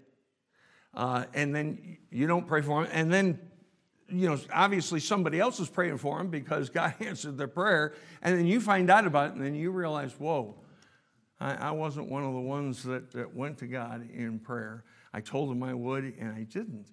Uh, 0.94 1.24
and 1.34 1.52
then 1.52 1.98
you 2.12 2.28
don't 2.28 2.46
pray 2.46 2.62
for 2.62 2.84
them. 2.84 2.92
And 2.94 3.12
then, 3.12 3.40
you 4.10 4.28
know, 4.28 4.38
obviously 4.52 5.00
somebody 5.00 5.38
else 5.40 5.60
is 5.60 5.68
praying 5.68 5.98
for 5.98 6.18
them 6.18 6.28
because 6.28 6.70
God 6.70 6.94
answered 7.00 7.38
their 7.38 7.48
prayer. 7.48 7.94
And 8.22 8.38
then 8.38 8.46
you 8.46 8.60
find 8.60 8.90
out 8.90 9.06
about 9.06 9.30
it 9.30 9.34
and 9.34 9.44
then 9.44 9.54
you 9.54 9.70
realize, 9.70 10.12
whoa, 10.18 10.56
I, 11.40 11.54
I 11.54 11.70
wasn't 11.72 12.10
one 12.10 12.24
of 12.24 12.34
the 12.34 12.40
ones 12.40 12.82
that, 12.84 13.12
that 13.12 13.34
went 13.34 13.58
to 13.58 13.66
God 13.66 14.08
in 14.10 14.38
prayer. 14.38 14.84
I 15.12 15.20
told 15.20 15.50
him 15.50 15.62
I 15.62 15.74
would 15.74 16.04
and 16.04 16.32
I 16.32 16.42
didn't. 16.42 16.86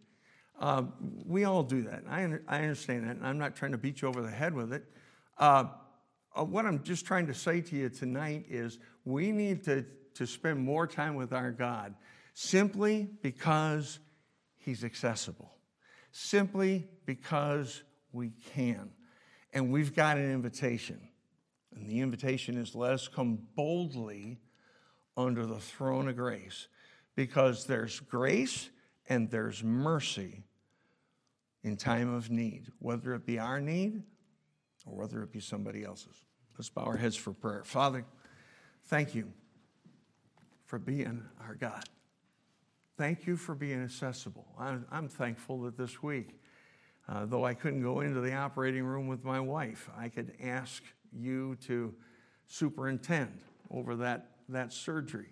Uh, 0.59 0.84
we 1.26 1.43
all 1.43 1.63
do 1.63 1.84
that. 1.84 2.03
I, 2.09 2.22
I 2.47 2.61
understand 2.61 3.07
that. 3.07 3.18
And 3.18 3.26
I'm 3.26 3.38
not 3.38 3.55
trying 3.55 3.74
to 3.74 3.78
beat 3.78 4.01
you 4.01 4.07
over 4.07 4.22
the 4.22 4.32
head 4.32 4.53
with 4.53 4.74
it. 4.74 4.86
Uh, 5.38 5.65
uh, 6.36 6.43
what 6.43 6.65
I'm 6.65 6.84
just 6.84 7.05
trying 7.05 7.28
to 7.28 7.34
say 7.34 7.61
to 7.61 7.76
you 7.76 7.89
tonight 7.89 8.45
is 8.49 8.80
we 9.05 9.32
need 9.32 9.63
to 9.65 9.86
to 10.18 10.26
spend 10.26 10.59
more 10.59 10.88
time 10.88 11.13
with 11.13 11.32
our 11.32 11.51
God 11.51 11.93
simply 12.34 13.07
because 13.22 13.99
He's 14.57 14.84
accessible, 14.84 15.53
simply 16.11 16.89
because 17.08 17.82
we 18.12 18.34
can. 18.53 18.91
And 19.51 19.72
we've 19.72 19.95
got 19.95 20.18
an 20.18 20.32
invitation. 20.32 20.99
And 21.74 21.89
the 21.89 22.01
invitation 22.01 22.58
is 22.58 22.76
let 22.76 22.91
us 22.91 23.08
come 23.08 23.39
boldly 23.55 24.38
under 25.16 25.47
the 25.47 25.60
throne 25.60 26.08
of 26.08 26.16
grace 26.16 26.68
because 27.16 27.66
there's 27.66 27.99
grace 27.99 28.70
and 29.10 29.32
there's 29.32 29.64
mercy 29.64 30.43
in 31.64 31.78
time 31.78 32.14
of 32.14 32.30
need, 32.30 32.68
whether 32.80 33.16
it 33.16 33.26
be 33.26 33.39
our 33.39 33.60
need 33.60 34.03
or 34.86 34.95
whether 34.95 35.24
it 35.24 35.32
be 35.32 35.39
somebody 35.39 35.84
else's. 35.84 36.22
Let's 36.58 36.70
bow 36.70 36.84
our 36.84 36.97
heads 36.97 37.16
for 37.16 37.34
prayer. 37.34 37.64
Father, 37.64 38.05
thank 38.86 39.16
you 39.16 39.32
for 40.66 40.78
being 40.78 41.24
our 41.41 41.55
God. 41.55 41.84
Thank 42.97 43.28
you 43.28 43.38
for 43.38 43.53
being 43.53 43.84
accessible. 43.84 44.47
I'm, 44.58 45.08
thankful 45.08 45.62
that 45.62 45.78
this 45.78 46.01
week, 46.01 46.39
uh, 47.10 47.26
though 47.26 47.45
I 47.45 47.53
couldn't 47.53 47.82
go 47.82 48.01
into 48.01 48.22
the 48.22 48.34
operating 48.34 48.84
room 48.84 49.08
with 49.08 49.24
my 49.24 49.39
wife, 49.39 49.89
I 49.97 50.10
could 50.10 50.34
ask 50.43 50.84
you 51.14 51.55
to 51.68 51.93
superintend 52.47 53.39
over 53.72 53.95
that, 53.97 54.32
that 54.49 54.74
surgery. 54.74 55.30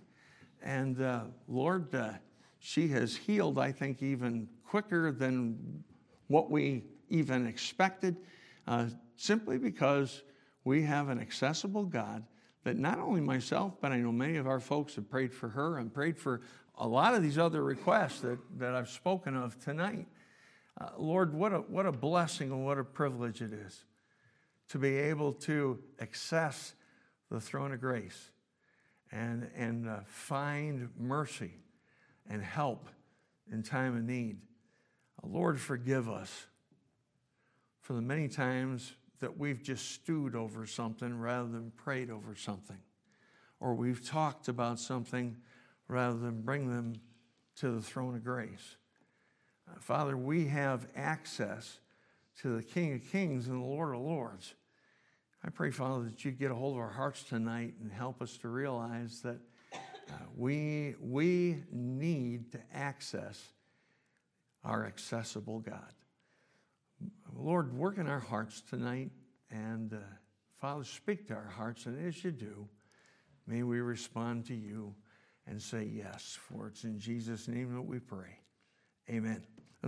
And 0.62 1.02
uh, 1.02 1.26
Lord, 1.48 1.94
uh, 1.94 2.12
she 2.60 2.88
has 2.90 3.16
healed, 3.16 3.60
I 3.60 3.72
think, 3.72 4.02
even 4.02 4.48
quicker 4.68 5.12
than 5.12 5.84
what 6.28 6.50
we 6.50 6.84
even 7.10 7.46
expected, 7.46 8.18
uh, 8.68 8.88
simply 9.16 9.58
because 9.58 10.24
we 10.64 10.82
have 10.84 11.10
an 11.10 11.20
accessible 11.20 11.84
God 11.84 12.24
that 12.64 12.78
not 12.78 13.00
only 13.00 13.22
myself, 13.22 13.74
but 13.80 13.92
I 13.92 13.98
know 13.98 14.12
many 14.12 14.38
of 14.38 14.48
our 14.48 14.60
folks 14.60 14.96
have 14.96 15.10
prayed 15.10 15.34
for 15.34 15.50
her 15.50 15.78
and 15.78 15.94
prayed 15.94 16.18
for 16.18 16.42
a 16.78 16.88
lot 16.88 17.14
of 17.14 17.22
these 17.22 17.38
other 17.38 17.64
requests 17.64 18.22
that, 18.22 18.40
that 18.58 18.74
I've 18.74 18.90
spoken 18.90 19.36
of 19.36 19.60
tonight. 19.60 20.08
Uh, 20.80 20.90
Lord, 20.98 21.34
what 21.34 21.54
a, 21.54 21.60
what 21.60 21.86
a 21.86 21.92
blessing 21.92 22.52
and 22.52 22.66
what 22.66 22.78
a 22.78 22.84
privilege 22.84 23.42
it 23.42 23.54
is 23.54 23.86
to 24.70 24.78
be 24.78 24.98
able 24.98 25.32
to 25.32 25.80
access 26.00 26.74
the 27.30 27.40
throne 27.40 27.72
of 27.72 27.80
grace 27.80 28.32
and, 29.12 29.50
and 29.56 29.88
uh, 29.88 30.00
find 30.06 30.90
mercy 31.00 31.54
and 32.30 32.44
help 32.44 32.90
in 33.52 33.64
time 33.64 33.96
of 33.96 34.04
need. 34.04 34.38
Uh, 35.24 35.28
Lord, 35.28 35.60
forgive 35.60 36.10
us 36.10 36.48
for 37.82 37.94
the 37.94 38.02
many 38.02 38.28
times 38.28 38.94
that 39.20 39.38
we've 39.38 39.64
just 39.64 39.92
stewed 39.92 40.36
over 40.36 40.66
something 40.66 41.18
rather 41.18 41.48
than 41.48 41.72
prayed 41.72 42.10
over 42.10 42.36
something, 42.36 42.80
or 43.60 43.76
we've 43.76 44.06
talked 44.06 44.48
about 44.48 44.80
something 44.80 45.38
rather 45.88 46.18
than 46.18 46.42
bring 46.42 46.70
them 46.70 46.96
to 47.56 47.72
the 47.72 47.82
throne 47.82 48.16
of 48.16 48.24
grace. 48.24 48.76
Father, 49.80 50.18
we 50.18 50.48
have 50.48 50.88
access 50.96 51.80
to 52.42 52.56
the 52.58 52.64
King 52.64 52.94
of 52.94 53.12
Kings 53.12 53.48
and 53.48 53.62
the 53.62 53.66
Lord 53.66 53.96
of 53.96 54.02
Lords. 54.02 54.54
I 55.44 55.50
pray, 55.50 55.72
Father, 55.72 56.06
that 56.06 56.26
you 56.26 56.32
get 56.32 56.52
a 56.52 56.56
hold 56.56 56.76
of 56.76 56.82
our 56.82 56.90
hearts 56.90 57.24
tonight 57.24 57.76
and 57.82 57.92
help 57.92 58.22
us 58.22 58.38
to 58.38 58.50
realize 58.50 59.22
that 59.22 59.38
uh, 59.74 60.14
we, 60.36 60.96
we 61.00 61.64
need 61.72 62.52
to 62.52 62.60
access 62.74 63.42
our 64.64 64.86
accessible 64.86 65.60
God. 65.60 65.94
Lord, 67.36 67.74
work 67.78 67.98
in 67.98 68.08
our 68.08 68.20
hearts 68.20 68.62
tonight. 68.62 69.12
And 69.52 69.94
uh, 69.94 69.98
Father, 70.60 70.84
speak 70.84 71.28
to 71.28 71.36
our 71.36 71.52
hearts. 71.56 71.86
And 71.86 72.08
as 72.08 72.24
you 72.24 72.32
do, 72.32 72.68
may 73.46 73.64
we 73.64 73.80
respond 73.80 74.46
to 74.48 74.56
you 74.56 74.96
and 75.48 75.62
say 75.62 75.84
yes. 75.84 76.38
For 76.50 76.68
it's 76.68 76.84
in 76.84 77.00
Jesus' 77.00 77.48
name 77.48 77.74
that 77.76 77.82
we 77.82 78.00
pray. 78.00 78.40
Amen. 79.10 79.44